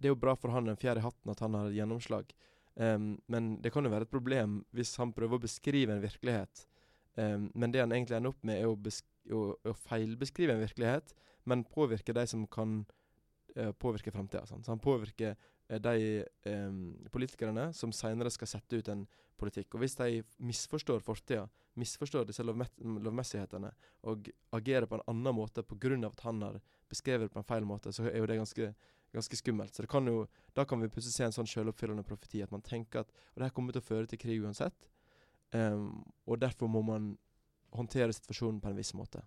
det 0.00 0.08
er 0.08 0.14
jo 0.14 0.22
bra 0.22 0.34
for 0.40 0.54
han 0.54 0.70
den 0.70 0.80
fjerde 0.80 1.04
hatten 1.04 1.34
at 1.34 1.42
han 1.44 1.58
har 1.58 1.74
gjennomslag. 1.74 2.32
Em, 2.76 3.14
men 3.30 3.54
det 3.62 3.70
kan 3.70 3.86
jo 3.86 3.92
være 3.92 4.08
et 4.08 4.10
problem 4.10 4.58
hvis 4.74 4.96
han 4.98 5.12
prøver 5.14 5.38
å 5.38 5.44
beskrive 5.44 5.94
en 5.94 6.02
virkelighet. 6.02 6.66
um, 7.14 7.50
men 7.54 7.70
det 7.70 7.80
han 7.80 7.92
egentlig 7.92 8.16
ender 8.16 8.34
opp 8.34 8.42
med, 8.42 8.58
er 8.58 8.66
å, 8.66 8.74
å, 9.30 9.42
å 9.70 9.74
feilbeskrive 9.84 10.56
en 10.56 10.64
virkelighet, 10.64 11.14
men 11.44 11.62
påvirke 11.64 12.12
de 12.12 12.26
som 12.26 12.46
kan 12.46 12.80
uh, 13.58 13.72
påvirke 13.78 14.10
framtida. 14.10 14.46
Så 14.46 14.58
han 14.66 14.82
påvirker 14.82 15.36
uh, 15.36 15.78
de 15.78 16.24
um, 16.50 16.96
politikerne 17.14 17.68
som 17.72 17.92
senere 17.94 18.32
skal 18.34 18.50
sette 18.56 18.80
ut 18.80 18.90
en 18.90 19.06
politikk. 19.38 19.74
Og 19.74 19.84
hvis 19.84 19.96
de 19.98 20.22
misforstår 20.42 21.02
fortida, 21.04 21.46
misforstår 21.78 22.26
disse 22.28 22.44
lovme 22.46 22.66
lovmessighetene, 22.80 23.70
og 24.10 24.30
agerer 24.54 24.86
på 24.90 24.98
en 24.98 25.06
annen 25.10 25.36
måte 25.36 25.62
pga. 25.62 25.94
at 26.06 26.20
han 26.20 26.42
har 26.42 26.60
beskrevet 26.88 27.28
det 27.28 27.34
på 27.34 27.38
en 27.38 27.48
feil 27.48 27.64
måte, 27.64 27.92
så 27.92 28.06
er 28.08 28.18
jo 28.18 28.26
det 28.26 28.36
ganske, 28.36 28.74
ganske 29.14 29.38
skummelt. 29.38 29.74
Så 29.74 29.86
det 29.86 29.90
kan 29.92 30.06
jo, 30.10 30.26
da 30.52 30.66
kan 30.68 30.82
vi 30.82 30.90
plutselig 30.90 31.14
se 31.14 31.28
en 31.28 31.36
sånn 31.36 31.48
selvoppfyllende 31.48 32.04
profeti, 32.06 32.42
at 32.42 32.52
man 32.52 32.64
tenker 32.66 33.04
at 33.04 33.14
og 33.14 33.38
det 33.38 33.48
her 33.48 33.54
kommer 33.56 33.72
til 33.72 33.82
å 33.84 33.88
føre 33.88 34.10
til 34.10 34.20
krig 34.20 34.42
uansett, 34.42 34.90
Um, 35.54 36.02
og 36.26 36.40
derfor 36.42 36.66
må 36.66 36.80
man 36.82 37.12
håndtere 37.76 38.10
situasjonen 38.10 38.56
på 38.58 38.72
en 38.72 38.78
viss 38.78 38.90
måte. 38.98 39.20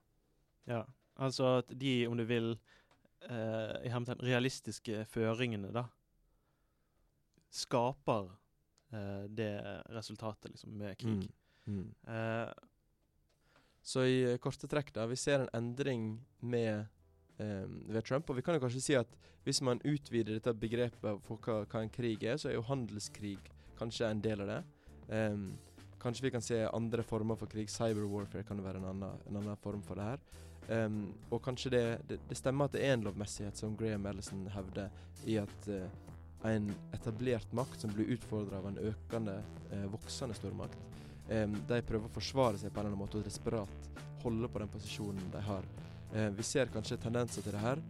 Ja, 0.68 0.82
altså 1.16 1.62
at 1.62 1.72
de, 1.72 2.02
om 2.08 2.18
du 2.20 2.26
vil, 2.28 2.50
uh, 3.30 3.76
i 3.80 3.92
hermetegn 3.94 4.26
realistiske 4.28 5.06
føringene, 5.08 5.72
da, 5.72 5.86
skaper 7.48 8.28
uh, 8.92 9.24
det 9.32 9.54
resultatet, 9.96 10.52
liksom, 10.52 10.76
med 10.82 11.00
krig. 11.00 11.32
Mm. 11.64 11.78
Mm. 11.78 11.88
Uh, 12.12 12.52
Så 13.88 14.04
i 14.04 14.20
korte 14.44 14.68
trekk, 14.68 14.92
da, 14.98 15.08
vi 15.08 15.16
ser 15.16 15.46
en 15.46 15.54
endring 15.56 16.08
med 16.44 16.90
ved 17.38 18.02
Trump. 18.04 18.30
Og 18.30 18.40
vi 18.40 18.44
kan 18.46 18.58
jo 18.58 18.64
kanskje 18.64 18.82
si 18.82 18.96
at 18.98 19.12
hvis 19.46 19.62
man 19.64 19.82
utvider 19.86 20.38
dette 20.38 20.54
begrepet 20.58 21.22
for 21.28 21.40
hva, 21.46 21.62
hva 21.70 21.84
en 21.84 21.94
krig 21.94 22.26
er, 22.26 22.40
så 22.42 22.50
er 22.50 22.58
jo 22.58 22.66
handelskrig 22.68 23.38
kanskje 23.78 24.10
en 24.10 24.24
del 24.24 24.44
av 24.44 24.52
det. 24.52 24.60
Em, 25.14 25.46
kanskje 26.02 26.26
vi 26.26 26.32
kan 26.34 26.44
se 26.44 26.60
andre 26.74 27.04
former 27.04 27.38
for 27.40 27.50
krig. 27.52 27.70
Cyberwarfare 27.72 28.44
kan 28.48 28.60
jo 28.60 28.66
være 28.66 28.82
en 28.82 28.90
annen, 28.92 29.24
en 29.30 29.40
annen 29.42 29.62
form 29.64 29.84
for 29.86 30.00
det 30.00 30.10
her. 30.10 30.26
Um, 30.68 31.14
og 31.32 31.40
kanskje 31.46 31.72
det, 31.72 31.84
det, 32.10 32.18
det 32.28 32.36
stemmer 32.36 32.68
at 32.68 32.74
det 32.76 32.82
er 32.84 32.98
en 32.98 33.06
lovmessighet, 33.06 33.56
som 33.56 33.76
Graham 33.80 34.06
Ellison 34.10 34.42
hevder, 34.52 34.92
i 35.24 35.38
at 35.40 35.70
uh, 35.72 35.86
en 36.48 36.68
etablert 36.96 37.54
makt 37.56 37.86
som 37.86 37.94
blir 37.96 38.12
utfordra 38.18 38.60
av 38.60 38.68
en 38.68 38.82
økende, 38.90 39.38
uh, 39.72 39.86
voksende 39.94 40.36
stormakt, 40.36 40.84
um, 41.32 41.56
de 41.70 41.80
prøver 41.88 42.10
å 42.10 42.16
forsvare 42.18 42.60
seg 42.60 42.74
på 42.74 42.82
en 42.82 42.84
eller 42.84 42.98
annen 42.98 43.06
måte 43.06 43.22
og 43.22 43.28
desperat 43.30 44.04
holde 44.26 44.52
på 44.52 44.60
den 44.60 44.74
posisjonen 44.74 45.32
de 45.32 45.46
har. 45.48 45.72
Eh, 46.14 46.30
vi 46.38 46.46
ser 46.46 46.72
kanskje 46.74 47.00
tendenser 47.04 47.46
til 47.46 47.56
det 47.58 47.64
her, 47.64 47.82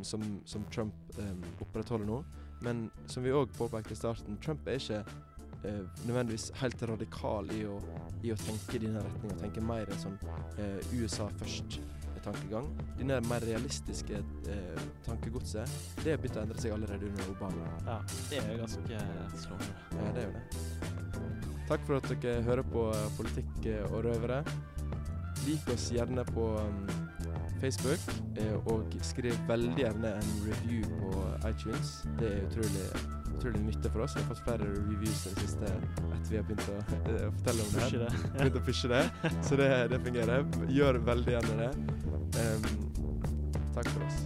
som, 0.00 0.22
som 0.48 0.62
Trump 0.72 1.18
opprettholder 1.60 2.06
nå. 2.08 2.22
Men 2.64 2.86
som 3.06 3.22
vi 3.22 3.34
òg 3.34 3.52
påpekte 3.58 3.92
i 3.92 3.98
starten, 3.98 4.38
Trump 4.42 4.66
er 4.66 4.80
ikke 4.80 5.02
eh, 5.64 5.84
nødvendigvis 6.06 6.50
helt 6.60 6.82
radikal 6.90 7.50
i 7.54 7.62
å, 7.68 7.76
i 8.24 8.32
å 8.34 8.38
tenke 8.40 8.78
i 8.78 8.82
denne 8.82 9.02
retninga. 9.04 9.38
Tenke 9.44 9.62
mer 9.64 9.92
en 9.92 10.02
sånn 10.02 10.18
eh, 10.58 10.78
USA 10.98 11.28
først-tankegang. 11.38 12.70
Denne 12.98 13.20
mer 13.28 13.46
realistiske 13.46 14.22
eh, 14.50 14.86
tankegodset, 15.06 15.78
det 16.02 16.16
har 16.16 16.22
begynt 16.22 16.40
å 16.40 16.46
endre 16.46 16.62
seg 16.62 16.74
allerede 16.74 17.10
under 17.12 17.34
Obama. 17.36 17.70
ja, 17.86 18.00
det 18.32 18.42
er 18.42 18.62
ganske 18.64 19.04
slående. 19.44 19.70
Ja, 19.94 20.14
det 20.16 20.24
er 20.24 20.30
jo 20.30 20.38
det. 20.38 20.88
Takk 21.68 21.82
for 21.84 22.00
at 22.00 22.08
dere 22.08 22.42
hører 22.46 22.64
på 22.64 22.88
eh, 22.94 23.10
Politikk 23.18 23.70
eh, 23.70 23.84
og 23.92 24.02
røvere. 24.08 24.42
Lik 25.46 25.70
oss 25.70 25.92
gjerne 25.94 26.24
på 26.26 26.50
um, 26.58 27.07
Facebook, 27.60 28.00
eh, 28.40 28.68
og 28.70 28.98
skriv 29.02 29.34
veldig 29.48 29.76
gjerne 29.82 30.12
en 30.18 30.34
review 30.46 30.84
på 31.00 31.24
iTunes. 31.48 31.94
Det 32.20 32.30
er 32.30 32.46
utrolig, 32.46 32.86
utrolig 33.34 33.62
nyttig 33.66 33.92
for 33.94 34.06
oss. 34.06 34.16
Vi 34.16 34.22
har 34.22 34.30
fått 34.32 34.42
flere 34.46 34.70
reviews 34.74 35.24
det 35.26 35.34
siste 35.42 35.70
etter 35.70 36.28
vi 36.30 36.40
har 36.40 36.48
begynt 36.48 36.68
å 36.72 36.78
eh, 37.14 37.24
fortelle 37.38 37.66
om 37.66 37.78
det. 37.78 37.90
det. 38.04 38.10
Begynt 38.38 38.60
å 38.62 38.66
pushe 38.70 38.92
det. 38.92 39.04
Så 39.40 39.60
det, 39.60 39.70
det 39.94 40.02
fungerer. 40.04 40.46
Gjør 40.80 41.00
veldig 41.12 41.38
gjerne 41.38 41.64
det. 41.64 41.72
Um, 42.38 42.68
takk 43.74 43.90
for 43.94 44.06
oss. 44.06 44.22